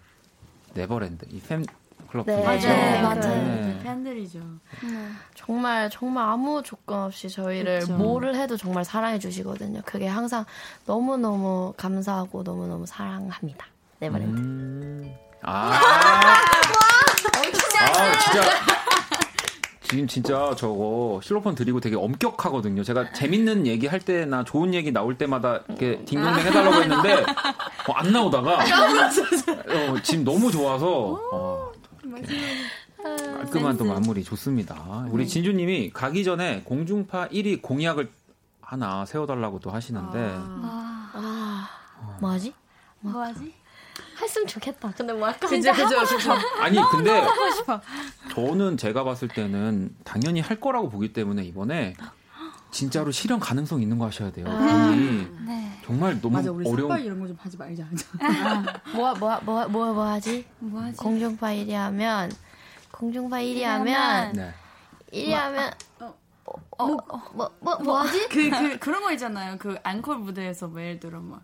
[0.75, 1.27] Neverland.
[1.31, 1.65] 이 팬,
[2.09, 2.61] 클럽 네, 맞아요.
[2.61, 3.21] 네, 맞아요.
[3.21, 3.81] 네.
[3.83, 4.39] 팬들이죠.
[4.39, 5.11] 네.
[5.35, 7.95] 정말 정말 아무 조건 없이 저희를 그쵸.
[7.97, 9.83] 뭐를 해도 정말 사랑해 주시거든요.
[9.85, 10.45] 그게 항상
[10.87, 13.67] 너무 너무 감사하고 너무 너무 사랑합니다.
[14.01, 14.41] Neverland.
[14.41, 15.15] 음.
[15.43, 15.73] 아.
[17.29, 18.43] 아, 진짜.
[19.83, 22.83] 지금 진짜 저거 실로폰 드리고 되게 엄격하거든요.
[22.83, 27.15] 제가 재밌는 얘기 할 때나 좋은 얘기 나올 때마다 이렇게 딩동댕 해달라고 했는데
[27.89, 31.73] 어, 안 나오다가 어, 지금 너무 좋아서 어,
[33.03, 35.07] 깔끔한 또 마무리 좋습니다.
[35.11, 38.11] 우리 진주님이 가기 전에 공중파 1위 공약을
[38.63, 41.69] 하나 세워달라고 또 하시는데 아, 아,
[42.21, 42.55] 뭐하지?
[43.01, 43.55] 뭐하지?
[44.21, 44.93] 했으면 좋겠다.
[44.97, 46.33] 근데 뭐 약간 그죠 그죠 그죠.
[46.61, 47.25] 아니 근데
[48.33, 51.95] 저는 제가 봤을 때는 당연히 할 거라고 보기 때문에 이번에
[52.71, 54.47] 진짜로 실현 가능성 있는 거 하셔야 돼요.
[54.49, 54.91] 아,
[55.47, 55.79] 네.
[55.85, 57.01] 정말 너무 맞아, 우리 어려운.
[57.01, 57.85] 이런 거 좀 하지 말자.
[58.95, 60.45] 뭐뭐 뭐뭐 뭐뭐 하지?
[60.59, 60.97] 뭐 하지?
[60.97, 62.33] 공중파 1위 하면
[62.91, 64.53] 공중파 1위 하면 네.
[65.13, 66.15] 1위 하면 어,
[66.79, 66.99] 어, 뭐,
[67.33, 68.29] 뭐, 뭐, 뭐 하지?
[68.29, 69.57] 그, 그, 그런 거 있잖아요.
[69.59, 71.43] 그, 앙콜 무대에서 뭐 예를 들어, 막,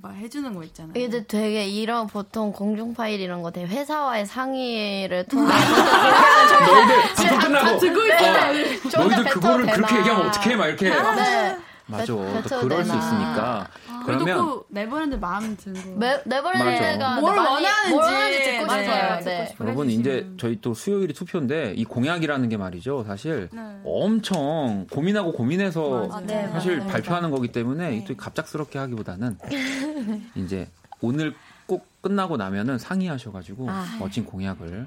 [0.00, 0.94] 막 해주는 거 있잖아요.
[0.94, 5.52] 근데 되게 이런 보통 공중 파일 이런 거 되게 회사와의 상의를 통해서
[6.66, 8.52] 너희들 방송 끝나고 듣고 있잖아.
[8.52, 8.80] 네.
[8.96, 10.88] 너희들 그거를 그렇게 얘기하면 어떻게 막 이렇게.
[10.88, 11.56] 네.
[11.86, 12.06] 맞아.
[12.06, 12.24] 또
[12.60, 13.68] 그럴 수 있으니까.
[14.06, 16.20] 그러면 네버랜드 마음 든 거.
[16.24, 19.20] 네버랜드가 뭘 원하는지, 뭘 원하는지 듣고 싶어요.
[19.24, 19.54] 네.
[19.60, 23.04] 여러분 이제 저희 또 수요일이 투표인데 이 공약이라는 게 말이죠.
[23.06, 23.60] 사실 네.
[23.84, 26.90] 엄청 고민하고 고민해서 네, 사실 맞아요.
[26.90, 28.04] 발표하는 거기 때문에 네.
[28.06, 29.38] 또 갑작스럽게 하기보다는
[30.36, 30.68] 이제
[31.00, 31.34] 오늘
[31.66, 34.86] 꼭 끝나고 나면은 상의하셔가지고 아, 멋진 공약을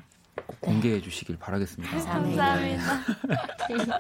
[0.60, 1.92] 공개해 주시길 바라겠습니다.
[1.92, 2.58] 감사합니다.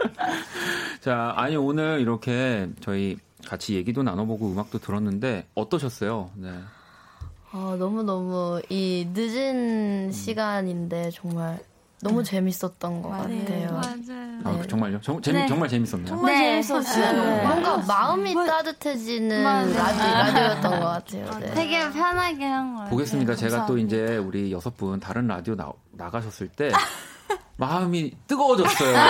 [1.01, 3.17] 자, 아니 오늘 이렇게 저희
[3.47, 6.31] 같이 얘기도 나눠보고 음악도 들었는데 어떠셨어요?
[6.35, 6.49] 네.
[7.51, 10.11] 아, 너무너무 이 늦은 음.
[10.11, 11.59] 시간인데 정말
[12.01, 13.39] 너무 재밌었던 것 맞아요.
[13.39, 13.71] 같아요.
[13.71, 14.39] 맞아요.
[14.43, 14.67] 아, 네.
[14.67, 15.01] 정말요?
[15.01, 15.47] 정, 재미, 네.
[15.47, 16.07] 정말 재밌었나요?
[16.07, 16.61] 정말 네.
[16.61, 17.23] 재밌었어요.
[17.23, 17.43] 네.
[17.47, 21.39] 뭔가 마음이 뭐, 따뜻해지는 라디, 라디오였던 것 같아요.
[21.39, 21.53] 네.
[21.53, 22.89] 되게 편하게 한 거예요.
[22.89, 23.35] 보겠습니다.
[23.35, 26.69] 제가 또 이제 우리 여섯 분 다른 라디오 나, 나가셨을 때
[27.57, 28.91] 마음이 뜨거워졌어요.
[28.91, 29.01] 뭐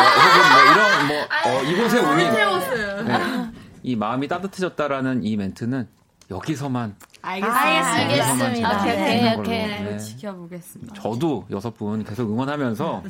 [0.71, 1.17] 이런 뭐
[1.57, 3.51] 어, 이곳에 오니 네.
[3.83, 5.87] 이 마음이 따뜻해졌다라는 이 멘트는
[6.31, 7.91] 여기서만 알겠습니다.
[7.91, 8.81] 알겠습니다.
[8.81, 9.83] 오케이, 오케이.
[9.83, 9.97] 네.
[9.97, 10.93] 지켜보겠습니다.
[10.95, 13.03] 저도 여섯 분 계속 응원하면서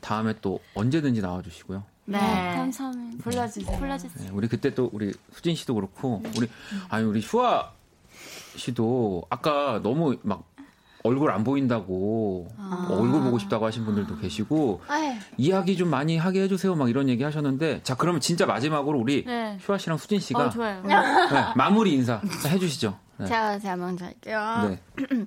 [0.00, 1.84] 다음에 또 언제든지 나와주시고요.
[2.06, 2.18] 네.
[2.18, 2.56] 네.
[2.56, 3.22] 감사합니다.
[3.22, 3.78] 불러주세요.
[3.78, 4.24] 불러주세요.
[4.28, 6.48] 네, 우리 그때 또 우리 수진 씨도 그렇고 우리
[6.88, 7.72] 아니 우리 슈아
[8.56, 10.44] 씨도 아까 너무 막
[11.04, 12.88] 얼굴 안 보인다고 아.
[12.90, 15.12] 얼굴 보고 싶다고 하신 분들도 계시고 아유.
[15.36, 19.58] 이야기 좀 많이 하게 해주세요 막 이런 얘기 하셨는데 자 그러면 진짜 마지막으로 우리 네.
[19.60, 20.82] 슈아 씨랑 수진 씨가 어, 좋아요.
[20.82, 20.94] 네,
[21.56, 22.98] 마무리 인사 해주시죠.
[23.18, 23.26] 네.
[23.26, 24.68] 제가 제가 먼저 할게요.
[24.68, 25.26] 네.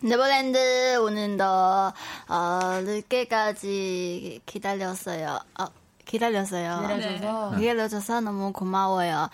[0.00, 1.92] 네버랜드 오는더
[2.28, 5.38] 어, 늦게까지 기다렸어요.
[5.58, 5.64] 어,
[6.04, 6.80] 기다렸어요.
[6.82, 7.60] 기다려줘서 네.
[7.60, 9.28] 기다려줘서 너무 고마워요.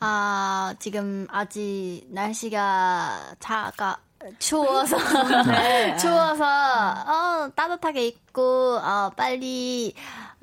[0.00, 3.98] 아 지금 아직 날씨가 차가
[4.38, 4.96] 추워서
[5.44, 5.96] 네.
[5.98, 9.94] 추워서 어 따뜻하게 입고 어 빨리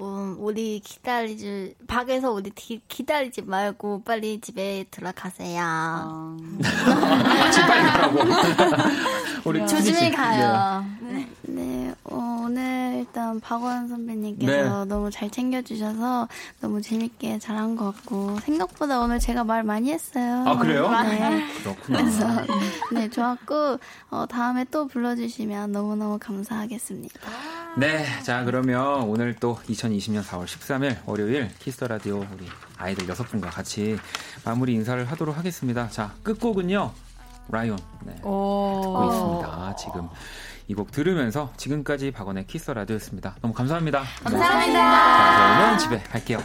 [0.01, 5.63] 음, 우리 기다리지 밖에서 우리 기, 기다리지 말고 빨리 집에 들어가세요.
[5.63, 6.37] 어.
[7.53, 8.19] 집 빨리 가라고.
[9.45, 10.85] 우리 조심히 가요.
[11.01, 11.27] 네.
[11.43, 14.89] 네, 어, 오늘 일단 박원 선배님께서 네.
[14.89, 16.27] 너무 잘 챙겨주셔서
[16.61, 20.43] 너무 재밌게 잘한 것 같고 생각보다 오늘 제가 말 많이 했어요.
[20.47, 20.89] 아 그래요?
[21.03, 21.45] 네.
[21.61, 21.97] 그렇구나.
[21.99, 22.27] 그래서
[22.91, 23.77] 네 좋았고
[24.09, 27.19] 어, 다음에 또 불러주시면 너무 너무 감사하겠습니다.
[27.77, 33.23] 네, 자 그러면 오늘 또 2020년 4월 13일 월요일 Kiss the Radio 우리 아이들 여섯
[33.23, 33.97] 분과 같이
[34.43, 35.87] 마무리 인사를 하도록 하겠습니다.
[35.89, 36.91] 자 끝곡은요
[37.49, 39.75] LION 네, 듣고 있습니다.
[39.77, 40.09] 지금
[40.67, 43.35] 이 곡 들으면서 지금까지 박원의 Kiss the Radio였습니다.
[43.41, 44.03] 너무 감사합니다.
[44.23, 44.67] 감사합니다.
[44.67, 44.73] 네.
[44.73, 46.41] 자, 저는 집에 갈게요.